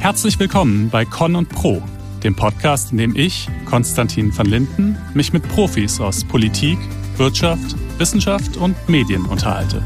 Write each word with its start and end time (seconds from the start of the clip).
Herzlich 0.00 0.38
willkommen 0.38 0.90
bei 0.90 1.04
Con 1.04 1.34
und 1.34 1.48
Pro, 1.48 1.82
dem 2.22 2.36
Podcast, 2.36 2.92
in 2.92 2.98
dem 2.98 3.16
ich, 3.16 3.48
Konstantin 3.64 4.36
van 4.36 4.46
Linden, 4.46 4.96
mich 5.12 5.32
mit 5.32 5.42
Profis 5.48 6.00
aus 6.00 6.24
Politik, 6.24 6.78
Wirtschaft, 7.16 7.76
Wissenschaft 7.98 8.56
und 8.56 8.76
Medien 8.88 9.26
unterhalte. 9.26 9.82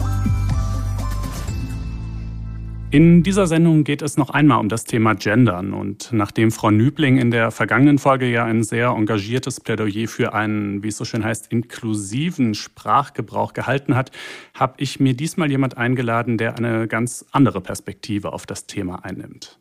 In 2.91 3.23
dieser 3.23 3.47
Sendung 3.47 3.85
geht 3.85 4.03
es 4.03 4.19
noch 4.19 4.29
einmal 4.29 4.61
um 4.61 4.69
das 4.69 4.85
Thema 4.85 5.15
Gendern. 5.15 5.73
Und 5.73 6.11
nachdem 6.13 6.51
Frau 6.51 6.71
Nübling 6.71 7.17
in 7.17 7.31
der 7.31 7.51
vergangenen 7.51 7.99
Folge 7.99 8.31
ja 8.31 8.45
ein 8.45 8.63
sehr 8.63 8.89
engagiertes 8.89 9.61
Plädoyer 9.61 10.07
für 10.09 10.35
einen, 10.35 10.83
wie 10.83 10.89
es 10.89 10.99
so 10.99 11.07
schön 11.07 11.25
heißt, 11.25 11.51
inklusiven 11.51 12.55
Sprachgebrauch 12.55 13.55
gehalten 13.55 13.97
hat, 13.97 14.11
habe 14.53 14.75
ich 14.77 15.01
mir 15.01 15.15
diesmal 15.15 15.51
jemand 15.51 15.79
eingeladen, 15.79 16.37
der 16.37 16.59
eine 16.59 16.87
ganz 16.87 17.25
andere 17.33 17.63
Perspektive 17.63 18.35
auf 18.35 18.45
das 18.45 18.67
Thema 18.67 19.07
einnimmt. 19.07 19.59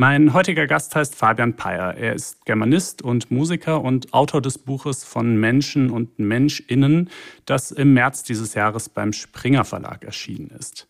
Mein 0.00 0.32
heutiger 0.32 0.68
Gast 0.68 0.94
heißt 0.94 1.16
Fabian 1.16 1.56
Peyer. 1.56 1.96
Er 1.96 2.12
ist 2.12 2.46
Germanist 2.46 3.02
und 3.02 3.32
Musiker 3.32 3.82
und 3.82 4.14
Autor 4.14 4.40
des 4.40 4.56
Buches 4.56 5.02
von 5.02 5.40
Menschen 5.40 5.90
und 5.90 6.20
Menschinnen, 6.20 7.10
das 7.46 7.72
im 7.72 7.94
März 7.94 8.22
dieses 8.22 8.54
Jahres 8.54 8.88
beim 8.88 9.12
Springer 9.12 9.64
Verlag 9.64 10.04
erschienen 10.04 10.52
ist. 10.56 10.86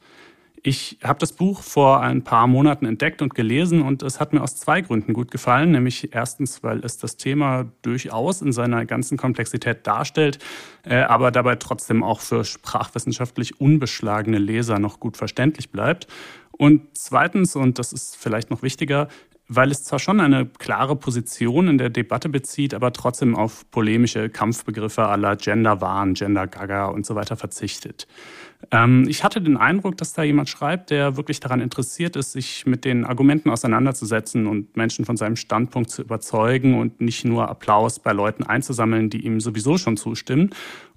Ich 0.62 0.98
habe 1.02 1.18
das 1.20 1.32
Buch 1.32 1.62
vor 1.62 2.02
ein 2.02 2.23
paar 2.23 2.46
Monaten 2.46 2.84
entdeckt 2.84 3.23
und 3.23 3.34
gelesen 3.34 3.80
und 3.80 4.02
es 4.02 4.20
hat 4.20 4.34
mir 4.34 4.42
aus 4.42 4.56
zwei 4.56 4.82
Gründen 4.82 5.15
gut 5.15 5.30
gefallen. 5.30 5.70
Nämlich 5.70 6.15
erstens, 6.15 6.62
weil 6.62 6.84
es 6.84 6.98
das 6.98 7.16
Thema 7.16 7.65
durchaus 7.80 8.43
in 8.43 8.52
seiner 8.52 8.84
ganzen 8.84 9.16
Komplexität 9.16 9.87
darstellt, 9.87 10.38
äh, 10.84 10.96
aber 10.96 11.30
dabei 11.30 11.56
trotzdem 11.56 12.02
auch 12.02 12.20
für 12.20 12.45
sprachwissenschaftlich 12.45 13.59
unbeschlagene 13.59 14.37
Leser 14.37 14.79
noch 14.79 15.01
gut 15.01 15.16
verständlich 15.16 15.70
bleibt. 15.70 16.09
Und 16.58 16.82
zweitens, 16.98 17.56
und 17.56 17.78
das 17.78 17.92
ist 17.92 18.16
vielleicht 18.16 18.50
noch 18.50 18.62
wichtiger, 18.62 19.08
weil 19.48 19.70
es 19.70 19.82
zwar 19.82 19.98
schon 19.98 20.20
eine 20.20 20.44
klare 20.44 20.94
Position 20.94 21.68
in 21.68 21.78
der 21.78 21.88
Debatte 21.88 22.28
bezieht, 22.28 22.74
aber 22.74 22.92
trotzdem 22.92 23.34
auf 23.34 23.68
polemische 23.70 24.28
Kampfbegriffe 24.28 25.06
aller 25.06 25.37
Gender-Wahn, 25.37 26.12
Gender-Gaga 26.15 26.87
und 26.88 27.06
so 27.06 27.15
weiter 27.15 27.37
verzichtet. 27.37 28.06
Ähm, 28.70 29.06
ich 29.09 29.24
hatte 29.24 29.40
den 29.40 29.56
Eindruck, 29.56 29.96
dass 29.96 30.12
da 30.12 30.23
jemand 30.23 30.50
schreibt, 30.50 30.90
der 30.90 31.16
wirklich 31.16 31.40
daran 31.40 31.60
interessiert 31.60 32.16
ist, 32.16 32.32
sich 32.32 32.66
mit 32.66 32.84
den 32.84 33.06
Argumenten 33.06 33.48
auseinanderzusetzen 33.48 34.46
und 34.46 34.76
Menschen 34.76 35.06
von 35.06 35.16
seinem 35.16 35.37
Standpunkt 35.37 35.88
zu 35.90 36.02
überzeugen 36.02 36.78
und 36.78 37.00
nicht 37.00 37.24
nur 37.24 37.48
Applaus 37.48 38.00
bei 38.00 38.12
Leuten 38.12 38.43
einzusammeln, 38.43 39.09
die 39.09 39.24
ihm 39.24 39.40
sowieso 39.40 39.78
schon 39.78 39.96
zustimmen. 39.96 40.50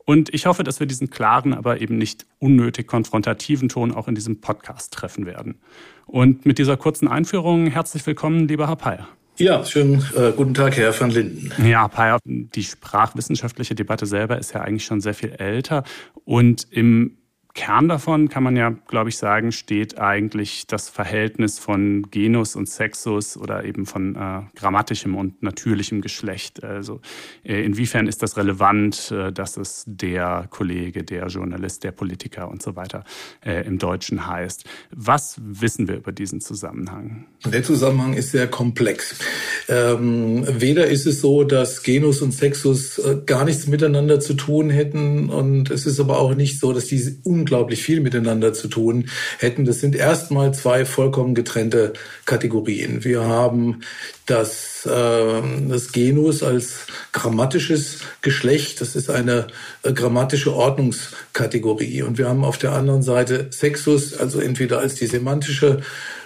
Und 0.06 0.34
ich 0.34 0.46
hoffe, 0.46 0.64
dass 0.64 0.80
wir 0.80 0.88
diesen 0.88 1.10
klaren, 1.10 1.54
aber 1.54 1.82
eben 1.82 1.98
nicht 1.98 2.26
unnötig 2.40 2.88
konfrontativen 2.88 3.70
Ton 3.70 3.92
auch 3.92 4.08
in 4.08 4.16
diesem 4.16 4.42
Podcast 4.42 4.94
treffen 4.94 5.26
werden. 5.26 5.60
Und 6.06 6.46
mit 6.46 6.58
dieser 6.58 6.78
kurzen 6.78 7.08
Einführung 7.08 7.68
herzlich 7.68 8.06
willkommen, 8.06 8.48
lieber 8.48 8.68
Herr 8.68 8.76
Peyer. 8.76 9.08
Ja, 9.38 9.64
schönen 9.66 10.04
äh, 10.16 10.32
guten 10.36 10.54
Tag, 10.54 10.78
Herr 10.78 11.00
van 11.00 11.10
Linden. 11.10 11.52
Ja, 11.66 11.88
Peyer, 11.88 12.20
die 12.26 12.64
sprachwissenschaftliche 12.64 13.76
Debatte 13.76 14.06
selber 14.06 14.38
ist 14.38 14.54
ja 14.54 14.62
eigentlich 14.62 14.86
schon 14.86 15.02
sehr 15.02 15.14
viel 15.14 15.32
älter. 15.32 15.84
Und 16.26 16.68
im 16.70 17.18
Kern 17.54 17.90
davon 17.90 18.30
kann 18.30 18.44
man 18.44 18.56
ja, 18.56 18.70
glaube 18.88 19.10
ich, 19.10 19.18
sagen, 19.18 19.52
steht 19.52 20.00
eigentlich 20.00 20.68
das 20.68 20.90
Verhältnis 20.90 21.60
von 21.60 22.08
Genus 22.10 22.56
und 22.56 22.70
Sexus 22.70 23.36
oder 23.36 23.66
eben 23.66 23.86
von 23.86 24.16
äh, 24.16 24.42
grammatischem 24.56 25.16
und 25.16 25.44
natürlichem 25.44 26.02
Geschlecht. 26.02 26.64
Also 26.64 27.02
äh, 27.44 27.64
inwiefern 27.64 28.08
ist 28.08 28.24
das 28.24 28.38
relevant, 28.38 29.12
äh, 29.12 29.32
dass 29.34 29.58
es 29.58 29.84
der 29.86 30.48
Kollege, 30.50 31.04
der 31.04 31.28
Journalist, 31.28 31.84
der 31.84 31.92
Politiker 31.92 32.50
und 32.50 32.62
so 32.62 32.76
weiter 32.76 33.04
äh, 33.44 33.66
im 33.66 33.80
Deutschen 33.80 34.28
heißt? 34.28 34.66
Was 34.92 35.38
wissen 35.44 35.88
wir 35.88 35.98
über 35.98 36.12
diesen 36.12 36.42
Zusammenhang? 36.42 37.26
Der 37.46 37.64
Zusammenhang 37.64 38.14
ist 38.14 38.32
sehr 38.32 38.48
komplex. 38.48 39.20
Ähm, 39.68 40.46
weder 40.48 40.88
ist 40.88 41.06
es 41.06 41.22
so, 41.22 41.44
dass 41.44 41.84
Genus 41.84 42.22
und 42.22 42.34
Sexus 42.34 42.98
äh, 43.00 43.18
gar 43.26 43.46
nichts 43.46 43.68
miteinander 43.68 44.20
zu 44.20 44.34
tun 44.34 44.70
hätten 44.70 45.30
und 45.30 45.70
es 45.70 45.86
ist 45.86 46.00
aber 46.00 46.20
auch 46.20 46.36
nicht 46.36 46.60
so, 46.60 46.74
dass 46.74 46.86
diese 46.86 47.16
unglaublich 47.24 47.84
viel 47.84 48.02
miteinander 48.02 48.54
zu 48.54 48.68
tun 48.68 49.10
hätten. 49.38 49.66
Das 49.66 49.80
sind 49.80 49.96
erstmal 49.96 50.54
zwei 50.54 50.86
vollkommen 50.86 51.36
getrennte 51.36 51.94
Kategorien. 52.26 53.04
Wir 53.04 53.22
haben 53.22 53.82
das, 54.26 54.86
äh, 54.86 55.42
das 55.68 55.92
Genus 55.92 56.44
als 56.44 56.88
grammatisches 57.12 58.00
Geschlecht. 58.22 58.82
Das 58.82 58.96
ist 58.96 59.10
eine 59.10 59.48
äh, 59.84 59.94
grammatische 59.94 60.54
Ordnungskategorie. 60.54 62.04
Und 62.04 62.18
wir 62.18 62.30
haben 62.30 62.46
auf 62.46 62.58
der 62.58 62.72
anderen 62.72 63.04
Seite 63.04 63.48
Sexus, 63.52 64.14
also 64.14 64.40
entweder 64.40 64.80
als 64.80 64.96
die 64.96 65.08
semantische 65.08 65.82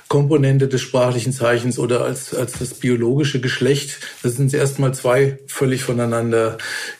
Komponente 0.07 0.67
des 0.67 0.81
sprachlichen 0.81 1.33
Zeichens 1.33 1.79
oder 1.79 2.03
als, 2.03 2.33
als 2.33 2.53
das 2.59 2.75
biologische 2.75 3.41
Geschlecht. 3.41 3.99
Das 4.21 4.35
sind 4.35 4.53
erstmal 4.53 4.93
zwei 4.93 5.39
völlig 5.47 5.83
voneinander 5.83 6.57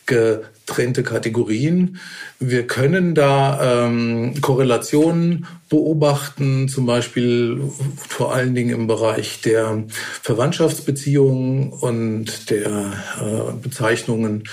getrennte 0.08 1.04
Kategorien. 1.04 2.00
Wir 2.40 2.66
können 2.66 3.14
da 3.14 3.86
ähm, 3.86 4.42
Korrelationen 4.42 5.46
beobachten, 5.70 6.68
zum 6.68 6.88
Beispiel 6.88 7.62
vor 8.10 8.34
allen 8.34 8.56
Dingen 8.56 8.72
im 8.72 8.88
Bereich 8.88 9.42
der 9.42 9.84
Verwandtschaftsbeziehungen 10.24 11.74
und 11.74 12.50
der 12.50 12.94
äh, 13.22 13.54
Bezeichnungen 13.62 14.46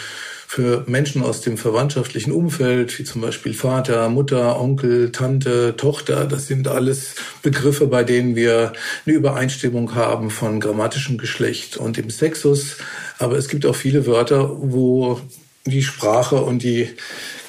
für 0.55 0.85
Menschen 0.87 1.23
aus 1.23 1.41
dem 1.41 1.57
verwandtschaftlichen 1.57 2.31
Umfeld, 2.31 2.99
wie 2.99 3.05
zum 3.05 3.23
Beispiel 3.23 3.55
Vater, 3.55 4.11
Mutter, 4.11 4.61
Onkel, 4.61 5.11
Tante, 5.11 5.77
Tochter. 5.79 6.27
Das 6.27 6.47
sind 6.47 6.69
alles 6.69 7.15
Begriffe, 7.41 7.87
bei 7.87 8.05
denen 8.05 8.37
wir 8.37 8.75
eine 9.07 9.15
Übereinstimmung 9.15 9.95
haben 9.95 10.29
von 10.29 10.61
grammatischem 10.61 11.17
Geschlecht 11.17 11.79
und 11.79 11.97
dem 11.97 12.11
Sexus. 12.11 12.77
Aber 13.19 13.39
es 13.39 13.49
gibt 13.49 13.65
auch 13.65 13.75
viele 13.75 14.05
Wörter, 14.05 14.51
wo 14.61 15.23
die 15.65 15.83
Sprache 15.83 16.37
und 16.37 16.63
die 16.63 16.91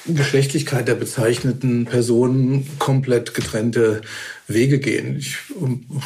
Geschlechtlichkeit 0.06 0.88
der 0.88 0.94
bezeichneten 0.94 1.84
Personen 1.84 2.66
komplett 2.78 3.34
getrennte 3.34 4.00
Wege 4.48 4.78
gehen. 4.78 5.18
Ich 5.18 5.36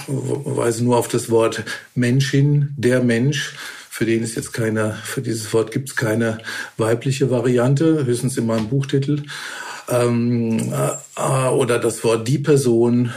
weise 0.09 0.83
nur 0.83 0.97
auf 0.97 1.07
das 1.07 1.31
Wort 1.31 1.63
Menschin, 1.95 2.75
der 2.77 3.05
Mensch 3.05 3.55
für 3.99 4.07
den 4.07 4.23
ist 4.23 4.37
jetzt 4.37 4.53
keine, 4.53 4.97
für 5.03 5.23
dieses 5.23 5.53
Wort 5.53 5.73
gibt 5.73 5.89
es 5.89 5.97
keine 5.97 6.39
weibliche 6.77 7.33
Variante, 7.33 8.07
höchstens 8.07 8.37
in 8.37 8.47
meinem 8.47 8.69
Buchtitel. 8.69 9.25
Ähm, 9.89 10.73
äh, 11.17 11.49
oder 11.49 11.81
das 11.81 12.05
Wort 12.05 12.29
die 12.29 12.39
Person 12.39 13.13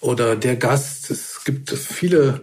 oder 0.00 0.36
der 0.36 0.56
Gast. 0.56 1.10
Es 1.10 1.44
gibt 1.46 1.70
viele 1.70 2.42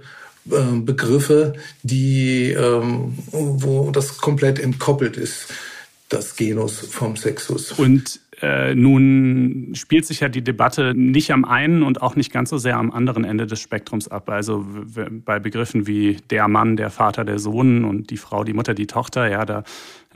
äh, 0.49 0.79
Begriffe, 0.79 1.53
die, 1.83 2.53
ähm, 2.53 3.19
wo 3.29 3.91
das 3.91 4.17
komplett 4.17 4.57
entkoppelt 4.57 5.15
ist, 5.15 5.49
das 6.07 6.35
Genus 6.35 6.79
vom 6.79 7.17
Sexus. 7.17 7.73
Und 7.73 8.19
äh, 8.41 8.73
nun 8.73 9.71
spielt 9.73 10.05
sich 10.05 10.21
ja 10.21 10.29
die 10.29 10.43
Debatte 10.43 10.93
nicht 10.95 11.31
am 11.31 11.43
einen 11.43 11.83
und 11.83 12.01
auch 12.01 12.15
nicht 12.15 12.31
ganz 12.31 12.49
so 12.49 12.57
sehr 12.57 12.77
am 12.77 12.91
anderen 12.91 13.25
Ende 13.25 13.47
des 13.47 13.59
Spektrums 13.59 14.07
ab. 14.07 14.29
Also 14.29 14.65
bei 15.25 15.39
Begriffen 15.39 15.87
wie 15.87 16.17
der 16.29 16.47
Mann, 16.47 16.77
der 16.77 16.89
Vater, 16.89 17.25
der 17.25 17.39
Sohn 17.39 17.83
und 17.83 18.09
die 18.11 18.17
Frau, 18.17 18.43
die 18.43 18.53
Mutter, 18.53 18.73
die 18.73 18.87
Tochter, 18.87 19.29
ja, 19.29 19.45
da, 19.45 19.63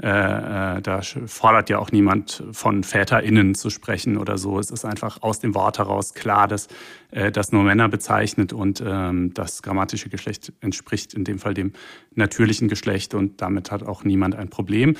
äh, 0.01 0.77
äh 0.77 0.81
da 0.81 1.01
fordert 1.01 1.69
ja 1.69 1.79
auch 1.79 1.91
niemand 1.91 2.43
von 2.51 2.83
VäterInnen 2.83 3.55
zu 3.55 3.69
sprechen 3.69 4.17
oder 4.17 4.37
so. 4.37 4.57
Es 4.57 4.71
ist 4.71 4.85
einfach 4.85 5.21
aus 5.21 5.39
dem 5.39 5.53
Wort 5.53 5.79
heraus 5.79 6.13
klar, 6.13 6.47
dass 6.47 6.67
äh, 7.11 7.31
das 7.31 7.51
nur 7.51 7.63
Männer 7.63 7.89
bezeichnet 7.89 8.53
und 8.53 8.81
ähm, 8.85 9.33
das 9.33 9.61
grammatische 9.61 10.09
Geschlecht 10.09 10.53
entspricht 10.61 11.13
in 11.13 11.25
dem 11.25 11.39
Fall 11.39 11.53
dem 11.53 11.73
natürlichen 12.15 12.69
Geschlecht 12.69 13.13
und 13.13 13.41
damit 13.41 13.71
hat 13.71 13.83
auch 13.83 14.03
niemand 14.03 14.35
ein 14.35 14.49
Problem. 14.49 14.95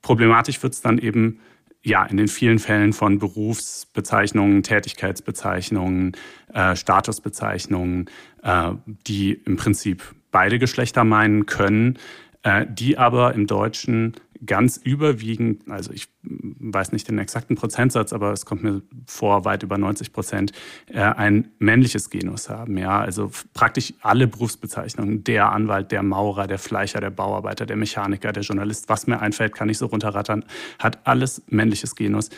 Problematisch 0.00 0.62
wird 0.62 0.74
es 0.74 0.80
dann 0.80 0.98
eben 0.98 1.40
ja, 1.88 2.04
in 2.04 2.18
den 2.18 2.28
vielen 2.28 2.58
Fällen 2.58 2.92
von 2.92 3.18
Berufsbezeichnungen, 3.18 4.62
Tätigkeitsbezeichnungen, 4.62 6.12
äh, 6.52 6.76
Statusbezeichnungen, 6.76 8.10
äh, 8.42 8.72
die 9.06 9.32
im 9.32 9.56
Prinzip 9.56 10.02
beide 10.30 10.58
Geschlechter 10.58 11.04
meinen 11.04 11.46
können, 11.46 11.98
äh, 12.42 12.66
die 12.68 12.98
aber 12.98 13.34
im 13.34 13.46
Deutschen 13.46 14.14
ganz 14.44 14.76
überwiegend, 14.76 15.68
also 15.70 15.92
ich 15.92 16.08
weiß 16.22 16.92
nicht 16.92 17.08
den 17.08 17.18
exakten 17.18 17.56
Prozentsatz, 17.56 18.12
aber 18.12 18.32
es 18.32 18.46
kommt 18.46 18.62
mir 18.62 18.82
vor, 19.06 19.44
weit 19.44 19.62
über 19.62 19.78
90 19.78 20.12
Prozent, 20.12 20.52
äh, 20.86 21.00
ein 21.00 21.50
männliches 21.58 22.10
Genus 22.10 22.48
haben. 22.48 22.76
Ja, 22.78 23.00
also 23.00 23.30
praktisch 23.54 23.94
alle 24.00 24.26
Berufsbezeichnungen, 24.26 25.24
der 25.24 25.52
Anwalt, 25.52 25.92
der 25.92 26.02
Maurer, 26.02 26.46
der 26.46 26.58
Fleischer, 26.58 27.00
der 27.00 27.10
Bauarbeiter, 27.10 27.66
der 27.66 27.76
Mechaniker, 27.76 28.32
der 28.32 28.42
Journalist, 28.42 28.88
was 28.88 29.06
mir 29.06 29.20
einfällt, 29.20 29.54
kann 29.54 29.68
ich 29.68 29.78
so 29.78 29.86
runterrattern, 29.86 30.44
hat 30.78 31.06
alles 31.06 31.42
männliches 31.48 31.94
Genus. 31.94 32.30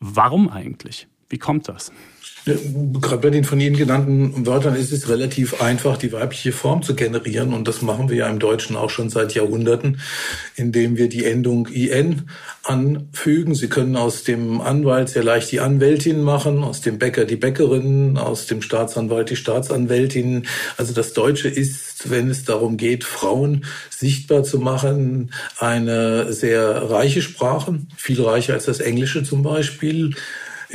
Warum 0.00 0.48
eigentlich? 0.48 1.08
Wie 1.28 1.38
kommt 1.38 1.68
das? 1.68 1.92
Gerade 2.46 3.22
bei 3.22 3.30
den 3.30 3.42
von 3.42 3.58
Ihnen 3.58 3.76
genannten 3.76 4.46
Wörtern 4.46 4.76
ist 4.76 4.92
es 4.92 5.08
relativ 5.08 5.60
einfach, 5.60 5.96
die 5.96 6.12
weibliche 6.12 6.52
Form 6.52 6.80
zu 6.80 6.94
generieren. 6.94 7.52
Und 7.52 7.66
das 7.66 7.82
machen 7.82 8.08
wir 8.08 8.16
ja 8.18 8.28
im 8.28 8.38
Deutschen 8.38 8.76
auch 8.76 8.88
schon 8.88 9.10
seit 9.10 9.34
Jahrhunderten, 9.34 10.00
indem 10.54 10.96
wir 10.96 11.08
die 11.08 11.24
Endung 11.24 11.66
IN 11.66 12.30
anfügen. 12.62 13.56
Sie 13.56 13.68
können 13.68 13.96
aus 13.96 14.22
dem 14.22 14.60
Anwalt 14.60 15.08
sehr 15.08 15.24
leicht 15.24 15.50
die 15.50 15.58
Anwältin 15.58 16.22
machen, 16.22 16.62
aus 16.62 16.82
dem 16.82 17.00
Bäcker 17.00 17.24
die 17.24 17.34
Bäckerin, 17.34 18.16
aus 18.16 18.46
dem 18.46 18.62
Staatsanwalt 18.62 19.30
die 19.30 19.36
Staatsanwältin. 19.36 20.46
Also 20.76 20.94
das 20.94 21.14
Deutsche 21.14 21.48
ist, 21.48 22.10
wenn 22.10 22.30
es 22.30 22.44
darum 22.44 22.76
geht, 22.76 23.02
Frauen 23.02 23.64
sichtbar 23.90 24.44
zu 24.44 24.60
machen, 24.60 25.32
eine 25.58 26.32
sehr 26.32 26.90
reiche 26.90 27.22
Sprache, 27.22 27.80
viel 27.96 28.22
reicher 28.22 28.54
als 28.54 28.66
das 28.66 28.78
Englische 28.78 29.24
zum 29.24 29.42
Beispiel. 29.42 30.14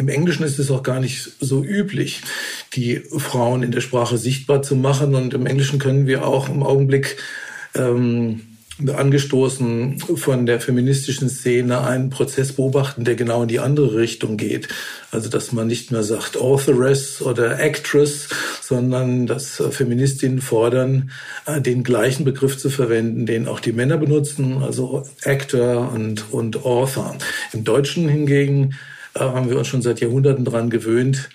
Im 0.01 0.07
Englischen 0.07 0.43
ist 0.43 0.57
es 0.57 0.71
auch 0.71 0.81
gar 0.81 0.99
nicht 0.99 1.33
so 1.39 1.63
üblich, 1.63 2.23
die 2.73 3.03
Frauen 3.19 3.61
in 3.61 3.69
der 3.69 3.81
Sprache 3.81 4.17
sichtbar 4.17 4.63
zu 4.63 4.75
machen. 4.75 5.13
Und 5.13 5.35
im 5.35 5.45
Englischen 5.45 5.77
können 5.77 6.07
wir 6.07 6.25
auch 6.25 6.49
im 6.49 6.63
Augenblick 6.63 7.17
ähm, 7.75 8.41
angestoßen 8.79 9.99
von 9.99 10.47
der 10.47 10.59
feministischen 10.59 11.29
Szene 11.29 11.81
einen 11.81 12.09
Prozess 12.09 12.53
beobachten, 12.53 13.03
der 13.03 13.13
genau 13.13 13.43
in 13.43 13.47
die 13.47 13.59
andere 13.59 13.95
Richtung 13.95 14.37
geht. 14.37 14.69
Also 15.11 15.29
dass 15.29 15.51
man 15.51 15.67
nicht 15.67 15.91
mehr 15.91 16.01
sagt 16.01 16.35
Authoress 16.35 17.21
oder 17.21 17.59
Actress, 17.59 18.29
sondern 18.59 19.27
dass 19.27 19.61
Feministinnen 19.69 20.41
fordern, 20.41 21.11
äh, 21.45 21.61
den 21.61 21.83
gleichen 21.83 22.25
Begriff 22.25 22.57
zu 22.57 22.71
verwenden, 22.71 23.27
den 23.27 23.47
auch 23.47 23.59
die 23.59 23.73
Männer 23.73 23.97
benutzen, 23.97 24.63
also 24.63 25.03
Actor 25.21 25.93
und, 25.93 26.33
und 26.33 26.65
Author. 26.65 27.15
Im 27.53 27.63
Deutschen 27.63 28.09
hingegen 28.09 28.71
äh, 28.71 28.90
haben 29.15 29.49
wir 29.49 29.57
uns 29.57 29.67
schon 29.67 29.81
seit 29.81 29.99
Jahrhunderten 29.99 30.45
daran 30.45 30.69
gewöhnt, 30.69 31.29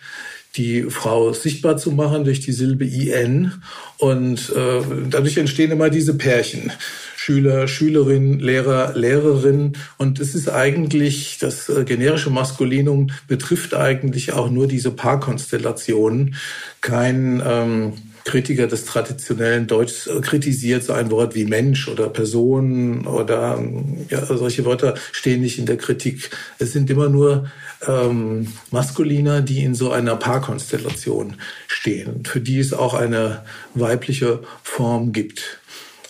die 0.56 0.84
Frau 0.84 1.32
sichtbar 1.32 1.76
zu 1.76 1.92
machen 1.92 2.24
durch 2.24 2.40
die 2.40 2.52
Silbe 2.52 2.86
IN. 2.86 3.52
Und 3.98 4.50
äh, 4.50 4.82
dadurch 5.10 5.36
entstehen 5.36 5.70
immer 5.70 5.90
diese 5.90 6.14
Pärchen. 6.14 6.72
Schüler, 7.16 7.68
Schülerin, 7.68 8.38
Lehrer, 8.38 8.96
Lehrerin. 8.96 9.72
Und 9.98 10.20
es 10.20 10.34
ist 10.34 10.48
eigentlich, 10.48 11.38
das 11.38 11.68
äh, 11.68 11.84
generische 11.84 12.30
Maskulinum 12.30 13.10
betrifft 13.26 13.74
eigentlich 13.74 14.32
auch 14.32 14.50
nur 14.50 14.66
diese 14.66 14.90
Paarkonstellationen. 14.92 16.36
Kein 16.80 17.42
ähm, 17.44 17.92
Kritiker 18.26 18.66
des 18.66 18.84
traditionellen 18.84 19.68
Deutschs 19.68 20.08
äh, 20.08 20.20
kritisiert 20.20 20.82
so 20.82 20.92
ein 20.92 21.10
Wort 21.10 21.34
wie 21.34 21.44
Mensch 21.44 21.88
oder 21.88 22.08
Person 22.08 23.06
oder 23.06 23.62
ja, 24.10 24.26
solche 24.26 24.64
Wörter 24.64 24.94
stehen 25.12 25.40
nicht 25.40 25.58
in 25.58 25.66
der 25.66 25.76
Kritik. 25.76 26.30
Es 26.58 26.72
sind 26.72 26.90
immer 26.90 27.08
nur 27.08 27.48
ähm, 27.86 28.48
Maskuliner, 28.72 29.42
die 29.42 29.62
in 29.62 29.76
so 29.76 29.92
einer 29.92 30.16
Paarkonstellation 30.16 31.36
stehen, 31.68 32.24
für 32.24 32.40
die 32.40 32.58
es 32.58 32.74
auch 32.74 32.94
eine 32.94 33.42
weibliche 33.74 34.40
Form 34.62 35.12
gibt. 35.12 35.60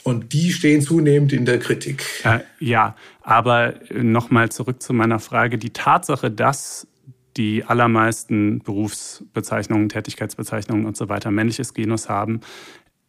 Und 0.02 0.32
die 0.32 0.52
stehen 0.52 0.80
zunehmend 0.80 1.32
in 1.34 1.44
der 1.44 1.58
Kritik. 1.58 2.04
Äh, 2.24 2.38
ja, 2.60 2.96
aber 3.22 3.74
nochmal 3.92 4.50
zurück 4.50 4.82
zu 4.82 4.94
meiner 4.94 5.18
Frage. 5.18 5.58
Die 5.58 5.70
Tatsache, 5.70 6.30
dass 6.30 6.86
die 7.36 7.64
allermeisten 7.64 8.60
Berufsbezeichnungen, 8.60 9.88
Tätigkeitsbezeichnungen 9.88 10.86
und 10.86 10.96
so 10.96 11.08
weiter 11.08 11.30
männliches 11.30 11.74
Genus 11.74 12.08
haben, 12.08 12.40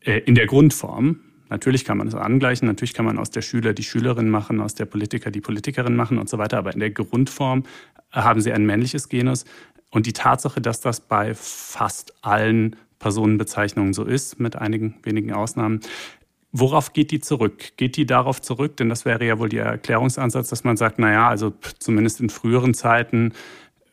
äh, 0.02 0.20
in 0.20 0.36
der 0.36 0.48
Grundform. 0.48 1.20
Natürlich 1.50 1.86
kann 1.86 1.98
man 1.98 2.08
es 2.08 2.16
angleichen, 2.16 2.68
natürlich 2.68 2.94
kann 2.94 3.06
man 3.06 3.18
aus 3.18 3.32
der 3.32 3.42
Schüler 3.42 3.74
die 3.74 3.84
Schülerin 3.84 4.30
machen, 4.30 4.60
aus 4.60 4.76
der 4.76 4.86
Politiker 4.86 5.32
die 5.32 5.40
Politikerin 5.42 5.96
machen 5.96 6.18
und 6.18 6.28
so 6.28 6.38
weiter, 6.38 6.58
aber 6.58 6.74
in 6.74 6.80
der 6.82 6.92
Grundform 6.92 7.64
haben 8.12 8.42
sie 8.42 8.52
ein 8.52 8.66
männliches 8.66 9.08
Genus. 9.08 9.46
Und 9.90 10.06
die 10.06 10.14
Tatsache, 10.14 10.60
dass 10.60 10.82
das 10.82 11.00
bei 11.00 11.34
fast 11.34 12.14
allen 12.22 12.76
Personenbezeichnungen 13.00 13.94
so 13.94 14.04
ist, 14.04 14.40
mit 14.40 14.58
einigen 14.58 14.96
wenigen 15.04 15.32
Ausnahmen, 15.34 15.80
Worauf 16.54 16.94
geht 16.94 17.12
die 17.12 17.20
zurück? 17.20 17.78
Geht 17.78 17.98
die 17.98 18.06
darauf 18.06 18.42
zurück? 18.42 18.78
Denn 18.78 18.90
das 18.90 19.06
wäre 19.06 19.24
ja 19.26 19.38
wohl 19.38 19.50
der 19.50 19.66
Erklärungsansatz, 19.66 20.50
dass 20.50 20.64
man 20.64 20.78
sagt, 20.78 20.98
na 20.98 21.12
ja, 21.12 21.28
also 21.28 21.54
zumindest 21.78 22.22
in 22.22 22.30
früheren 22.30 22.74
Zeiten 22.74 23.34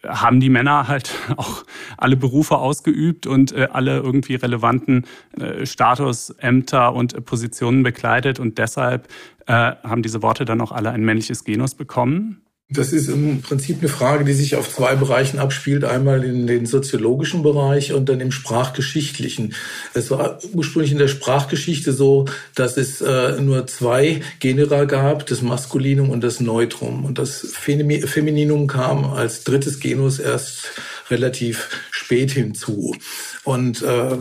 haben 0.06 0.41
die 0.41 0.49
Männer 0.49 0.89
halt 0.89 1.15
auch 1.37 1.65
alle 1.97 2.17
Berufe 2.17 2.59
ausgeübt 2.59 3.27
und 3.27 3.53
äh, 3.53 3.69
alle 3.73 3.99
irgendwie 3.99 4.35
relevanten 4.35 5.06
äh, 5.39 5.67
Statusämter 5.67 6.95
und 6.95 7.15
äh, 7.15 7.21
Positionen 7.21 7.83
bekleidet 7.83 8.39
und 8.41 8.59
deshalb 8.59 9.09
äh, 9.47 9.53
haben 9.53 10.03
diese 10.03 10.23
Worte 10.23 10.45
dann 10.45 10.61
auch 10.61 10.73
alle 10.73 10.91
ein 10.91 11.05
männliches 11.05 11.45
Genus 11.45 11.75
bekommen. 11.75 12.44
Das 12.70 12.94
ist 12.94 13.08
im 13.08 13.43
Prinzip 13.43 13.81
eine 13.81 13.90
Frage, 13.90 14.25
die 14.25 14.32
sich 14.32 14.56
auf 14.56 14.75
zwei 14.75 14.94
Bereichen 14.94 15.38
abspielt. 15.38 15.84
Einmal 15.84 16.25
in 16.25 16.46
den 16.46 16.64
soziologischen 16.64 17.43
Bereich 17.43 17.93
und 17.93 18.08
dann 18.08 18.20
im 18.20 18.32
sprachgeschichtlichen. 18.32 19.55
Es 19.93 20.11
war 20.11 20.38
ursprünglich 20.55 20.90
in 20.90 20.99
der 20.99 21.08
Sprachgeschichte 21.08 21.93
so, 21.93 22.25
dass 22.55 22.78
es 22.78 23.02
äh, 23.02 23.38
nur 23.38 23.66
zwei 23.66 24.22
Genera 24.40 24.87
gab, 24.87 25.26
das 25.26 25.43
Maskulinum 25.43 26.08
und 26.08 26.25
das 26.25 26.40
Neutrum. 26.40 27.05
Und 27.05 27.19
das 27.19 27.46
Femininum 27.52 28.67
kam 28.67 29.12
als 29.12 29.44
drittes 29.44 29.78
Genus 29.78 30.19
erst 30.19 30.72
relativ 31.10 31.69
spät 31.90 32.31
hinzu. 32.31 32.96
Und 33.44 33.82
äh, 33.82 34.17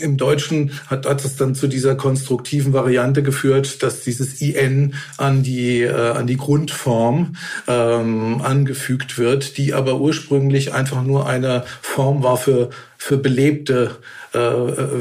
im 0.00 0.16
Deutschen 0.16 0.72
hat, 0.88 1.06
hat 1.06 1.24
es 1.24 1.36
dann 1.36 1.54
zu 1.54 1.68
dieser 1.68 1.94
konstruktiven 1.94 2.72
Variante 2.72 3.22
geführt, 3.22 3.82
dass 3.82 4.02
dieses 4.02 4.40
IN 4.40 4.94
an 5.16 5.42
die, 5.42 5.82
äh, 5.82 6.10
an 6.10 6.26
die 6.26 6.36
Grundform 6.36 7.36
ähm, 7.68 8.40
angefügt 8.42 9.18
wird, 9.18 9.56
die 9.56 9.74
aber 9.74 10.00
ursprünglich 10.00 10.72
einfach 10.72 11.02
nur 11.02 11.26
eine 11.26 11.64
Form 11.80 12.22
war 12.22 12.36
für, 12.36 12.70
für 12.98 13.16
belebte 13.16 13.96
äh, 14.32 14.38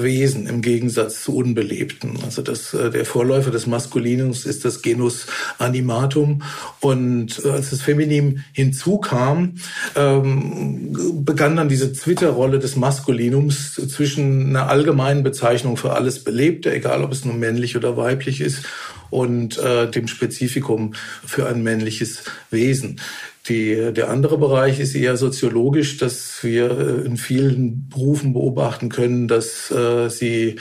Wesen 0.04 0.48
im 0.48 0.62
Gegensatz 0.62 1.24
zu 1.24 1.36
unbelebten. 1.36 2.20
Also 2.24 2.42
das, 2.42 2.74
äh, 2.74 2.90
der 2.90 3.06
Vorläufer 3.06 3.52
des 3.52 3.68
Maskulinums 3.68 4.46
ist 4.46 4.66
das 4.66 4.82
Genus 4.82 5.28
Animatum. 5.58 6.44
Und 6.80 7.42
äh, 7.46 7.50
als 7.50 7.70
das 7.70 7.82
Feminim 7.82 8.44
hinzukam, 8.52 9.56
ähm, 9.96 11.24
begann 11.24 11.56
dann 11.56 11.70
diese 11.70 11.94
Zwitterrolle 11.94 12.60
des 12.60 12.76
Maskulinums 12.76 13.76
zwischen 13.76 14.50
einer 14.50 14.70
allgemeinen 14.70 15.24
Bezeichnung 15.24 15.78
für 15.78 15.94
alles 15.94 16.24
Belebte, 16.24 16.74
egal 16.74 17.04
ob 17.04 17.12
es 17.12 17.26
nun 17.26 17.40
männlich 17.40 17.78
oder 17.78 17.98
weiblich 17.98 18.42
ist, 18.42 18.66
und 19.12 19.60
äh, 19.60 19.88
dem 19.92 20.08
Spezifikum 20.08 20.96
für 21.24 21.48
ein 21.48 21.62
männliches 21.62 22.24
Wesen. 22.50 23.00
Die, 23.48 23.92
der 23.94 24.10
andere 24.10 24.38
Bereich 24.38 24.80
ist 24.80 24.96
eher 24.96 25.18
soziologisch, 25.18 25.98
dass 25.98 26.44
wir 26.44 26.72
äh, 26.72 27.06
in 27.06 27.18
vielen 27.18 27.90
Berufen 27.90 28.34
beobachten 28.34 28.90
können, 28.90 29.28
dass 29.28 29.70
äh, 29.70 30.10
sie 30.10 30.56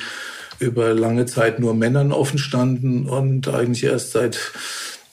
über 0.58 0.92
lange 0.92 1.26
Zeit 1.26 1.58
nur 1.58 1.74
Männern 1.74 2.12
offen 2.12 2.38
standen 2.38 3.06
und 3.06 3.48
eigentlich 3.48 3.84
erst 3.84 4.12
seit 4.12 4.52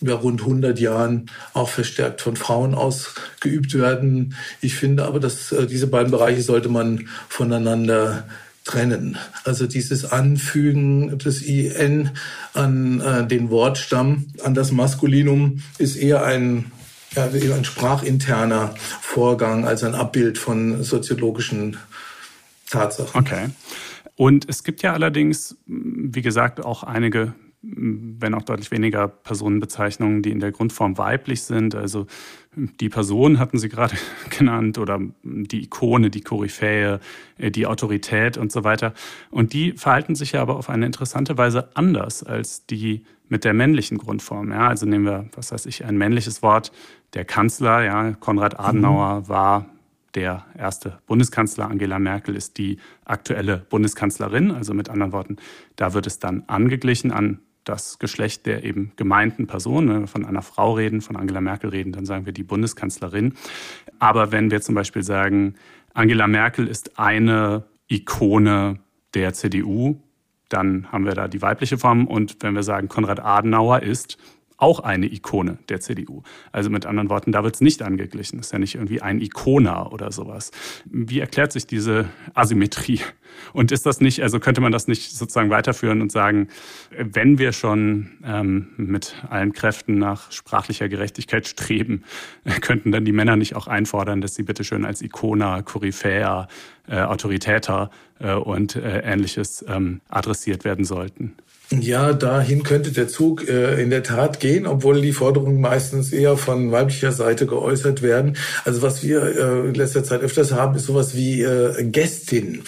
ja, 0.01 0.13
rund 0.15 0.41
100 0.41 0.79
Jahren 0.79 1.29
auch 1.53 1.69
verstärkt 1.69 2.21
von 2.21 2.35
Frauen 2.35 2.75
ausgeübt 2.75 3.73
werden. 3.73 4.35
Ich 4.61 4.75
finde 4.75 5.05
aber, 5.05 5.19
dass 5.19 5.51
äh, 5.51 5.65
diese 5.65 5.87
beiden 5.87 6.11
Bereiche 6.11 6.41
sollte 6.41 6.69
man 6.69 7.07
voneinander 7.29 8.27
trennen. 8.67 9.17
Also 9.43 9.65
dieses 9.65 10.05
Anfügen 10.05 11.17
des 11.17 11.41
IN 11.41 12.11
an 12.53 13.01
äh, 13.01 13.25
den 13.25 13.49
Wortstamm, 13.49 14.27
an 14.43 14.53
das 14.53 14.71
Maskulinum 14.71 15.63
ist 15.77 15.95
eher 15.95 16.23
ein 16.23 16.71
ja, 17.15 17.25
ein 17.25 17.63
sprachinterner 17.63 18.75
Vorgang 18.77 19.65
als 19.65 19.83
ein 19.83 19.95
Abbild 19.95 20.37
von 20.37 20.83
soziologischen 20.83 21.77
Tatsachen. 22.69 23.19
Okay. 23.19 23.47
Und 24.15 24.47
es 24.49 24.63
gibt 24.63 24.83
ja 24.83 24.93
allerdings, 24.93 25.55
wie 25.65 26.21
gesagt, 26.21 26.63
auch 26.63 26.83
einige 26.83 27.33
wenn 27.61 28.33
auch 28.33 28.43
deutlich 28.43 28.71
weniger 28.71 29.07
Personenbezeichnungen, 29.07 30.21
die 30.21 30.31
in 30.31 30.39
der 30.39 30.51
Grundform 30.51 30.97
weiblich 30.97 31.41
sind. 31.41 31.75
Also 31.75 32.07
die 32.57 32.89
Person 32.89 33.39
hatten 33.39 33.59
Sie 33.59 33.69
gerade 33.69 33.95
genannt 34.37 34.77
oder 34.77 34.99
die 35.23 35.63
Ikone, 35.63 36.09
die 36.09 36.21
Koryphäe, 36.21 36.99
äh, 37.37 37.51
die 37.51 37.67
Autorität 37.67 38.37
und 38.37 38.51
so 38.51 38.63
weiter. 38.63 38.93
Und 39.29 39.53
die 39.53 39.73
verhalten 39.73 40.15
sich 40.15 40.33
ja 40.33 40.41
aber 40.41 40.57
auf 40.57 40.69
eine 40.69 40.85
interessante 40.85 41.37
Weise 41.37 41.69
anders 41.75 42.23
als 42.23 42.65
die 42.65 43.03
mit 43.29 43.43
der 43.43 43.53
männlichen 43.53 43.97
Grundform. 43.97 44.51
Ja, 44.51 44.67
also 44.67 44.85
nehmen 44.85 45.05
wir, 45.05 45.29
was 45.35 45.51
weiß 45.51 45.65
ich, 45.65 45.85
ein 45.85 45.97
männliches 45.97 46.41
Wort, 46.41 46.71
der 47.13 47.25
Kanzler, 47.25 47.83
ja, 47.83 48.13
Konrad 48.13 48.59
Adenauer 48.59 49.21
mhm. 49.21 49.29
war 49.29 49.65
der 50.15 50.45
erste 50.57 50.97
Bundeskanzler. 51.05 51.69
Angela 51.69 51.99
Merkel 51.99 52.35
ist 52.35 52.57
die 52.57 52.77
aktuelle 53.05 53.57
Bundeskanzlerin. 53.69 54.51
Also 54.51 54.73
mit 54.73 54.89
anderen 54.89 55.11
Worten, 55.11 55.37
da 55.75 55.93
wird 55.93 56.07
es 56.07 56.19
dann 56.19 56.43
angeglichen 56.47 57.11
an 57.11 57.39
das 57.67 57.99
Geschlecht 57.99 58.45
der 58.45 58.63
eben 58.63 58.91
gemeinten 58.95 59.47
Person. 59.47 59.89
Wenn 59.89 60.01
wir 60.01 60.07
von 60.07 60.25
einer 60.25 60.41
Frau 60.41 60.73
reden, 60.73 61.01
von 61.01 61.15
Angela 61.15 61.41
Merkel 61.41 61.69
reden, 61.69 61.91
dann 61.91 62.05
sagen 62.05 62.25
wir 62.25 62.33
die 62.33 62.43
Bundeskanzlerin. 62.43 63.33
Aber 63.99 64.31
wenn 64.31 64.51
wir 64.51 64.61
zum 64.61 64.75
Beispiel 64.75 65.03
sagen, 65.03 65.55
Angela 65.93 66.27
Merkel 66.27 66.67
ist 66.67 66.99
eine 66.99 67.63
Ikone 67.87 68.79
der 69.13 69.33
CDU, 69.33 69.97
dann 70.49 70.91
haben 70.91 71.05
wir 71.05 71.13
da 71.13 71.27
die 71.27 71.41
weibliche 71.41 71.77
Form. 71.77 72.07
Und 72.07 72.37
wenn 72.41 72.55
wir 72.55 72.63
sagen, 72.63 72.87
Konrad 72.87 73.19
Adenauer 73.19 73.83
ist 73.83 74.17
auch 74.57 74.79
eine 74.79 75.05
Ikone 75.11 75.59
der 75.69 75.79
CDU. 75.79 76.23
Also 76.51 76.69
mit 76.69 76.85
anderen 76.85 77.09
Worten, 77.09 77.31
da 77.31 77.43
wird 77.43 77.55
es 77.55 77.61
nicht 77.61 77.83
angeglichen. 77.83 78.37
Das 78.37 78.47
ist 78.47 78.51
ja 78.51 78.59
nicht 78.59 78.75
irgendwie 78.75 79.01
ein 79.01 79.21
Ikona 79.21 79.87
oder 79.91 80.11
sowas. 80.11 80.51
Wie 80.85 81.19
erklärt 81.19 81.51
sich 81.51 81.67
diese 81.67 82.09
Asymmetrie? 82.33 83.01
Und 83.53 83.71
ist 83.71 83.85
das 83.85 84.01
nicht, 84.01 84.23
also 84.23 84.39
könnte 84.39 84.61
man 84.61 84.71
das 84.71 84.87
nicht 84.87 85.15
sozusagen 85.15 85.51
weiterführen 85.51 86.01
und 86.01 86.11
sagen, 86.11 86.47
wenn 86.89 87.37
wir 87.37 87.51
schon 87.51 88.17
ähm, 88.23 88.69
mit 88.77 89.15
allen 89.29 89.53
Kräften 89.53 89.99
nach 89.99 90.31
sprachlicher 90.31 90.89
Gerechtigkeit 90.89 91.47
streben, 91.47 92.03
könnten 92.61 92.91
dann 92.91 93.05
die 93.05 93.11
Männer 93.11 93.35
nicht 93.35 93.55
auch 93.55 93.67
einfordern, 93.67 94.21
dass 94.21 94.33
sie 94.33 94.43
bitteschön 94.43 94.85
als 94.85 95.03
Ikona, 95.03 95.61
Koryphäa, 95.61 96.47
äh, 96.87 97.01
Autoritäter 97.01 97.91
äh, 98.19 98.33
und 98.33 98.75
äh, 98.75 99.01
ähnliches 99.01 99.63
ähm, 99.67 100.01
adressiert 100.09 100.65
werden 100.65 100.85
sollten? 100.85 101.35
Ja, 101.69 102.13
dahin 102.13 102.63
könnte 102.63 102.93
der 102.93 103.09
Zug 103.09 103.47
äh, 103.47 103.81
in 103.81 103.89
der 103.89 104.03
Tat 104.03 104.39
gehen, 104.39 104.65
obwohl 104.65 105.01
die 105.01 105.11
Forderungen 105.11 105.59
meistens 105.59 106.13
eher 106.13 106.37
von 106.37 106.71
weiblicher 106.71 107.11
Seite 107.11 107.45
geäußert 107.45 108.01
werden. 108.01 108.37
Also 108.63 108.81
was 108.81 109.03
wir 109.03 109.21
äh, 109.21 109.67
in 109.67 109.73
letzter 109.73 110.03
Zeit 110.03 110.21
öfters 110.21 110.53
haben, 110.53 110.75
ist 110.77 110.85
sowas 110.85 111.13
wie 111.15 111.41
äh, 111.41 111.83
Gästin. 111.83 112.63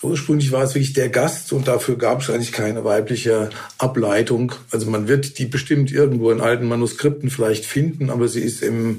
Ursprünglich 0.00 0.50
war 0.52 0.62
es 0.62 0.74
wirklich 0.74 0.94
der 0.94 1.10
Gast 1.10 1.52
und 1.52 1.68
dafür 1.68 1.98
gab 1.98 2.22
es 2.22 2.30
eigentlich 2.30 2.52
keine 2.52 2.84
weibliche 2.84 3.50
Ableitung. 3.76 4.52
Also 4.70 4.88
man 4.88 5.08
wird 5.08 5.38
die 5.38 5.46
bestimmt 5.46 5.92
irgendwo 5.92 6.30
in 6.30 6.40
alten 6.40 6.68
Manuskripten 6.68 7.30
vielleicht 7.30 7.66
finden, 7.66 8.08
aber 8.08 8.28
sie 8.28 8.40
ist 8.40 8.62
im 8.62 8.98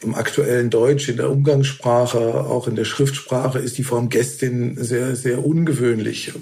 im 0.00 0.14
aktuellen 0.14 0.70
Deutsch, 0.70 1.08
in 1.08 1.16
der 1.16 1.30
Umgangssprache, 1.30 2.18
auch 2.18 2.68
in 2.68 2.76
der 2.76 2.84
Schriftsprache 2.84 3.58
ist 3.58 3.78
die 3.78 3.82
Form 3.82 4.08
Gästin 4.08 4.76
sehr, 4.76 5.16
sehr 5.16 5.44
ungewöhnlich. 5.44 6.32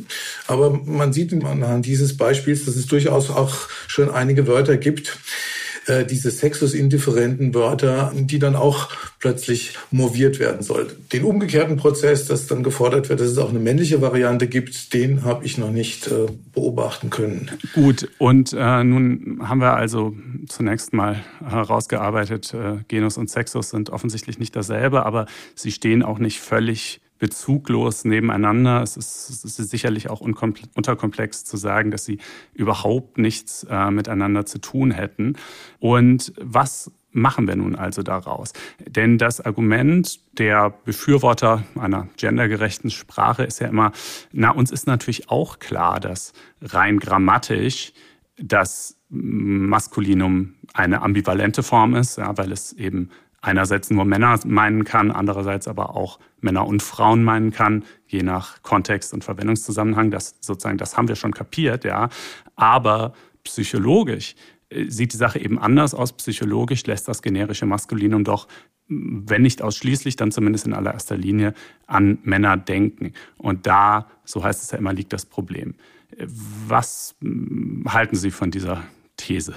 Aber 0.46 0.70
man 0.84 1.12
sieht 1.12 1.32
anhand 1.32 1.86
dieses 1.86 2.16
Beispiels, 2.16 2.66
dass 2.66 2.76
es 2.76 2.86
durchaus 2.86 3.30
auch 3.30 3.54
schon 3.86 4.10
einige 4.10 4.46
Wörter 4.46 4.76
gibt, 4.76 5.18
äh, 5.86 6.04
diese 6.04 6.30
sexusindifferenten 6.30 7.54
Wörter, 7.54 8.12
die 8.14 8.38
dann 8.38 8.56
auch 8.56 8.88
plötzlich 9.20 9.76
moviert 9.90 10.38
werden 10.38 10.62
soll. 10.62 10.88
Den 11.12 11.24
umgekehrten 11.24 11.76
Prozess, 11.76 12.26
dass 12.26 12.46
dann 12.46 12.62
gefordert 12.62 13.08
wird, 13.08 13.20
dass 13.20 13.28
es 13.28 13.38
auch 13.38 13.50
eine 13.50 13.58
männliche 13.58 14.00
Variante 14.00 14.48
gibt, 14.48 14.92
den 14.94 15.24
habe 15.24 15.44
ich 15.44 15.58
noch 15.58 15.70
nicht 15.70 16.08
äh, 16.08 16.26
beobachten 16.52 17.10
können. 17.10 17.50
Gut, 17.74 18.08
und 18.18 18.52
äh, 18.52 18.84
nun 18.84 19.40
haben 19.42 19.60
wir 19.60 19.74
also 19.74 20.14
zunächst 20.48 20.92
mal 20.92 21.24
herausgearbeitet, 21.44 22.52
äh, 22.54 22.78
Genus 22.88 23.16
und 23.16 23.30
Sexus 23.30 23.70
sind 23.70 23.90
offensichtlich 23.90 24.38
nicht 24.38 24.56
dasselbe, 24.56 25.06
aber 25.06 25.26
sie 25.54 25.72
stehen 25.72 26.02
auch 26.02 26.18
nicht 26.18 26.40
völlig 26.40 27.00
bezuglos 27.18 28.04
nebeneinander. 28.04 28.82
Es 28.82 28.96
ist, 28.96 29.44
es 29.44 29.58
ist 29.58 29.70
sicherlich 29.70 30.11
auch 30.11 30.20
unterkomplex 30.20 31.44
zu 31.44 31.56
sagen, 31.56 31.90
dass 31.90 32.04
sie 32.04 32.18
überhaupt 32.54 33.18
nichts 33.18 33.66
äh, 33.70 33.90
miteinander 33.90 34.46
zu 34.46 34.58
tun 34.58 34.90
hätten. 34.90 35.37
Und 35.78 36.32
was 36.40 36.90
machen 37.12 37.49
wir 37.49 37.56
nun 37.56 37.75
also 37.75 38.02
daraus? 38.02 38.52
Denn 38.87 39.18
das 39.18 39.40
Argument 39.40 40.20
der 40.38 40.70
Befürworter 40.85 41.64
einer 41.75 42.08
gendergerechten 42.16 42.90
Sprache 42.90 43.42
ist 43.42 43.61
ja 43.61 43.68
immer, 43.68 43.92
na, 44.32 44.50
uns 44.50 44.70
ist 44.70 44.87
natürlich 44.87 45.30
auch 45.30 45.58
klar, 45.58 45.99
dass 45.99 46.32
rein 46.61 46.99
grammatisch 46.99 47.92
das 48.38 48.99
Maskulinum 49.08 50.54
eine 50.75 51.00
ambivalente 51.00 51.62
Form 51.62 51.94
ist, 51.94 52.18
ja, 52.18 52.37
weil 52.37 52.52
es 52.52 52.73
eben 52.75 53.11
einerseits 53.40 53.90
nur 53.90 54.04
Männer 54.04 54.38
meinen 54.44 54.85
kann, 54.85 55.11
andererseits 55.11 55.68
aber 55.68 55.96
auch 55.96 56.18
Männer 56.46 56.66
und 56.66 56.82
Frauen 56.82 57.22
meinen 57.22 57.50
kann, 57.50 57.84
je 58.06 58.22
nach 58.22 58.62
Kontext 58.62 59.12
und 59.12 59.24
Verwendungszusammenhang. 59.24 60.10
Das 60.10 60.36
sozusagen, 60.40 60.78
das 60.78 60.96
haben 60.96 61.08
wir 61.08 61.16
schon 61.16 61.32
kapiert, 61.32 61.84
ja. 61.84 62.08
Aber 62.54 63.12
psychologisch 63.44 64.34
äh, 64.70 64.88
sieht 64.88 65.12
die 65.12 65.16
Sache 65.16 65.38
eben 65.38 65.58
anders 65.58 65.94
aus. 65.94 66.12
Psychologisch 66.14 66.86
lässt 66.86 67.08
das 67.08 67.20
generische 67.20 67.66
Maskulinum 67.66 68.24
doch, 68.24 68.48
wenn 68.88 69.42
nicht 69.42 69.62
ausschließlich, 69.62 70.16
dann 70.16 70.30
zumindest 70.30 70.66
in 70.66 70.72
allererster 70.72 71.16
Linie 71.16 71.54
an 71.86 72.18
Männer 72.22 72.56
denken. 72.56 73.12
Und 73.36 73.66
da, 73.66 74.08
so 74.24 74.44
heißt 74.44 74.62
es 74.62 74.70
ja 74.70 74.78
immer, 74.78 74.92
liegt 74.92 75.12
das 75.12 75.26
Problem. 75.26 75.74
Was 76.68 77.16
hm, 77.20 77.84
halten 77.88 78.16
Sie 78.16 78.30
von 78.30 78.50
dieser 78.50 78.84
These? 79.16 79.54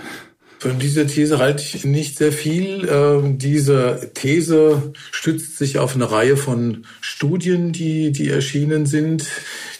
Von 0.59 0.77
dieser 0.77 1.07
These 1.07 1.39
halte 1.39 1.63
ich 1.63 1.85
nicht 1.85 2.17
sehr 2.17 2.33
viel. 2.33 2.85
Ähm, 2.91 3.37
diese 3.37 4.11
These 4.13 4.91
stützt 5.09 5.57
sich 5.57 5.79
auf 5.79 5.95
eine 5.95 6.11
Reihe 6.11 6.35
von 6.35 6.85
Studien, 6.99 7.71
die, 7.71 8.11
die 8.11 8.29
erschienen 8.29 8.85
sind, 8.85 9.25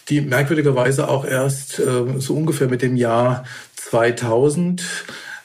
die 0.07 0.21
merkwürdigerweise 0.21 1.09
auch 1.09 1.25
erst 1.25 1.79
äh, 1.79 2.05
so 2.17 2.33
ungefähr 2.33 2.69
mit 2.69 2.81
dem 2.81 2.95
Jahr 2.95 3.43
2000 3.75 4.81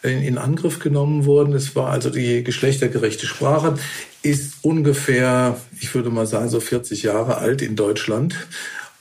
in, 0.02 0.38
Angriff 0.38 0.78
genommen 0.78 1.24
wurden. 1.24 1.52
Es 1.54 1.74
war 1.74 1.90
also 1.90 2.10
die 2.10 2.44
geschlechtergerechte 2.44 3.26
Sprache, 3.26 3.74
ist 4.22 4.54
ungefähr, 4.62 5.58
ich 5.80 5.94
würde 5.96 6.10
mal 6.10 6.26
sagen, 6.26 6.48
so 6.48 6.60
40 6.60 7.02
Jahre 7.02 7.38
alt 7.38 7.60
in 7.60 7.74
Deutschland. 7.74 8.36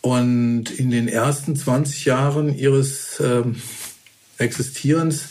Und 0.02 0.72
in 0.72 0.90
den 0.90 1.08
ersten 1.08 1.56
20 1.56 2.06
Jahren 2.06 2.58
ihres 2.58 3.20
äh, 3.20 3.44
Existierens 4.38 5.30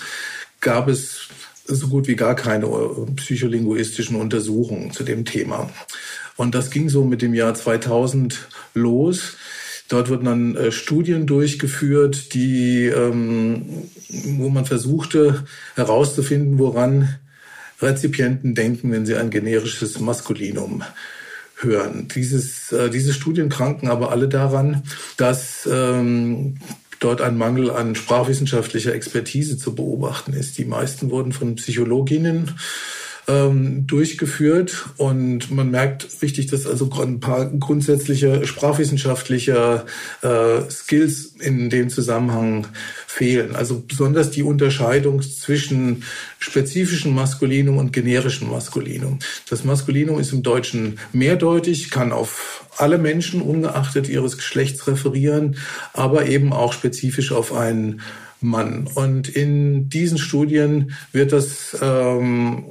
gab 0.62 0.88
es 0.88 1.28
so 1.66 1.88
gut 1.88 2.08
wie 2.08 2.16
gar 2.16 2.34
keine 2.34 2.66
psycholinguistischen 3.16 4.16
Untersuchungen 4.16 4.92
zu 4.92 5.04
dem 5.04 5.26
Thema. 5.26 5.68
Und 6.36 6.54
das 6.54 6.70
ging 6.70 6.88
so 6.88 7.04
mit 7.04 7.20
dem 7.20 7.34
Jahr 7.34 7.54
2000 7.54 8.48
los. 8.72 9.36
Dort 9.88 10.08
wurden 10.08 10.24
dann 10.24 10.56
äh, 10.56 10.72
Studien 10.72 11.26
durchgeführt, 11.26 12.32
die, 12.32 12.86
ähm, 12.86 13.90
wo 14.38 14.48
man 14.48 14.64
versuchte 14.64 15.44
herauszufinden, 15.74 16.58
woran 16.58 17.18
Rezipienten 17.80 18.54
denken, 18.54 18.90
wenn 18.90 19.04
sie 19.04 19.16
ein 19.16 19.30
generisches 19.30 20.00
Maskulinum 20.00 20.82
hören. 21.56 22.08
Dieses, 22.14 22.72
äh, 22.72 22.88
diese 22.88 23.12
Studien 23.12 23.50
kranken 23.50 23.88
aber 23.88 24.10
alle 24.10 24.28
daran, 24.28 24.82
dass 25.16 25.68
ähm, 25.70 26.56
dort 27.04 27.20
ein 27.20 27.36
Mangel 27.36 27.70
an 27.70 27.94
sprachwissenschaftlicher 27.94 28.94
Expertise 28.94 29.58
zu 29.58 29.74
beobachten 29.74 30.32
ist. 30.32 30.58
Die 30.58 30.64
meisten 30.64 31.10
wurden 31.10 31.32
von 31.32 31.56
Psychologinnen 31.56 32.58
ähm, 33.28 33.86
durchgeführt 33.86 34.86
und 34.96 35.50
man 35.50 35.70
merkt 35.70 36.08
richtig, 36.22 36.46
dass 36.48 36.66
also 36.66 36.90
ein 37.00 37.20
paar 37.20 37.46
grundsätzliche 37.46 38.46
sprachwissenschaftliche 38.46 39.84
äh, 40.22 40.70
Skills 40.70 41.34
in 41.38 41.70
dem 41.70 41.88
Zusammenhang 41.88 42.66
fehlen. 43.06 43.54
Also 43.54 43.82
besonders 43.86 44.30
die 44.30 44.42
Unterscheidung 44.42 45.22
zwischen 45.22 46.02
spezifischem 46.38 47.14
Maskulinum 47.14 47.78
und 47.78 47.92
generischem 47.92 48.50
Maskulinum. 48.50 49.20
Das 49.48 49.64
Maskulinum 49.64 50.18
ist 50.18 50.32
im 50.32 50.42
Deutschen 50.42 50.98
mehrdeutig, 51.12 51.90
kann 51.90 52.10
auf 52.10 52.64
alle 52.76 52.98
Menschen 52.98 53.40
ungeachtet 53.40 54.08
ihres 54.08 54.36
Geschlechts 54.36 54.86
referieren, 54.86 55.56
aber 55.92 56.26
eben 56.26 56.52
auch 56.52 56.72
spezifisch 56.72 57.30
auf 57.30 57.52
einen 57.52 58.00
Mann. 58.42 58.88
Und 58.94 59.28
in 59.28 59.88
diesen 59.88 60.18
Studien 60.18 60.92
wird 61.12 61.32
das 61.32 61.76
ähm, 61.80 62.64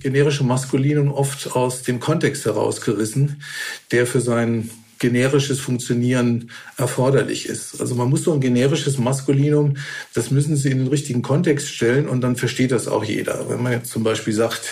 generische 0.00 0.44
Maskulinum 0.44 1.12
oft 1.12 1.54
aus 1.54 1.82
dem 1.82 2.00
Kontext 2.00 2.44
herausgerissen, 2.44 3.42
der 3.90 4.06
für 4.06 4.20
sein 4.20 4.70
generisches 4.98 5.60
Funktionieren 5.60 6.50
erforderlich 6.76 7.48
ist. 7.48 7.80
Also 7.80 7.94
man 7.94 8.08
muss 8.08 8.24
so 8.24 8.32
ein 8.32 8.40
generisches 8.40 8.98
Maskulinum, 8.98 9.76
das 10.14 10.30
müssen 10.30 10.56
Sie 10.56 10.70
in 10.70 10.78
den 10.78 10.88
richtigen 10.88 11.22
Kontext 11.22 11.68
stellen 11.68 12.08
und 12.08 12.20
dann 12.20 12.36
versteht 12.36 12.72
das 12.72 12.88
auch 12.88 13.04
jeder. 13.04 13.48
Wenn 13.48 13.62
man 13.62 13.72
jetzt 13.72 13.90
zum 13.90 14.02
Beispiel 14.02 14.32
sagt, 14.32 14.62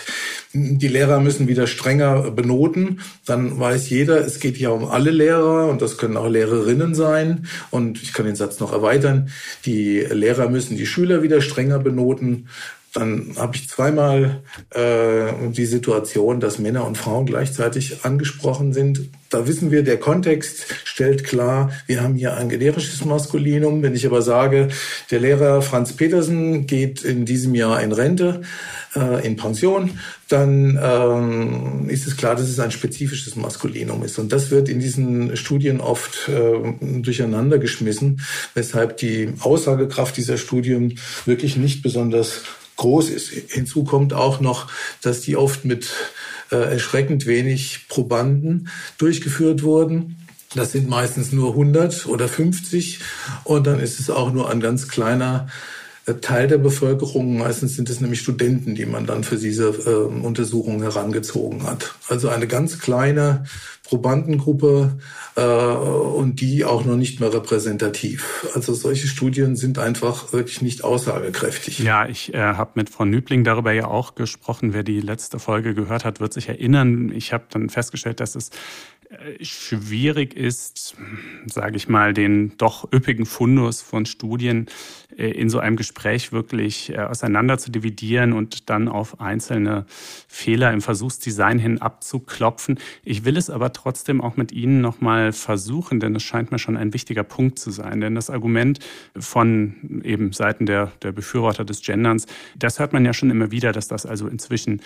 die 0.53 0.89
Lehrer 0.89 1.21
müssen 1.21 1.49
wieder 1.49 1.67
strenger 1.67 2.31
benoten, 2.31 3.01
dann 3.25 3.59
weiß 3.59 3.91
jeder, 3.91 4.25
es 4.25 4.41
geht 4.41 4.59
ja 4.59 4.71
um 4.71 4.87
alle 4.87 5.11
Lehrer 5.11 5.69
und 5.69 5.83
das 5.83 5.99
können 5.99 6.17
auch 6.17 6.29
Lehrerinnen 6.29 6.95
sein. 6.95 7.47
Und 7.71 8.03
ich 8.03 8.13
kann 8.13 8.27
den 8.27 8.37
Satz 8.37 8.61
noch 8.61 8.73
erweitern, 8.73 9.31
die 9.65 10.01
Lehrer 10.01 10.49
müssen 10.49 10.77
die 10.77 10.87
Schüler 10.87 11.23
wieder 11.23 11.41
strenger 11.41 11.79
benoten. 11.79 12.49
Dann 12.97 13.35
habe 13.37 13.55
ich 13.57 13.69
zweimal 13.69 14.43
äh, 14.71 15.51
die 15.51 15.67
Situation, 15.67 16.41
dass 16.41 16.59
Männer 16.59 16.87
und 16.87 16.97
Frauen 16.97 17.27
gleichzeitig 17.27 18.07
angesprochen 18.07 18.73
sind. 18.73 19.11
Da 19.29 19.47
wissen 19.47 19.71
wir, 19.71 19.83
der 19.83 19.99
Kontext 19.99 20.65
stellt 20.85 21.25
klar, 21.25 21.71
wir 21.87 22.03
haben 22.03 22.15
hier 22.15 22.39
ein 22.39 22.49
generisches 22.49 23.05
Maskulinum. 23.05 23.83
Wenn 23.83 23.95
ich 23.95 24.07
aber 24.07 24.23
sage, 24.23 24.69
der 25.11 25.21
Lehrer 25.21 25.61
Franz 25.61 25.93
Petersen 25.93 26.67
geht 26.67 27.03
in 27.03 27.27
diesem 27.27 27.55
Jahr 27.55 27.83
in 27.83 27.93
Rente, 27.93 28.41
äh, 28.95 29.27
in 29.27 29.37
Pension, 29.37 29.99
dann 30.29 30.79
ähm, 30.83 31.91
ist 31.91 32.07
es 32.07 32.17
klar, 32.17 32.35
dass 32.35 32.49
es 32.49 32.59
ein 32.61 32.71
spezifisches 32.71 33.37
Maskulinum 33.37 34.05
ist. 34.05 34.19
Und 34.19 34.33
das 34.33 34.51
wird 34.51 34.71
in 34.71 34.81
diesen 34.81 35.37
Studien 35.37 35.83
oft 35.83 36.31
äh, 36.31 37.03
durcheinander 37.03 37.59
geschmissen, 37.59 38.23
weshalb 38.55 38.97
die 38.97 39.35
Aussagekraft 39.41 40.17
dieser 40.17 40.39
Studien 40.39 40.99
wirklich 41.27 41.59
nicht 41.59 41.83
besonders 41.83 42.41
groß 42.77 43.11
ist. 43.11 43.29
Hinzu 43.29 43.85
kommt 43.85 44.13
auch 44.13 44.41
noch, 44.41 44.71
dass 45.03 45.21
die 45.21 45.37
oft 45.37 45.65
mit 45.65 45.91
äh, 46.51 46.57
erschreckend 46.57 47.27
wenig 47.27 47.87
Probanden 47.89 48.69
durchgeführt 48.99 49.63
wurden. 49.63 50.17
Das 50.55 50.73
sind 50.73 50.89
meistens 50.89 51.33
nur 51.33 51.51
100 51.51 52.07
oder 52.07 52.29
50 52.29 53.01
und 53.45 53.67
dann 53.67 53.81
ist 53.81 54.01
es 54.01 54.11
auch 54.11 54.33
nur 54.33 54.49
ein 54.51 54.61
ganz 54.61 54.89
kleiner 54.89 55.49
Teil 56.15 56.47
der 56.47 56.59
Bevölkerung. 56.59 57.39
Meistens 57.39 57.75
sind 57.75 57.91
es 57.91 58.01
nämlich 58.01 58.21
Studenten, 58.21 58.75
die 58.75 58.87
man 58.87 59.07
dann 59.07 59.25
für 59.25 59.37
diese 59.37 59.69
äh, 59.69 60.25
Untersuchung 60.25 60.81
herangezogen 60.81 61.65
hat. 61.65 61.95
Also 62.09 62.29
eine 62.29 62.47
ganz 62.47 62.79
kleine 62.79 63.45
Probandengruppe 63.87 64.99
äh, 65.37 65.43
und 65.43 66.41
die 66.41 66.65
auch 66.65 66.85
noch 66.85 66.97
nicht 66.97 67.21
mehr 67.21 67.33
repräsentativ. 67.33 68.47
Also 68.55 68.75
solche 68.75 69.07
Studien 69.07 69.57
sind 69.57 69.79
einfach 69.79 70.33
wirklich 70.33 70.61
nicht 70.61 70.83
aussagekräftig. 70.83 71.79
Ja, 71.79 72.07
ich 72.09 72.35
äh, 72.35 72.39
habe 72.39 72.73
mit 72.75 72.91
Frau 72.91 73.05
Nübling 73.05 73.45
darüber 73.45 73.73
ja 73.73 73.87
auch 73.87 74.15
gesprochen. 74.15 74.75
Wer 74.75 74.83
die 74.83 75.01
letzte 75.01 75.39
Folge 75.39 75.75
gehört 75.75 76.05
hat, 76.05 76.21
wird 76.21 76.33
sich 76.33 76.49
erinnern. 76.49 77.13
Ich 77.15 77.33
habe 77.33 77.45
dann 77.51 77.69
festgestellt, 77.69 78.21
dass 78.21 78.35
es 78.35 78.51
schwierig 79.41 80.35
ist, 80.35 80.97
sage 81.47 81.77
ich 81.77 81.89
mal, 81.89 82.13
den 82.13 82.57
doch 82.59 82.91
üppigen 82.93 83.27
Fundus 83.27 83.83
von 83.83 84.07
Studien 84.07 84.67
äh, 85.17 85.31
in 85.31 85.49
so 85.49 85.59
einem 85.59 85.77
Gespräch 85.77 86.33
wirklich 86.33 86.91
äh, 86.91 86.99
auseinander 86.99 87.59
zu 87.59 87.71
dividieren 87.71 88.33
und 88.33 88.69
dann 88.69 88.89
auf 88.89 89.21
einzelne 89.21 89.87
Fehler 90.29 90.73
im 90.73 90.83
Versuchsdesign 90.83 91.59
hin 91.59 91.81
abzuklopfen. 91.81 92.79
Ich 93.05 93.25
will 93.25 93.37
es 93.37 93.51
aber 93.51 93.73
trotzdem 93.73 94.21
auch 94.21 94.37
mit 94.37 94.53
Ihnen 94.53 94.81
nochmal 94.81 95.33
versuchen, 95.33 96.01
denn 96.01 96.15
es 96.17 96.23
scheint 96.23 96.51
mir 96.51 96.59
schon 96.59 96.77
ein 96.77 96.93
wichtiger 96.93 97.25
Punkt 97.25 97.59
zu 97.59 97.71
sein. 97.71 98.01
Denn 98.01 98.15
das 98.15 98.31
Argument 98.31 98.81
von 99.17 100.03
eben 100.05 100.33
Seiten 100.33 100.67
der, 100.67 100.93
der 101.03 101.13
Befürworter 101.13 101.65
des 101.65 101.83
Genderns, 101.83 102.27
das 102.57 102.79
hört 102.79 102.93
man 102.93 103.05
ja 103.05 103.13
schon 103.13 103.31
immer 103.31 103.51
wieder, 103.51 103.73
dass 103.73 103.89
das 103.89 104.07
also 104.07 104.27
inzwischen 104.29 104.83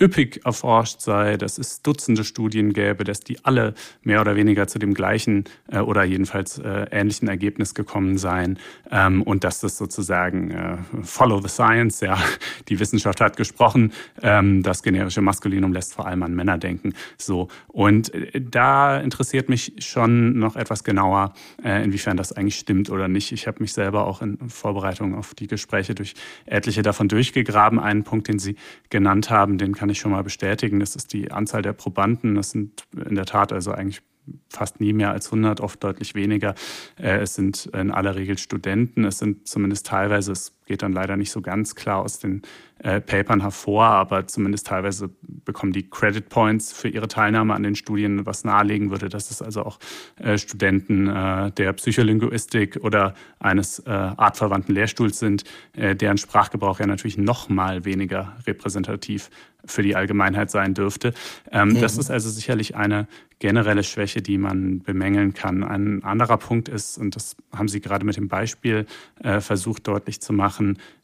üppig 0.00 0.40
erforscht 0.44 1.00
sei, 1.00 1.36
dass 1.36 1.58
es 1.58 1.82
Dutzende 1.82 2.24
Studien 2.24 2.72
gäbe, 2.72 3.04
dass 3.04 3.20
die 3.20 3.44
alle 3.44 3.74
mehr 4.02 4.20
oder 4.20 4.36
weniger 4.36 4.66
zu 4.66 4.78
dem 4.78 4.94
gleichen 4.94 5.44
äh, 5.70 5.80
oder 5.80 6.04
jedenfalls 6.04 6.58
äh, 6.58 6.86
ähnlichen 6.90 7.28
Ergebnis 7.28 7.74
gekommen 7.74 8.18
seien 8.18 8.58
ähm, 8.90 9.22
und 9.22 9.44
dass 9.44 9.60
das 9.60 9.76
sozusagen 9.76 10.50
äh, 10.50 10.76
Follow 11.02 11.40
the 11.40 11.48
Science, 11.48 12.00
ja, 12.00 12.18
die 12.68 12.78
Wissenschaft 12.78 13.20
hat 13.20 13.36
gesprochen, 13.36 13.92
ähm, 14.22 14.62
das 14.62 14.82
generische 14.82 15.20
Maskulinum 15.20 15.72
lässt 15.72 15.94
vor 15.94 16.06
allem 16.06 16.22
an 16.22 16.34
Männer 16.34 16.58
denken. 16.58 16.94
So 17.16 17.48
und 17.66 18.14
äh, 18.14 18.40
da 18.40 18.98
interessiert 18.98 19.48
mich 19.48 19.72
schon 19.78 20.38
noch 20.38 20.56
etwas 20.56 20.84
genauer, 20.84 21.32
äh, 21.64 21.82
inwiefern 21.82 22.16
das 22.16 22.32
eigentlich 22.32 22.58
stimmt 22.58 22.90
oder 22.90 23.08
nicht. 23.08 23.32
Ich 23.32 23.46
habe 23.46 23.60
mich 23.60 23.72
selber 23.72 24.06
auch 24.06 24.22
in 24.22 24.38
Vorbereitung 24.48 25.14
auf 25.14 25.34
die 25.34 25.46
Gespräche 25.46 25.94
durch 25.94 26.14
etliche 26.46 26.82
davon 26.82 27.08
durchgegraben. 27.08 27.80
Einen 27.80 28.04
Punkt, 28.04 28.28
den 28.28 28.38
Sie 28.38 28.56
genannt 28.90 29.30
haben, 29.30 29.58
den 29.58 29.74
kann 29.74 29.87
kann 29.88 29.92
ich 29.92 30.00
schon 30.00 30.10
mal 30.10 30.22
bestätigen. 30.22 30.80
Das 30.80 30.96
ist 30.96 31.14
die 31.14 31.32
Anzahl 31.32 31.62
der 31.62 31.72
Probanden. 31.72 32.34
Das 32.34 32.50
sind 32.50 32.84
in 33.06 33.14
der 33.14 33.24
Tat 33.24 33.54
also 33.54 33.72
eigentlich 33.72 34.02
fast 34.50 34.80
nie 34.80 34.92
mehr 34.92 35.12
als 35.12 35.28
100, 35.28 35.62
oft 35.62 35.82
deutlich 35.82 36.14
weniger. 36.14 36.54
Äh, 36.98 37.20
es 37.20 37.34
sind 37.34 37.70
in 37.72 37.90
aller 37.90 38.14
Regel 38.14 38.36
Studenten. 38.36 39.06
Es 39.06 39.18
sind 39.18 39.48
zumindest 39.48 39.86
teilweise, 39.86 40.32
es 40.32 40.52
geht 40.68 40.82
dann 40.82 40.92
leider 40.92 41.16
nicht 41.16 41.32
so 41.32 41.40
ganz 41.40 41.74
klar 41.74 41.98
aus 41.98 42.20
den 42.20 42.42
äh, 42.78 43.00
Papern 43.00 43.40
hervor, 43.40 43.86
aber 43.86 44.28
zumindest 44.28 44.68
teilweise 44.68 45.10
bekommen 45.22 45.72
die 45.72 45.90
Credit 45.90 46.28
Points 46.28 46.72
für 46.72 46.88
ihre 46.88 47.08
Teilnahme 47.08 47.54
an 47.54 47.64
den 47.64 47.74
Studien, 47.74 48.24
was 48.24 48.44
nahelegen 48.44 48.90
würde, 48.90 49.08
dass 49.08 49.32
es 49.32 49.42
also 49.42 49.64
auch 49.64 49.80
äh, 50.16 50.38
Studenten 50.38 51.06
der 51.08 51.72
Psycholinguistik 51.72 52.78
oder 52.82 53.14
eines 53.40 53.84
artverwandten 53.86 54.74
Lehrstuhls 54.74 55.18
sind, 55.18 55.44
deren 55.74 56.18
Sprachgebrauch 56.18 56.80
ja 56.80 56.86
natürlich 56.86 57.18
noch 57.18 57.48
mal 57.48 57.84
weniger 57.84 58.36
repräsentativ 58.46 59.30
für 59.64 59.82
die 59.82 59.96
Allgemeinheit 59.96 60.50
sein 60.50 60.74
dürfte. 60.74 61.14
Ähm, 61.50 61.70
mhm. 61.70 61.80
Das 61.80 61.98
ist 61.98 62.10
also 62.10 62.30
sicherlich 62.30 62.76
eine 62.76 63.06
generelle 63.38 63.84
Schwäche, 63.84 64.20
die 64.20 64.38
man 64.38 64.80
bemängeln 64.80 65.32
kann. 65.34 65.62
Ein 65.62 66.02
anderer 66.02 66.38
Punkt 66.38 66.68
ist, 66.68 66.98
und 66.98 67.14
das 67.14 67.36
haben 67.54 67.68
Sie 67.68 67.80
gerade 67.80 68.04
mit 68.04 68.16
dem 68.16 68.28
Beispiel 68.28 68.86
äh, 69.22 69.40
versucht 69.40 69.86
deutlich 69.86 70.20
zu 70.20 70.32
machen, 70.32 70.57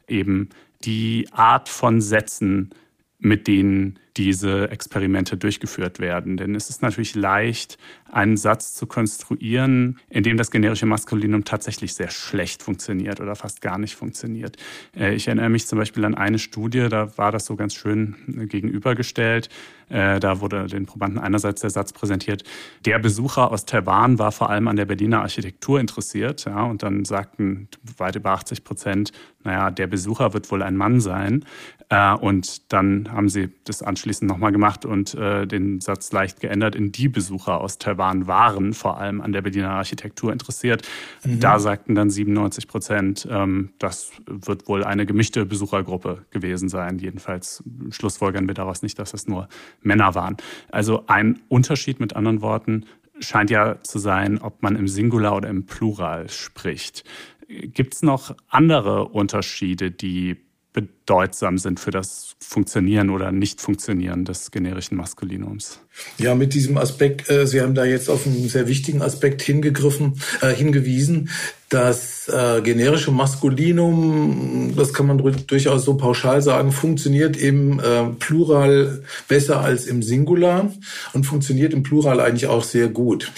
eben 0.07 0.49
die 0.83 1.27
Art 1.31 1.69
von 1.69 2.01
Sätzen, 2.01 2.71
mit 3.25 3.47
denen 3.47 3.97
diese 4.17 4.69
Experimente 4.69 5.35
durchgeführt 5.35 5.99
werden. 5.99 6.37
Denn 6.37 6.53
es 6.53 6.69
ist 6.69 6.83
natürlich 6.83 7.15
leicht, 7.15 7.77
einen 8.09 8.37
Satz 8.37 8.75
zu 8.75 8.85
konstruieren, 8.85 9.99
in 10.09 10.23
dem 10.23 10.37
das 10.37 10.51
generische 10.51 10.85
Maskulinum 10.85 11.43
tatsächlich 11.43 11.95
sehr 11.95 12.09
schlecht 12.09 12.63
funktioniert 12.63 13.19
oder 13.19 13.35
fast 13.35 13.61
gar 13.61 13.77
nicht 13.77 13.95
funktioniert. 13.95 14.57
Äh, 14.95 15.15
ich 15.15 15.27
erinnere 15.27 15.49
mich 15.49 15.65
zum 15.67 15.79
Beispiel 15.79 16.05
an 16.05 16.15
eine 16.15 16.39
Studie, 16.39 16.87
da 16.87 17.17
war 17.17 17.31
das 17.31 17.45
so 17.45 17.55
ganz 17.55 17.73
schön 17.73 18.15
gegenübergestellt. 18.47 19.49
Äh, 19.89 20.19
da 20.19 20.39
wurde 20.39 20.67
den 20.67 20.85
Probanden 20.85 21.19
einerseits 21.19 21.61
der 21.61 21.69
Satz 21.71 21.91
präsentiert, 21.91 22.43
der 22.85 22.99
Besucher 22.99 23.51
aus 23.51 23.65
Taiwan 23.65 24.17
war 24.17 24.31
vor 24.31 24.49
allem 24.49 24.67
an 24.67 24.77
der 24.77 24.85
Berliner 24.85 25.21
Architektur 25.21 25.79
interessiert. 25.79 26.45
Ja, 26.45 26.63
und 26.63 26.83
dann 26.83 27.05
sagten 27.05 27.67
weit 27.97 28.15
über 28.15 28.31
80 28.31 28.63
Prozent, 28.63 29.11
naja, 29.43 29.69
der 29.71 29.87
Besucher 29.87 30.33
wird 30.33 30.49
wohl 30.51 30.63
ein 30.63 30.75
Mann 30.75 31.01
sein. 31.01 31.45
Äh, 31.89 32.13
und 32.13 32.71
dann 32.73 33.11
haben 33.11 33.29
sie 33.29 33.49
das 33.63 33.83
anschließend 33.83 34.29
nochmal 34.29 34.51
gemacht 34.51 34.85
und 34.85 35.13
äh, 35.15 35.45
den 35.45 35.81
Satz 35.81 36.11
leicht 36.11 36.39
geändert 36.39 36.75
in 36.75 36.91
die 36.91 37.07
Besucher 37.07 37.61
aus 37.61 37.77
Taiwan 37.77 38.27
waren 38.27 38.73
vor 38.73 38.97
allem 38.97 39.21
an 39.21 39.31
der 39.31 39.41
Berliner 39.41 39.71
Architektur 39.71 40.31
interessiert. 40.31 40.87
Mhm. 41.23 41.39
Da 41.39 41.59
sagten 41.59 41.95
dann 41.95 42.09
97 42.09 42.67
Prozent, 42.67 43.27
ähm, 43.29 43.69
das 43.79 44.11
wird 44.25 44.67
wohl 44.67 44.83
eine 44.83 45.05
gemischte 45.05 45.45
Besuchergruppe 45.45 46.25
gewesen 46.31 46.69
sein. 46.69 46.97
Jedenfalls 46.97 47.63
schlussfolgern 47.89 48.47
wir 48.47 48.55
daraus 48.55 48.81
nicht, 48.81 48.97
dass 48.97 49.13
es 49.13 49.27
nur 49.27 49.47
Männer 49.81 50.15
waren. 50.15 50.37
Also 50.71 51.03
ein 51.07 51.39
Unterschied 51.49 51.99
mit 51.99 52.15
anderen 52.15 52.41
Worten 52.41 52.85
scheint 53.19 53.49
ja 53.49 53.81
zu 53.83 53.99
sein, 53.99 54.39
ob 54.39 54.61
man 54.61 54.75
im 54.75 54.87
Singular 54.87 55.35
oder 55.35 55.49
im 55.49 55.65
Plural 55.65 56.29
spricht. 56.29 57.03
Gibt 57.47 57.93
es 57.93 58.01
noch 58.01 58.35
andere 58.49 59.05
Unterschiede, 59.09 59.91
die 59.91 60.44
bedeutsam 60.75 61.57
sind 61.57 61.79
für 61.79 61.89
das 61.89 62.35
Funktionieren 62.39 63.09
oder 63.09 63.31
Nicht-Funktionieren 63.31 64.25
des 64.25 64.51
generischen 64.51 64.97
Maskulinums. 64.97 65.79
Ja, 66.17 66.35
mit 66.35 66.53
diesem 66.53 66.77
Aspekt, 66.77 67.29
äh, 67.29 67.47
Sie 67.47 67.61
haben 67.61 67.75
da 67.75 67.85
jetzt 67.85 68.09
auf 68.09 68.27
einen 68.27 68.49
sehr 68.49 68.67
wichtigen 68.67 69.01
Aspekt 69.01 69.41
hingegriffen, 69.41 70.19
äh, 70.41 70.53
hingewiesen. 70.53 71.29
Das 71.69 72.27
äh, 72.27 72.61
generische 72.61 73.11
Maskulinum, 73.11 74.73
das 74.75 74.93
kann 74.93 75.07
man 75.07 75.17
durchaus 75.47 75.85
so 75.85 75.95
pauschal 75.95 76.41
sagen, 76.41 76.73
funktioniert 76.73 77.37
im 77.37 77.79
äh, 77.79 78.03
Plural 78.19 79.01
besser 79.29 79.61
als 79.61 79.87
im 79.87 80.03
Singular 80.03 80.71
und 81.13 81.23
funktioniert 81.23 81.73
im 81.73 81.83
Plural 81.83 82.19
eigentlich 82.19 82.47
auch 82.47 82.65
sehr 82.65 82.89
gut. 82.89 83.31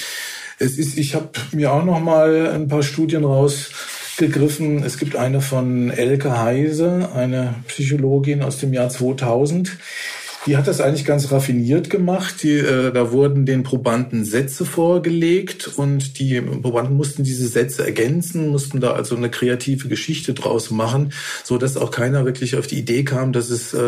Es 0.58 0.80
ist, 0.80 0.98
ich 0.98 1.14
habe 1.14 1.30
mir 1.52 1.72
auch 1.72 1.86
noch 1.86 2.00
mal 2.00 2.50
ein 2.50 2.68
paar 2.68 2.82
Studien 2.82 3.24
raus 3.24 3.70
gegriffen. 4.18 4.84
Es 4.84 4.98
gibt 4.98 5.16
eine 5.16 5.42
von 5.42 5.90
Elke 5.90 6.40
Heise, 6.40 7.10
eine 7.14 7.56
Psychologin 7.68 8.42
aus 8.42 8.58
dem 8.58 8.74
Jahr 8.74 8.90
2000. 8.90 9.78
Die 10.48 10.56
hat 10.56 10.66
das 10.66 10.80
eigentlich 10.80 11.04
ganz 11.04 11.30
raffiniert 11.32 11.90
gemacht. 11.90 12.42
Die, 12.42 12.54
äh, 12.54 12.92
da 12.94 13.12
wurden 13.12 13.46
den 13.46 13.64
Probanden 13.64 14.24
Sätze 14.24 14.64
vorgelegt 14.64 15.70
und 15.76 16.20
die 16.20 16.40
Probanden 16.40 16.96
mussten 16.96 17.26
diese 17.26 17.48
Sätze 17.48 17.86
ergänzen, 17.86 18.48
mussten 18.48 18.80
da 18.80 18.94
also 18.94 19.18
eine 19.18 19.30
kreative 19.30 19.90
Geschichte 19.90 20.34
draus 20.34 20.72
machen, 20.72 21.12
so 21.44 21.58
dass 21.58 21.76
auch 21.76 21.92
keiner 21.92 22.24
wirklich 22.24 22.56
auf 22.56 22.66
die 22.66 22.80
Idee 22.80 23.04
kam, 23.04 23.34
dass 23.34 23.50
es 23.50 23.74
äh, 23.74 23.80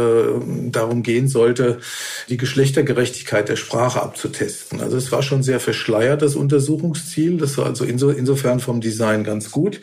darum 0.70 1.02
gehen 1.02 1.30
sollte, 1.30 1.80
die 2.28 2.38
Geschlechtergerechtigkeit 2.38 3.48
der 3.48 3.56
Sprache 3.56 4.02
abzutesten. 4.02 4.82
Also 4.82 4.98
es 4.98 5.14
war 5.14 5.24
schon 5.24 5.44
sehr 5.44 5.62
verschleiert, 5.62 6.22
das 6.22 6.36
Untersuchungsziel. 6.36 7.38
Das 7.38 7.58
war 7.58 7.68
also 7.68 7.86
inso, 7.86 8.10
insofern 8.10 8.60
vom 8.60 8.82
Design 8.82 9.24
ganz 9.24 9.50
gut. 9.52 9.80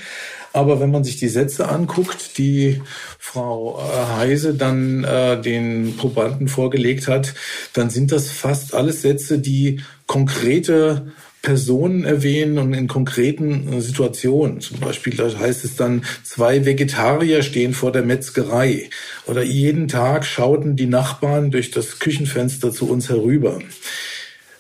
Aber 0.57 0.81
wenn 0.81 0.91
man 0.91 1.05
sich 1.05 1.19
die 1.19 1.29
Sätze 1.29 1.69
anguckt, 1.69 2.39
die 2.39 2.81
Frau 3.19 3.79
äh, 3.79 4.17
Heise 4.17 4.55
dann 4.55 5.05
äh, 5.05 5.39
den 5.39 5.99
Probanden 5.99 6.49
vorgelegt 6.49 7.09
hat, 7.09 7.35
dann 7.75 7.91
sind 7.91 8.11
das 8.11 8.31
fast 8.31 8.73
alles 8.73 9.03
Sätze, 9.03 9.39
die 9.39 9.83
konkrete 10.07 11.13
Personen 11.43 12.05
erwähnen 12.05 12.57
und 12.57 12.73
in 12.73 12.89
konkreten 12.89 13.71
äh, 13.71 13.81
Situationen. 13.83 14.63
Zum 14.63 14.81
Beispiel 14.81 15.15
da 15.15 15.29
heißt 15.31 15.63
es 15.67 15.77
dann, 15.77 16.07
zwei 16.25 16.65
Vegetarier 16.65 17.43
stehen 17.43 17.75
vor 17.75 17.93
der 17.93 18.03
Metzgerei 18.03 18.89
oder 19.27 19.43
jeden 19.43 19.89
Tag 19.89 20.25
schauten 20.25 20.75
die 20.75 20.87
Nachbarn 20.87 21.51
durch 21.51 21.71
das 21.71 21.99
Küchenfenster 21.99 22.73
zu 22.73 22.89
uns 22.89 23.11
herüber 23.11 23.59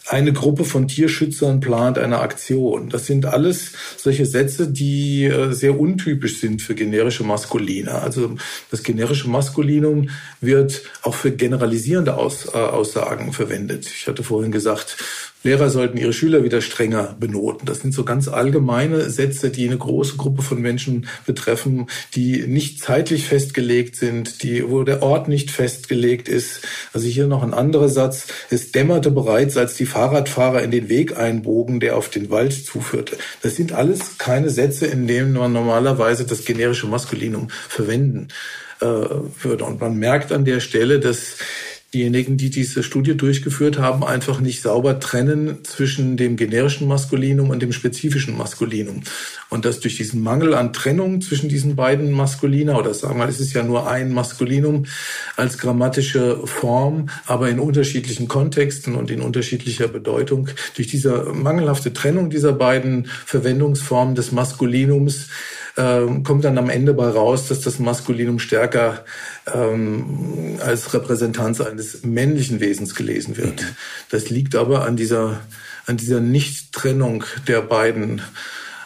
eine 0.08 0.32
Gruppe 0.32 0.64
von 0.64 0.86
Tierschützern 0.86 1.60
plant 1.60 1.98
eine 1.98 2.20
Aktion. 2.20 2.90
Das 2.90 3.06
sind 3.06 3.26
alles 3.26 3.72
solche 3.96 4.24
Sätze, 4.24 4.68
die 4.68 5.24
äh, 5.24 5.52
sehr 5.52 5.78
untypisch 5.78 6.40
sind 6.40 6.62
für 6.62 6.74
generische 6.74 7.24
Maskuline. 7.24 7.92
Also 7.92 8.36
das 8.70 8.82
generische 8.82 9.28
Maskulinum 9.28 10.10
wird 10.40 10.82
auch 11.02 11.14
für 11.14 11.32
generalisierende 11.32 12.12
äh, 12.12 12.58
Aussagen 12.58 13.32
verwendet. 13.32 13.86
Ich 13.86 14.06
hatte 14.06 14.22
vorhin 14.22 14.52
gesagt, 14.52 14.96
Lehrer 15.42 15.70
sollten 15.70 15.96
ihre 15.96 16.12
Schüler 16.12 16.42
wieder 16.42 16.60
strenger 16.60 17.16
benoten. 17.20 17.66
Das 17.66 17.80
sind 17.80 17.94
so 17.94 18.04
ganz 18.04 18.26
allgemeine 18.26 19.10
Sätze, 19.10 19.50
die 19.50 19.66
eine 19.66 19.78
große 19.78 20.16
Gruppe 20.16 20.42
von 20.42 20.60
Menschen 20.60 21.06
betreffen, 21.24 21.86
die 22.14 22.46
nicht 22.46 22.80
zeitlich 22.80 23.26
festgelegt 23.26 23.96
sind, 23.96 24.42
die, 24.42 24.68
wo 24.68 24.82
der 24.82 25.02
Ort 25.02 25.28
nicht 25.28 25.50
festgelegt 25.50 26.28
ist. 26.28 26.62
Also 26.92 27.06
hier 27.06 27.28
noch 27.28 27.42
ein 27.42 27.54
anderer 27.54 27.88
Satz. 27.88 28.26
Es 28.50 28.72
dämmerte 28.72 29.10
bereits, 29.10 29.56
als 29.56 29.74
die 29.74 29.86
Fahrradfahrer 29.86 30.62
in 30.62 30.72
den 30.72 30.88
Weg 30.88 31.16
einbogen, 31.16 31.78
der 31.78 31.96
auf 31.96 32.08
den 32.08 32.30
Wald 32.30 32.52
zuführte. 32.52 33.16
Das 33.42 33.54
sind 33.54 33.72
alles 33.72 34.18
keine 34.18 34.50
Sätze, 34.50 34.86
in 34.86 35.06
denen 35.06 35.32
man 35.32 35.52
normalerweise 35.52 36.24
das 36.24 36.44
generische 36.44 36.88
Maskulinum 36.88 37.48
verwenden 37.68 38.28
äh, 38.80 38.86
würde. 38.86 39.64
Und 39.64 39.80
man 39.80 39.96
merkt 39.96 40.32
an 40.32 40.44
der 40.44 40.60
Stelle, 40.60 41.00
dass 41.00 41.36
diejenigen, 41.94 42.36
die 42.36 42.50
diese 42.50 42.82
Studie 42.82 43.16
durchgeführt 43.16 43.78
haben, 43.78 44.04
einfach 44.04 44.40
nicht 44.40 44.60
sauber 44.60 44.98
trennen 44.98 45.58
zwischen 45.64 46.16
dem 46.16 46.36
generischen 46.36 46.88
Maskulinum 46.88 47.50
und 47.50 47.62
dem 47.62 47.72
spezifischen 47.72 48.36
Maskulinum. 48.36 49.02
Und 49.50 49.64
dass 49.64 49.80
durch 49.80 49.96
diesen 49.96 50.22
Mangel 50.22 50.54
an 50.54 50.72
Trennung 50.72 51.20
zwischen 51.20 51.48
diesen 51.48 51.76
beiden 51.76 52.10
Maskulina, 52.10 52.76
oder 52.76 52.92
sagen 52.92 53.18
wir, 53.18 53.28
es 53.28 53.40
ist 53.40 53.52
ja 53.52 53.62
nur 53.62 53.88
ein 53.88 54.12
Maskulinum 54.12 54.86
als 55.36 55.58
grammatische 55.58 56.40
Form, 56.46 57.08
aber 57.24 57.48
in 57.48 57.60
unterschiedlichen 57.60 58.26
Kontexten 58.26 58.96
und 58.96 59.10
in 59.10 59.20
unterschiedlicher 59.20 59.88
Bedeutung, 59.88 60.48
durch 60.74 60.88
diese 60.88 61.32
mangelhafte 61.32 61.92
Trennung 61.92 62.30
dieser 62.30 62.52
beiden 62.52 63.06
Verwendungsformen 63.24 64.16
des 64.16 64.32
Maskulinums 64.32 65.28
ähm, 65.76 66.22
kommt 66.22 66.44
dann 66.44 66.58
am 66.58 66.70
Ende 66.70 66.94
bei 66.94 67.08
raus, 67.08 67.48
dass 67.48 67.60
das 67.60 67.78
Maskulinum 67.78 68.38
stärker 68.38 69.04
ähm, 69.52 70.58
als 70.60 70.94
Repräsentanz 70.94 71.60
eines 71.60 72.02
männlichen 72.02 72.60
Wesens 72.60 72.94
gelesen 72.94 73.36
wird. 73.36 73.62
Mhm. 73.62 73.76
Das 74.10 74.30
liegt 74.30 74.54
aber 74.54 74.84
an 74.86 74.96
dieser, 74.96 75.40
an 75.86 75.96
dieser 75.96 76.20
Nichttrennung 76.20 77.24
der 77.46 77.60
beiden 77.60 78.22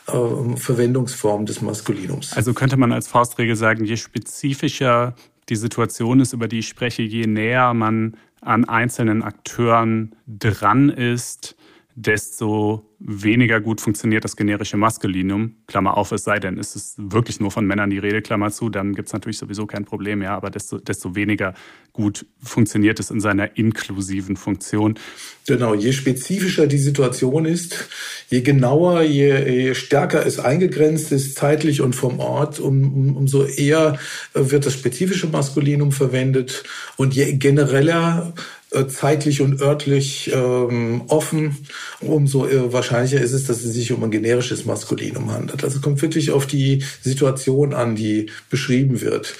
äh, 0.07 0.57
Verwendungsformen 0.57 1.46
des 1.46 1.62
Maskulinums. 1.62 2.33
Also 2.33 2.55
könnte 2.55 2.76
man 2.76 2.92
als 2.92 3.07
Faustregel 3.07 3.57
sagen, 3.57 3.85
je 3.85 3.96
spezifischer 3.96 5.14
die 5.48 5.57
Situation 5.57 6.20
ist, 6.20 6.33
über 6.33 6.48
die 6.48 6.61
ich 6.61 6.68
spreche, 6.68 7.03
je 7.03 7.26
näher 7.26 7.74
man 7.74 8.16
an 8.40 8.64
einzelnen 8.64 9.22
Akteuren 9.22 10.14
dran 10.26 10.88
ist, 10.88 11.57
desto 11.94 12.89
weniger 13.00 13.60
gut 13.60 13.80
funktioniert 13.80 14.24
das 14.24 14.36
generische 14.36 14.76
Maskulinum. 14.76 15.56
Klammer 15.66 15.96
auf, 15.96 16.12
es 16.12 16.24
sei 16.24 16.38
denn, 16.38 16.58
ist 16.58 16.76
es 16.76 16.94
wirklich 16.98 17.40
nur 17.40 17.50
von 17.50 17.66
Männern 17.66 17.88
die 17.88 17.98
Rede, 17.98 18.20
Klammer 18.20 18.50
zu, 18.50 18.68
dann 18.68 18.94
gibt 18.94 19.08
es 19.08 19.12
natürlich 19.14 19.38
sowieso 19.38 19.66
kein 19.66 19.86
Problem 19.86 20.18
mehr, 20.18 20.32
aber 20.32 20.50
desto, 20.50 20.78
desto 20.78 21.14
weniger 21.14 21.54
gut 21.94 22.26
funktioniert 22.42 23.00
es 23.00 23.10
in 23.10 23.20
seiner 23.20 23.56
inklusiven 23.56 24.36
Funktion. 24.36 24.98
Genau, 25.46 25.74
je 25.74 25.92
spezifischer 25.92 26.66
die 26.66 26.78
Situation 26.78 27.46
ist, 27.46 27.88
je 28.28 28.42
genauer, 28.42 29.02
je, 29.02 29.50
je 29.50 29.74
stärker 29.74 30.24
es 30.26 30.38
eingegrenzt 30.38 31.10
ist, 31.10 31.36
zeitlich 31.36 31.80
und 31.80 31.96
vom 31.96 32.20
Ort, 32.20 32.60
um, 32.60 32.92
um, 32.92 33.16
umso 33.16 33.44
eher 33.44 33.98
wird 34.34 34.66
das 34.66 34.74
spezifische 34.74 35.26
Maskulinum 35.26 35.90
verwendet 35.90 36.64
und 36.96 37.14
je 37.14 37.32
genereller 37.32 38.34
äh, 38.72 38.86
zeitlich 38.86 39.40
und 39.40 39.60
örtlich 39.60 40.30
ähm, 40.32 41.02
offen, 41.08 41.56
umso 42.00 42.46
äh, 42.46 42.72
wahrscheinlicher 42.90 43.24
ist 43.24 43.33
es, 43.33 43.46
dass 43.46 43.62
es 43.62 43.74
sich 43.74 43.92
um 43.92 44.03
ein 44.03 44.11
generisches 44.11 44.64
Maskulinum 44.64 45.33
handelt. 45.33 45.62
Also 45.62 45.76
es 45.76 45.83
kommt 45.83 46.03
wirklich 46.03 46.31
auf 46.33 46.46
die 46.46 46.83
Situation 47.03 47.72
an, 47.72 47.94
die 47.94 48.26
beschrieben 48.50 49.00
wird. 49.00 49.37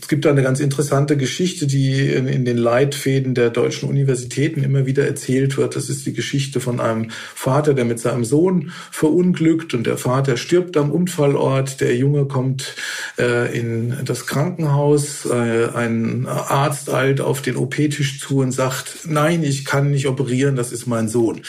Es 0.00 0.08
gibt 0.08 0.24
da 0.24 0.30
eine 0.30 0.42
ganz 0.42 0.60
interessante 0.60 1.16
Geschichte, 1.16 1.66
die 1.66 2.10
in, 2.10 2.26
in, 2.26 2.44
den 2.44 2.58
Leitfäden 2.58 3.34
der 3.34 3.50
deutschen 3.50 3.88
Universitäten 3.88 4.64
immer 4.64 4.86
wieder 4.86 5.06
erzählt 5.06 5.56
wird. 5.56 5.76
Das 5.76 5.88
ist 5.88 6.04
die 6.04 6.12
Geschichte 6.12 6.60
von 6.60 6.80
einem 6.80 7.10
Vater, 7.34 7.74
der 7.74 7.84
mit 7.84 8.00
seinem 8.00 8.24
Sohn 8.24 8.72
verunglückt 8.90 9.72
und 9.72 9.86
der 9.86 9.96
Vater 9.96 10.36
stirbt 10.36 10.76
am 10.76 10.90
Unfallort. 10.90 11.80
Der 11.80 11.96
Junge 11.96 12.26
kommt 12.26 12.74
äh, 13.18 13.56
in 13.56 13.96
das 14.04 14.26
Krankenhaus, 14.26 15.26
äh, 15.26 15.68
ein 15.74 16.26
Arzt 16.26 16.92
eilt 16.92 17.20
auf 17.20 17.40
den 17.40 17.56
OP-Tisch 17.56 18.18
zu 18.20 18.38
und 18.38 18.50
sagt, 18.50 19.06
nein, 19.06 19.42
ich 19.44 19.64
kann 19.64 19.92
nicht 19.92 20.06
operieren, 20.06 20.56
das 20.56 20.72
ist 20.72 20.86
mein 20.86 21.08
Sohn. 21.08 21.42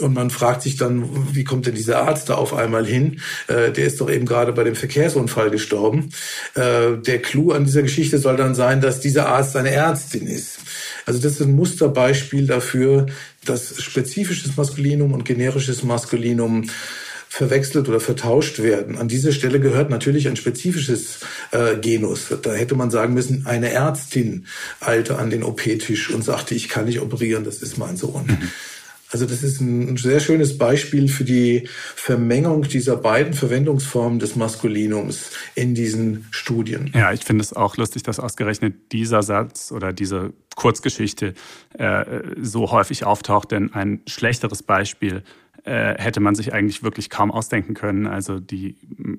Und 0.00 0.14
man 0.14 0.30
fragt 0.30 0.62
sich 0.62 0.76
dann, 0.76 1.08
wie 1.34 1.44
kommt 1.44 1.66
denn 1.66 1.74
dieser 1.74 2.02
Arzt 2.02 2.28
da 2.28 2.34
auf 2.34 2.54
einmal 2.54 2.86
hin? 2.86 3.20
Äh, 3.48 3.70
der 3.72 3.86
ist 3.86 4.00
doch 4.00 4.10
eben 4.10 4.26
gerade 4.26 4.52
bei 4.52 4.64
dem 4.64 4.74
Verkehrsunfall 4.74 5.50
gestorben. 5.50 6.10
Äh, 6.54 6.96
der 6.98 7.20
Clou 7.20 7.52
an 7.52 7.64
dieser 7.64 7.82
Geschichte 7.82 8.18
soll 8.18 8.36
dann 8.36 8.54
sein, 8.54 8.80
dass 8.80 9.00
dieser 9.00 9.28
Arzt 9.28 9.56
eine 9.56 9.70
Ärztin 9.70 10.26
ist. 10.26 10.58
Also 11.06 11.20
das 11.20 11.32
ist 11.32 11.42
ein 11.42 11.54
Musterbeispiel 11.54 12.46
dafür, 12.46 13.06
dass 13.44 13.80
spezifisches 13.82 14.56
Maskulinum 14.56 15.12
und 15.12 15.24
generisches 15.24 15.82
Maskulinum 15.82 16.66
verwechselt 17.28 17.88
oder 17.88 18.00
vertauscht 18.00 18.58
werden. 18.58 18.98
An 18.98 19.06
dieser 19.06 19.30
Stelle 19.30 19.60
gehört 19.60 19.88
natürlich 19.88 20.26
ein 20.26 20.34
spezifisches 20.34 21.20
äh, 21.52 21.76
Genus. 21.76 22.26
Da 22.42 22.52
hätte 22.52 22.74
man 22.74 22.90
sagen 22.90 23.14
müssen, 23.14 23.46
eine 23.46 23.70
Ärztin 23.70 24.46
eilte 24.80 25.16
an 25.16 25.30
den 25.30 25.44
OP-Tisch 25.44 26.10
und 26.10 26.24
sagte, 26.24 26.56
ich 26.56 26.68
kann 26.68 26.86
nicht 26.86 27.00
operieren, 27.00 27.44
das 27.44 27.62
ist 27.62 27.78
mein 27.78 27.96
Sohn. 27.96 28.26
Mhm. 28.26 28.50
Also 29.10 29.26
das 29.26 29.42
ist 29.42 29.60
ein 29.60 29.96
sehr 29.96 30.20
schönes 30.20 30.56
Beispiel 30.56 31.08
für 31.08 31.24
die 31.24 31.68
Vermengung 31.96 32.62
dieser 32.62 32.96
beiden 32.96 33.34
Verwendungsformen 33.34 34.18
des 34.20 34.36
Maskulinums 34.36 35.30
in 35.54 35.74
diesen 35.74 36.26
Studien. 36.30 36.92
Ja, 36.94 37.12
ich 37.12 37.24
finde 37.24 37.42
es 37.42 37.52
auch 37.52 37.76
lustig, 37.76 38.04
dass 38.04 38.20
ausgerechnet 38.20 38.92
dieser 38.92 39.22
Satz 39.22 39.72
oder 39.72 39.92
diese 39.92 40.32
Kurzgeschichte 40.54 41.34
äh, 41.78 42.04
so 42.40 42.70
häufig 42.70 43.04
auftaucht, 43.04 43.50
denn 43.50 43.72
ein 43.72 44.02
schlechteres 44.06 44.62
Beispiel 44.62 45.22
hätte 45.64 46.20
man 46.20 46.34
sich 46.34 46.52
eigentlich 46.52 46.82
wirklich 46.82 47.10
kaum 47.10 47.30
ausdenken 47.30 47.74
können. 47.74 48.06
Also 48.06 48.40
die 48.40 48.76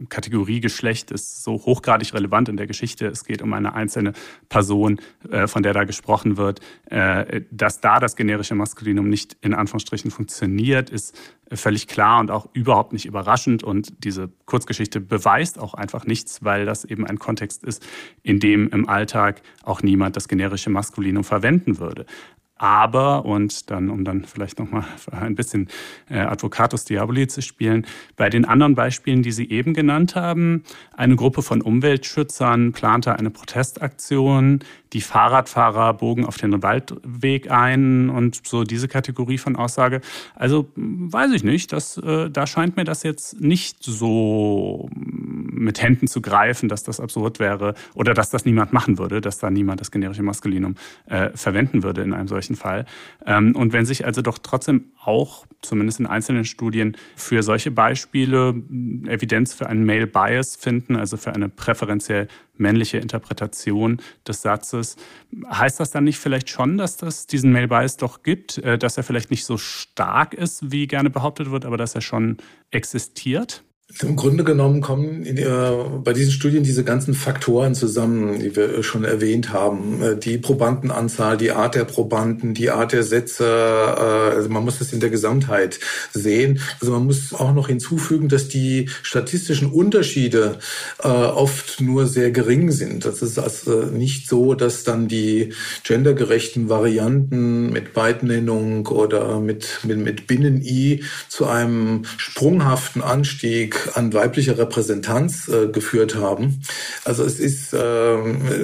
Kategorie 0.10 0.60
Geschlecht 0.60 1.12
ist 1.12 1.44
so 1.44 1.54
hochgradig 1.54 2.14
relevant 2.14 2.50
in 2.50 2.58
der 2.58 2.68
Geschichte. 2.68 3.08
Es 3.08 3.26
geht 3.26 3.42
um 3.42 3.54
eine 3.54 3.74
einzelne 3.74 4.14
Person, 4.50 5.00
äh, 5.30 5.48
von 5.48 5.64
der 5.64 5.74
da 5.74 5.84
gesprochen 5.84 6.38
wird. 6.38 6.60
Äh, 6.86 7.42
dass 7.52 7.82
da 7.82 8.00
das 8.00 8.16
generische 8.16 8.56
Maskulinum 8.56 9.10
nicht 9.10 9.38
in 9.42 9.54
Anführungsstrichen 9.54 10.12
funktioniert, 10.12 10.90
ist 10.90 11.18
völlig 11.54 11.88
klar 11.88 12.20
und 12.20 12.32
auch 12.32 12.48
überhaupt 12.54 12.94
nicht 12.94 13.06
überraschend. 13.06 13.64
Und 13.64 14.04
diese 14.04 14.30
Kurzgeschichte 14.46 15.02
beweist 15.02 15.60
auch 15.60 15.74
einfach 15.74 16.06
nichts, 16.06 16.44
weil 16.44 16.66
das 16.66 16.86
eben 16.86 17.06
ein 17.06 17.20
Kontext 17.20 17.64
ist, 17.64 17.86
in 18.24 18.40
dem 18.40 18.70
im 18.70 18.88
Alltag 18.88 19.42
auch 19.64 19.82
niemand 19.82 20.16
das 20.16 20.28
generische 20.28 20.70
Maskulinum 20.70 21.24
verwenden 21.24 21.80
würde. 21.80 22.06
Aber, 22.62 23.26
und 23.26 23.72
dann, 23.72 23.90
um 23.90 24.04
dann 24.04 24.24
vielleicht 24.24 24.60
nochmal 24.60 24.84
ein 25.12 25.34
bisschen 25.34 25.68
äh, 26.12 26.20
Advocatus 26.20 26.86
Diaboli 26.86 27.26
zu 27.26 27.42
spielen, 27.42 27.88
bei 28.18 28.30
den 28.30 28.46
anderen 28.46 28.76
Beispielen, 28.76 29.24
die 29.24 29.32
Sie 29.32 29.50
eben 29.50 29.74
genannt 29.74 30.16
haben, 30.16 30.64
eine 30.96 31.16
Gruppe 31.16 31.42
von 31.42 31.64
Umweltschützern 31.64 32.72
plante 32.72 33.18
eine 33.18 33.32
Protestaktion, 33.32 34.60
die 34.94 35.02
Fahrradfahrer 35.02 35.94
bogen 35.94 36.26
auf 36.26 36.38
den 36.38 36.62
Waldweg 36.62 37.50
ein 37.50 38.10
und 38.10 38.46
so 38.46 38.64
diese 38.64 38.88
Kategorie 38.88 39.38
von 39.38 39.56
Aussage. 39.56 40.02
Also 40.36 40.70
weiß 40.76 41.32
ich 41.32 41.44
nicht, 41.44 41.72
das, 41.72 41.98
äh, 41.98 42.30
da 42.30 42.46
scheint 42.46 42.76
mir 42.76 42.84
das 42.84 43.04
jetzt 43.04 43.40
nicht 43.40 43.84
so 43.84 44.90
mit 44.94 45.82
Händen 45.82 46.08
zu 46.08 46.22
greifen, 46.22 46.70
dass 46.70 46.84
das 46.84 47.00
absurd 47.00 47.40
wäre 47.40 47.76
oder 47.94 48.14
dass 48.14 48.30
das 48.30 48.46
niemand 48.46 48.74
machen 48.74 48.98
würde, 48.98 49.22
dass 49.22 49.40
da 49.40 49.50
niemand 49.50 49.80
das 49.80 49.92
generische 49.92 50.24
Maskulinum 50.24 50.76
äh, 51.06 51.30
verwenden 51.34 51.84
würde 51.84 52.02
in 52.02 52.14
einem 52.14 52.28
solchen 52.28 52.42
solchen 52.42 52.56
Fall. 52.56 52.86
Ähm, 53.26 53.56
und 53.56 53.74
wenn 53.74 53.86
sich 53.86 54.06
also 54.06 54.22
doch 54.22 54.38
trotzdem 54.38 54.92
auch, 55.04 55.46
zumindest 55.62 56.00
in 56.00 56.08
einzelnen 56.08 56.46
Studien, 56.46 56.98
für 57.16 57.44
solche 57.44 57.72
Beispiele 57.72 58.50
Evidenz 59.08 59.54
für 59.54 59.68
einen 59.68 59.86
Male 59.86 60.08
Bias 60.08 60.56
finden, 60.56 60.96
also 60.96 61.18
für 61.18 61.34
eine 61.34 61.50
präferenziell 61.50 62.28
männliche 62.58 62.98
Interpretation 62.98 64.02
des 64.28 64.42
Satzes, 64.42 64.98
heißt 65.50 65.80
das 65.80 65.92
dann 65.92 66.04
nicht 66.04 66.20
vielleicht 66.20 66.50
schon, 66.50 66.78
dass 66.78 66.98
das 66.98 67.28
diesen 67.28 67.52
Male 67.52 67.68
Bias 67.68 67.98
doch 67.98 68.24
gibt, 68.24 68.58
äh, 68.60 68.78
dass 68.78 68.98
er 68.98 69.04
vielleicht 69.04 69.32
nicht 69.32 69.46
so 69.46 69.58
stark 69.58 70.34
ist, 70.34 70.72
wie 70.72 70.88
gerne 70.88 71.10
behauptet 71.10 71.52
wird, 71.52 71.66
aber 71.66 71.78
dass 71.78 71.96
er 71.96 72.02
schon 72.02 72.38
existiert? 72.72 73.64
Im 74.02 74.16
Grunde 74.16 74.44
genommen 74.44 74.82
kommen 74.82 75.24
in, 75.24 75.38
äh, 75.38 75.72
bei 76.04 76.14
diesen 76.14 76.32
Studien 76.32 76.64
diese 76.64 76.84
ganzen 76.84 77.14
Faktoren 77.14 77.76
zusammen, 77.76 78.40
die 78.40 78.56
wir 78.56 78.84
schon 78.84 79.04
erwähnt 79.04 79.52
haben. 79.52 80.02
Äh, 80.02 80.18
die 80.18 80.38
Probandenanzahl, 80.38 81.38
die 81.38 81.52
Art 81.52 81.76
der 81.76 81.86
Probanden, 81.86 82.54
die 82.54 82.72
Art 82.72 82.94
der 82.94 83.04
Sätze. 83.04 83.46
Äh, 83.46 84.36
also 84.36 84.50
man 84.50 84.64
muss 84.64 84.80
das 84.80 84.94
in 84.94 85.00
der 85.00 85.10
Gesamtheit 85.10 85.80
sehen. 86.14 86.60
Also 86.80 86.94
man 86.94 87.06
muss 87.06 87.34
auch 87.34 87.54
noch 87.54 87.68
hinzufügen, 87.68 88.30
dass 88.30 88.48
die 88.48 88.90
statistischen 89.04 89.72
Unterschiede 89.72 90.60
äh, 91.04 91.08
oft 91.08 91.82
nur 91.82 92.08
sehr 92.08 92.32
gering 92.32 92.72
sind. 92.72 93.06
Das 93.06 93.22
ist 93.22 93.40
also 93.40 93.84
nicht 93.84 94.28
so, 94.28 94.54
dass 94.54 94.84
dann 94.84 95.08
die 95.08 95.54
gendergerechten 95.84 96.70
Varianten 96.70 97.72
mit 97.72 97.94
Beidnennung 97.94 98.88
oder 98.88 99.40
mit, 99.40 99.80
mit, 99.84 99.98
mit 99.98 100.28
Binnen-I 100.28 101.04
zu 101.30 101.46
einem 101.46 102.04
sprunghaften 102.18 103.02
Anstieg 103.02 103.81
an 103.94 104.14
weiblicher 104.14 104.58
Repräsentanz 104.58 105.48
äh, 105.48 105.68
geführt 105.68 106.16
haben. 106.16 106.62
Also 107.06 107.24
es 107.24 107.40
ist, 107.40 107.74
äh, 107.74 108.18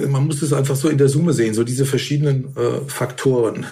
man 0.08 0.26
muss 0.26 0.42
es 0.42 0.54
einfach 0.54 0.76
so 0.76 0.90
in 0.90 0.98
der 0.98 1.10
Summe 1.10 1.34
sehen, 1.34 1.54
so 1.54 1.64
diese 1.64 1.86
verschiedenen 1.86 2.56
äh, 2.56 2.88
Faktoren. 2.88 3.66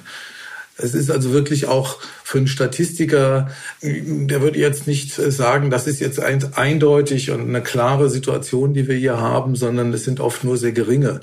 Es 0.77 0.93
ist 0.93 1.09
also 1.09 1.31
wirklich 1.31 1.67
auch 1.67 1.99
für 2.23 2.37
einen 2.37 2.47
Statistiker, 2.47 3.49
der 3.81 4.41
würde 4.41 4.59
jetzt 4.59 4.87
nicht 4.87 5.13
sagen, 5.13 5.69
das 5.69 5.87
ist 5.87 6.01
jetzt 6.01 6.19
eindeutig 6.19 7.31
und 7.31 7.47
eine 7.47 7.63
klare 7.63 8.09
Situation, 8.09 8.73
die 8.73 8.85
wir 8.89 8.97
hier 8.97 9.17
haben, 9.17 9.55
sondern 9.55 9.93
es 9.93 10.03
sind 10.03 10.19
oft 10.19 10.43
nur 10.43 10.57
sehr 10.57 10.73
geringe 10.73 11.21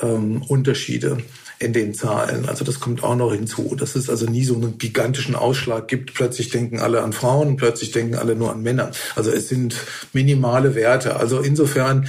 ähm, 0.00 0.42
Unterschiede 0.42 1.18
in 1.58 1.72
den 1.72 1.94
Zahlen. 1.94 2.48
Also 2.48 2.64
das 2.64 2.80
kommt 2.80 3.02
auch 3.02 3.16
noch 3.16 3.32
hinzu, 3.32 3.74
dass 3.76 3.94
es 3.96 4.10
also 4.10 4.26
nie 4.26 4.44
so 4.44 4.54
einen 4.54 4.78
gigantischen 4.78 5.34
Ausschlag 5.34 5.88
gibt. 5.88 6.14
Plötzlich 6.14 6.50
denken 6.50 6.80
alle 6.80 7.02
an 7.02 7.12
Frauen, 7.12 7.56
plötzlich 7.56 7.92
denken 7.92 8.16
alle 8.16 8.34
nur 8.34 8.52
an 8.52 8.62
Männer. 8.62 8.90
Also 9.14 9.30
es 9.30 9.48
sind 9.48 9.76
minimale 10.12 10.74
Werte. 10.74 11.16
Also 11.16 11.40
insofern 11.40 12.08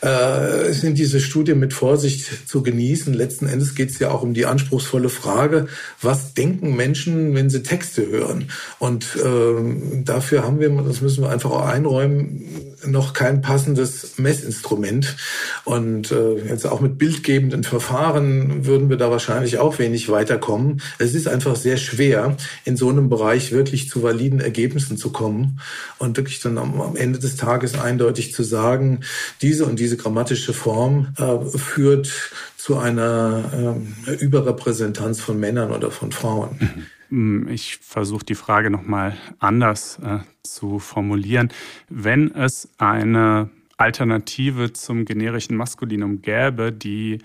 äh, 0.00 0.72
sind 0.72 0.98
diese 0.98 1.20
Studien 1.20 1.58
mit 1.58 1.72
Vorsicht 1.72 2.48
zu 2.48 2.62
genießen. 2.62 3.14
Letzten 3.14 3.46
Endes 3.46 3.74
geht 3.74 3.90
es 3.90 3.98
ja 3.98 4.10
auch 4.10 4.22
um 4.22 4.34
die 4.34 4.46
anspruchsvolle 4.46 5.08
Frage, 5.08 5.68
was 6.02 6.34
denken 6.34 6.76
Menschen, 6.76 7.34
wenn 7.34 7.50
sie 7.50 7.62
Texte 7.62 8.06
hören? 8.06 8.50
Und 8.78 9.16
äh, 9.16 10.02
dafür 10.04 10.44
haben 10.44 10.60
wir, 10.60 10.70
das 10.82 11.00
müssen 11.00 11.22
wir 11.22 11.30
einfach 11.30 11.50
auch 11.50 11.66
einräumen, 11.66 12.44
noch 12.84 13.12
kein 13.12 13.40
passendes 13.40 14.18
Messinstrument. 14.18 15.16
Und 15.64 16.12
äh, 16.12 16.34
jetzt 16.48 16.66
auch 16.66 16.80
mit 16.80 16.98
bildgebenden 16.98 17.64
Verfahren 17.64 18.66
würden 18.66 18.88
wir 18.88 18.96
da 18.96 19.10
wahrscheinlich 19.10 19.58
auch 19.58 19.78
wenig 19.78 20.08
weiterkommen. 20.08 20.82
Es 20.98 21.14
ist 21.14 21.28
einfach 21.28 21.56
sehr 21.56 21.76
schwer, 21.76 22.36
in 22.64 22.76
so 22.76 22.88
einem 22.88 23.08
Bereich 23.08 23.52
wirklich 23.52 23.88
zu 23.88 24.02
validen 24.02 24.40
Ergebnissen 24.40 24.96
zu 24.96 25.10
kommen 25.10 25.60
und 25.98 26.16
wirklich 26.16 26.40
dann 26.40 26.58
am, 26.58 26.80
am 26.80 26.96
Ende 26.96 27.18
des 27.18 27.36
Tages 27.36 27.78
eindeutig 27.78 28.34
zu 28.34 28.42
sagen, 28.42 29.00
diese 29.42 29.64
und 29.64 29.78
diese 29.78 29.85
grammatische 29.94 30.52
Form 30.52 31.14
äh, 31.18 31.38
führt 31.56 32.32
zu 32.56 32.78
einer 32.78 33.76
äh, 34.08 34.12
Überrepräsentanz 34.14 35.20
von 35.20 35.38
Männern 35.38 35.70
oder 35.70 35.92
von 35.92 36.10
Frauen. 36.10 36.56
Mhm. 36.58 36.86
Hm, 37.08 37.48
ich 37.48 37.76
versuche 37.76 38.24
die 38.24 38.34
Frage 38.34 38.70
nochmal 38.70 39.16
anders 39.38 40.00
äh, 40.02 40.18
zu 40.42 40.80
formulieren. 40.80 41.50
Wenn 41.88 42.34
es 42.34 42.68
eine 42.78 43.50
Alternative 43.76 44.72
zum 44.72 45.04
generischen 45.04 45.56
Maskulinum 45.56 46.22
gäbe, 46.22 46.72
die 46.72 47.20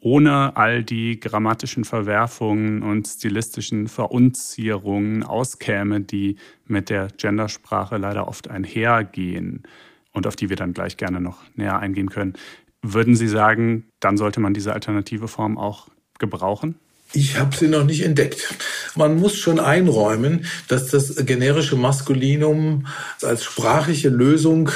ohne 0.00 0.56
all 0.56 0.82
die 0.82 1.20
grammatischen 1.20 1.84
Verwerfungen 1.84 2.82
und 2.82 3.06
stilistischen 3.06 3.86
Verunzierungen 3.86 5.22
auskäme, 5.22 6.00
die 6.00 6.36
mit 6.66 6.88
der 6.88 7.08
Gendersprache 7.16 7.98
leider 7.98 8.26
oft 8.26 8.48
einhergehen 8.48 9.62
und 10.12 10.26
auf 10.26 10.36
die 10.36 10.48
wir 10.48 10.56
dann 10.56 10.72
gleich 10.72 10.96
gerne 10.96 11.20
noch 11.20 11.38
näher 11.54 11.78
eingehen 11.78 12.10
können. 12.10 12.34
Würden 12.82 13.14
Sie 13.14 13.28
sagen, 13.28 13.84
dann 14.00 14.16
sollte 14.16 14.40
man 14.40 14.54
diese 14.54 14.72
alternative 14.72 15.28
Form 15.28 15.58
auch 15.58 15.88
gebrauchen? 16.18 16.76
Ich 17.12 17.38
habe 17.38 17.56
sie 17.56 17.66
noch 17.66 17.84
nicht 17.84 18.02
entdeckt. 18.02 18.54
Man 18.94 19.18
muss 19.18 19.36
schon 19.36 19.58
einräumen, 19.58 20.46
dass 20.68 20.86
das 20.88 21.16
generische 21.26 21.74
Maskulinum 21.74 22.86
als 23.22 23.44
sprachliche 23.44 24.08
Lösung 24.08 24.70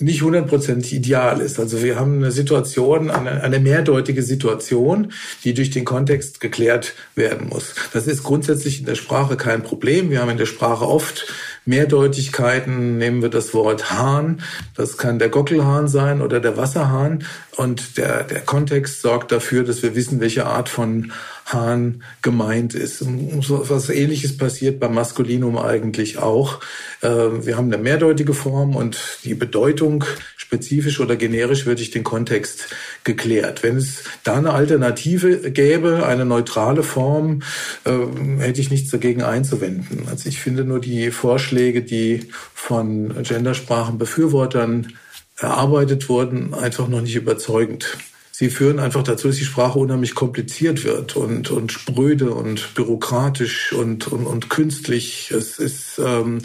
nicht 0.00 0.22
hundertprozentig 0.22 0.94
ideal 0.94 1.40
ist. 1.40 1.60
Also 1.60 1.82
wir 1.82 1.96
haben 1.96 2.16
eine 2.16 2.32
Situation, 2.32 3.10
eine, 3.10 3.42
eine 3.42 3.60
mehrdeutige 3.60 4.22
Situation, 4.22 5.12
die 5.44 5.54
durch 5.54 5.70
den 5.70 5.84
Kontext 5.84 6.40
geklärt 6.40 6.94
werden 7.14 7.48
muss. 7.48 7.74
Das 7.92 8.06
ist 8.06 8.22
grundsätzlich 8.22 8.80
in 8.80 8.86
der 8.86 8.94
Sprache 8.94 9.36
kein 9.36 9.62
Problem. 9.62 10.10
Wir 10.10 10.20
haben 10.20 10.30
in 10.30 10.38
der 10.38 10.46
Sprache 10.46 10.86
oft 10.86 11.26
Mehrdeutigkeiten 11.66 12.98
nehmen 12.98 13.22
wir 13.22 13.28
das 13.28 13.54
Wort 13.54 13.90
Hahn. 13.90 14.42
Das 14.74 14.96
kann 14.96 15.18
der 15.18 15.28
Gockelhahn 15.28 15.88
sein 15.88 16.22
oder 16.22 16.40
der 16.40 16.56
Wasserhahn. 16.56 17.24
Und 17.56 17.96
der, 17.98 18.24
der 18.24 18.40
Kontext 18.40 19.02
sorgt 19.02 19.30
dafür, 19.32 19.64
dass 19.64 19.82
wir 19.82 19.94
wissen, 19.94 20.20
welche 20.20 20.46
Art 20.46 20.68
von 20.68 21.12
Hahn 21.52 22.02
gemeint 22.22 22.74
ist. 22.74 22.98
So 22.98 23.68
was 23.68 23.90
Ähnliches 23.90 24.36
passiert 24.36 24.80
beim 24.80 24.94
Maskulinum 24.94 25.58
eigentlich 25.58 26.18
auch. 26.18 26.60
Ähm, 27.02 27.44
wir 27.46 27.56
haben 27.56 27.72
eine 27.72 27.82
mehrdeutige 27.82 28.34
Form 28.34 28.76
und 28.76 28.98
die 29.24 29.34
Bedeutung 29.34 30.04
spezifisch 30.36 30.98
oder 31.00 31.16
generisch 31.16 31.66
wird 31.66 31.78
durch 31.78 31.90
den 31.90 32.02
Kontext 32.02 32.74
geklärt. 33.04 33.62
Wenn 33.62 33.76
es 33.76 34.02
da 34.24 34.34
eine 34.34 34.52
Alternative 34.52 35.50
gäbe, 35.50 36.06
eine 36.06 36.24
neutrale 36.24 36.82
Form, 36.82 37.42
ähm, 37.86 38.40
hätte 38.40 38.60
ich 38.60 38.70
nichts 38.70 38.90
dagegen 38.90 39.22
einzuwenden. 39.22 40.08
Also 40.10 40.28
ich 40.28 40.40
finde 40.40 40.64
nur 40.64 40.80
die 40.80 41.10
Vorschläge, 41.10 41.82
die 41.82 42.26
von 42.52 43.22
Gendersprachenbefürwortern 43.22 44.92
erarbeitet 45.38 46.08
wurden, 46.08 46.52
einfach 46.52 46.88
noch 46.88 47.00
nicht 47.00 47.16
überzeugend 47.16 47.96
sie 48.40 48.48
führen 48.48 48.78
einfach 48.78 49.02
dazu, 49.02 49.28
dass 49.28 49.36
die 49.36 49.44
Sprache 49.44 49.78
unheimlich 49.78 50.14
kompliziert 50.14 50.82
wird 50.82 51.14
und, 51.14 51.50
und 51.50 51.72
spröde 51.72 52.30
und 52.30 52.72
bürokratisch 52.72 53.74
und, 53.74 54.08
und, 54.08 54.24
und 54.24 54.48
künstlich. 54.48 55.30
Es 55.30 55.58
ist, 55.58 56.00
ähm, 56.02 56.38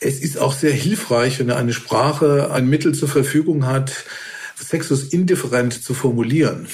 es 0.00 0.18
ist 0.18 0.38
auch 0.38 0.52
sehr 0.52 0.72
hilfreich, 0.72 1.38
wenn 1.38 1.52
eine 1.52 1.72
Sprache 1.72 2.50
ein 2.50 2.66
Mittel 2.66 2.96
zur 2.96 3.08
Verfügung 3.08 3.64
hat, 3.64 4.06
Sexus 4.62 5.04
indifferent 5.04 5.82
zu 5.82 5.94
formulieren. 5.94 6.68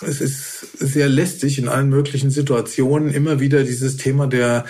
Es 0.00 0.20
ist 0.20 0.78
sehr 0.78 1.08
lästig 1.08 1.58
in 1.58 1.68
allen 1.68 1.88
möglichen 1.88 2.30
Situationen 2.30 3.12
immer 3.12 3.40
wieder 3.40 3.64
dieses 3.64 3.96
Thema 3.96 4.26
der 4.26 4.64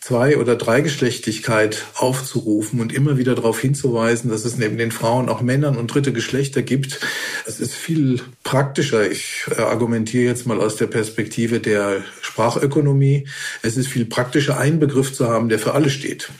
Zwei- 0.00 0.38
oder 0.38 0.56
Dreigeschlechtlichkeit 0.56 1.84
aufzurufen 1.94 2.80
und 2.80 2.94
immer 2.94 3.18
wieder 3.18 3.34
darauf 3.34 3.60
hinzuweisen, 3.60 4.30
dass 4.30 4.44
es 4.44 4.56
neben 4.56 4.78
den 4.78 4.92
Frauen 4.92 5.28
auch 5.28 5.42
Männern 5.42 5.76
und 5.76 5.92
dritte 5.92 6.12
Geschlechter 6.12 6.62
gibt. 6.62 7.00
Es 7.46 7.60
ist 7.60 7.74
viel 7.74 8.20
praktischer. 8.44 9.10
Ich 9.10 9.44
äh, 9.50 9.60
argumentiere 9.60 10.24
jetzt 10.24 10.46
mal 10.46 10.60
aus 10.60 10.76
der 10.76 10.86
Perspektive 10.86 11.60
der 11.60 12.04
Sprachökonomie. 12.22 13.26
Es 13.62 13.76
ist 13.76 13.88
viel 13.88 14.06
praktischer, 14.06 14.58
einen 14.58 14.78
Begriff 14.78 15.12
zu 15.12 15.28
haben, 15.28 15.48
der 15.48 15.58
für 15.58 15.74
alle 15.74 15.90
steht. 15.90 16.30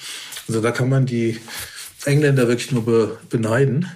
Also 0.47 0.61
da 0.61 0.71
kann 0.71 0.89
man 0.89 1.05
die 1.05 1.39
Engländer 2.05 2.49
wirklich 2.49 2.73
nur 2.73 3.19
beneiden 3.29 3.91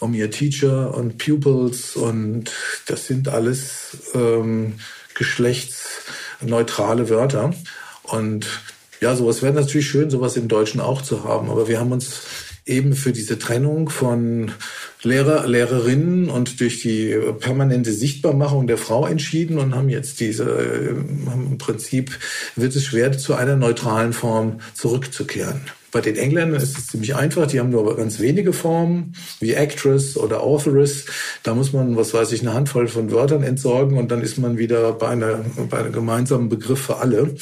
um 0.00 0.14
ihr 0.14 0.30
Teacher 0.30 0.94
und 0.94 1.18
Pupils 1.18 1.94
und 1.94 2.50
das 2.86 3.06
sind 3.06 3.28
alles 3.28 3.96
ähm, 4.14 4.74
geschlechtsneutrale 5.14 7.08
Wörter. 7.08 7.54
Und 8.02 8.46
ja, 9.00 9.14
sowas 9.14 9.42
wäre 9.42 9.52
natürlich 9.52 9.88
schön, 9.88 10.10
sowas 10.10 10.36
im 10.36 10.48
Deutschen 10.48 10.80
auch 10.80 11.02
zu 11.02 11.24
haben. 11.24 11.50
Aber 11.50 11.68
wir 11.68 11.78
haben 11.78 11.92
uns 11.92 12.22
eben 12.66 12.94
für 12.94 13.12
diese 13.12 13.38
Trennung 13.38 13.88
von 13.88 14.52
Lehrer, 15.02 15.46
Lehrerinnen 15.46 16.28
und 16.28 16.60
durch 16.60 16.80
die 16.80 17.18
permanente 17.40 17.92
Sichtbarmachung 17.92 18.66
der 18.66 18.78
Frau 18.78 19.06
entschieden 19.06 19.58
und 19.58 19.74
haben 19.74 19.88
jetzt 19.88 20.20
diese, 20.20 20.44
äh, 20.44 20.88
im 20.90 21.58
Prinzip 21.58 22.18
wird 22.56 22.76
es 22.76 22.84
schwer, 22.84 23.16
zu 23.16 23.34
einer 23.34 23.56
neutralen 23.56 24.12
Form 24.12 24.60
zurückzukehren. 24.74 25.62
Bei 25.92 26.00
den 26.00 26.16
Engländern 26.16 26.60
ist 26.60 26.78
es 26.78 26.86
ziemlich 26.88 27.16
einfach. 27.16 27.46
Die 27.46 27.58
haben 27.58 27.70
nur 27.70 27.96
ganz 27.96 28.20
wenige 28.20 28.52
Formen, 28.52 29.14
wie 29.40 29.54
Actress 29.54 30.16
oder 30.16 30.42
Authoress. 30.42 31.06
Da 31.42 31.54
muss 31.54 31.72
man, 31.72 31.96
was 31.96 32.14
weiß 32.14 32.32
ich, 32.32 32.42
eine 32.42 32.54
Handvoll 32.54 32.88
von 32.88 33.10
Wörtern 33.10 33.42
entsorgen 33.42 33.98
und 33.98 34.10
dann 34.10 34.22
ist 34.22 34.38
man 34.38 34.58
wieder 34.58 34.92
bei, 34.92 35.08
einer, 35.08 35.44
bei 35.68 35.78
einem 35.78 35.92
gemeinsamen 35.92 36.48
Begriff 36.48 36.80
für 36.80 36.96
alle. 36.98 37.34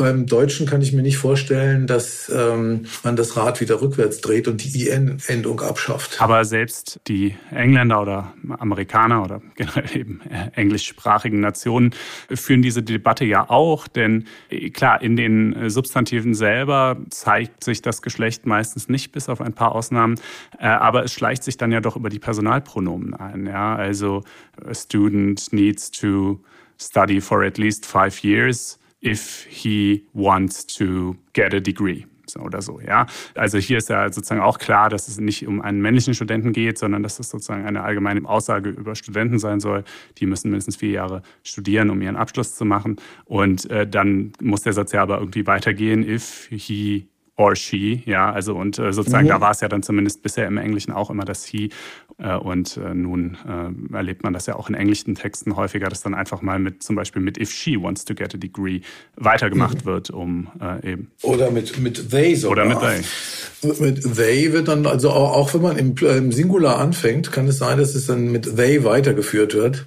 Beim 0.00 0.24
Deutschen 0.24 0.66
kann 0.66 0.80
ich 0.80 0.94
mir 0.94 1.02
nicht 1.02 1.18
vorstellen, 1.18 1.86
dass 1.86 2.32
ähm, 2.34 2.86
man 3.04 3.16
das 3.16 3.36
Rad 3.36 3.60
wieder 3.60 3.82
rückwärts 3.82 4.22
dreht 4.22 4.48
und 4.48 4.64
die 4.64 4.88
IN-Endung 4.88 5.60
abschafft. 5.60 6.22
Aber 6.22 6.46
selbst 6.46 7.00
die 7.06 7.34
Engländer 7.50 8.00
oder 8.00 8.32
Amerikaner 8.58 9.22
oder 9.22 9.42
generell 9.56 9.94
eben 9.94 10.22
äh, 10.22 10.58
englischsprachigen 10.58 11.40
Nationen 11.40 11.90
führen 12.32 12.62
diese 12.62 12.82
Debatte 12.82 13.26
ja 13.26 13.50
auch, 13.50 13.88
denn 13.88 14.24
äh, 14.48 14.70
klar, 14.70 15.02
in 15.02 15.16
den 15.16 15.52
äh, 15.52 15.68
Substantiven 15.68 16.32
selber 16.32 16.96
zeigt 17.10 17.62
sich 17.62 17.82
das 17.82 18.00
Geschlecht 18.00 18.46
meistens 18.46 18.88
nicht, 18.88 19.12
bis 19.12 19.28
auf 19.28 19.42
ein 19.42 19.52
paar 19.52 19.74
Ausnahmen, 19.74 20.18
aber 20.58 21.04
es 21.04 21.12
schleicht 21.12 21.44
sich 21.44 21.58
dann 21.58 21.72
ja 21.72 21.82
doch 21.82 21.96
über 21.96 22.08
die 22.08 22.18
Personalpronomen 22.18 23.12
ein. 23.12 23.44
Ja? 23.44 23.76
Also 23.76 24.24
a 24.66 24.72
student 24.72 25.52
needs 25.52 25.90
to 25.90 26.40
study 26.78 27.20
for 27.20 27.42
at 27.42 27.58
least 27.58 27.84
five 27.84 28.24
years 28.24 28.80
if 29.02 29.46
he 29.48 30.06
wants 30.12 30.66
to 30.66 31.16
get 31.32 31.54
a 31.54 31.60
degree 31.60 32.04
oder 32.38 32.62
so, 32.62 32.80
ja. 32.80 33.06
Also 33.34 33.58
hier 33.58 33.78
ist 33.78 33.88
ja 33.88 34.12
sozusagen 34.12 34.40
auch 34.40 34.58
klar, 34.58 34.88
dass 34.88 35.08
es 35.08 35.18
nicht 35.18 35.46
um 35.48 35.60
einen 35.60 35.80
männlichen 35.80 36.14
Studenten 36.14 36.52
geht, 36.52 36.78
sondern 36.78 37.02
dass 37.02 37.18
es 37.18 37.28
sozusagen 37.28 37.64
eine 37.64 37.82
allgemeine 37.82 38.28
Aussage 38.28 38.70
über 38.70 38.94
Studenten 38.94 39.40
sein 39.40 39.58
soll. 39.58 39.82
Die 40.18 40.26
müssen 40.26 40.50
mindestens 40.50 40.76
vier 40.76 40.90
Jahre 40.90 41.22
studieren, 41.42 41.90
um 41.90 42.00
ihren 42.02 42.16
Abschluss 42.16 42.54
zu 42.54 42.64
machen. 42.64 42.96
Und 43.24 43.68
äh, 43.70 43.86
dann 43.86 44.32
muss 44.40 44.62
der 44.62 44.74
Satz 44.74 44.92
ja 44.92 45.02
aber 45.02 45.18
irgendwie 45.18 45.46
weitergehen, 45.46 46.08
if 46.08 46.48
he 46.50 47.08
or 47.36 47.56
she, 47.56 48.02
ja, 48.06 48.30
also 48.30 48.54
und 48.54 48.78
äh, 48.78 48.92
sozusagen 48.92 49.24
mhm. 49.24 49.30
da 49.30 49.40
war 49.40 49.52
es 49.52 49.60
ja 49.60 49.68
dann 49.68 49.82
zumindest 49.82 50.22
bisher 50.22 50.46
im 50.46 50.58
Englischen 50.58 50.92
auch 50.92 51.10
immer 51.10 51.24
das 51.24 51.44
he 51.44 51.70
äh, 52.18 52.36
und 52.36 52.76
äh, 52.76 52.94
nun 52.94 53.38
äh, 53.46 53.94
erlebt 53.94 54.22
man 54.22 54.32
das 54.32 54.46
ja 54.46 54.56
auch 54.56 54.68
in 54.68 54.74
englischen 54.74 55.14
Texten 55.14 55.56
häufiger, 55.56 55.88
dass 55.88 56.02
dann 56.02 56.14
einfach 56.14 56.42
mal 56.42 56.58
mit 56.58 56.82
zum 56.82 56.96
Beispiel 56.96 57.22
mit 57.22 57.38
if 57.38 57.50
she 57.50 57.80
wants 57.80 58.04
to 58.04 58.14
get 58.14 58.34
a 58.34 58.38
degree 58.38 58.80
weitergemacht 59.16 59.84
mhm. 59.84 59.86
wird, 59.86 60.10
um 60.10 60.48
äh, 60.60 60.92
eben 60.92 61.10
oder 61.22 61.50
mit 61.50 61.78
mit 61.78 62.10
they 62.10 62.34
sogar. 62.34 62.52
Oder 62.52 62.64
mit 62.66 62.80
they. 62.80 63.80
Mit 63.80 64.16
they 64.16 64.52
wird 64.52 64.68
dann 64.68 64.86
also 64.86 65.10
auch, 65.10 65.36
auch 65.36 65.54
wenn 65.54 65.62
man 65.62 65.76
im, 65.76 65.94
im 65.96 66.32
Singular 66.32 66.78
anfängt, 66.78 67.32
kann 67.32 67.46
es 67.48 67.58
sein, 67.58 67.78
dass 67.78 67.94
es 67.94 68.06
dann 68.06 68.30
mit 68.30 68.56
they 68.56 68.84
weitergeführt 68.84 69.54
wird. 69.54 69.86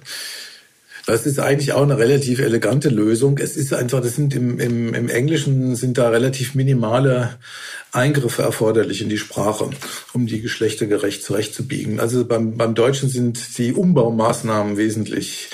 Das 1.06 1.26
ist 1.26 1.38
eigentlich 1.38 1.72
auch 1.72 1.82
eine 1.82 1.98
relativ 1.98 2.38
elegante 2.38 2.88
Lösung. 2.88 3.38
Es 3.38 3.56
ist 3.56 3.74
einfach, 3.74 4.00
das 4.00 4.16
sind 4.16 4.34
im, 4.34 4.58
im, 4.58 4.94
im 4.94 5.08
Englischen 5.08 5.76
sind 5.76 5.98
da 5.98 6.08
relativ 6.08 6.54
minimale 6.54 7.38
Eingriffe 7.92 8.42
erforderlich 8.42 9.02
in 9.02 9.08
die 9.08 9.18
Sprache, 9.18 9.68
um 10.14 10.26
die 10.26 10.40
geschlechtergerecht 10.40 11.22
zurechtzubiegen. 11.22 12.00
Also 12.00 12.24
beim, 12.24 12.56
beim 12.56 12.74
Deutschen 12.74 13.08
sind 13.08 13.58
die 13.58 13.72
Umbaumaßnahmen 13.72 14.76
wesentlich 14.78 15.50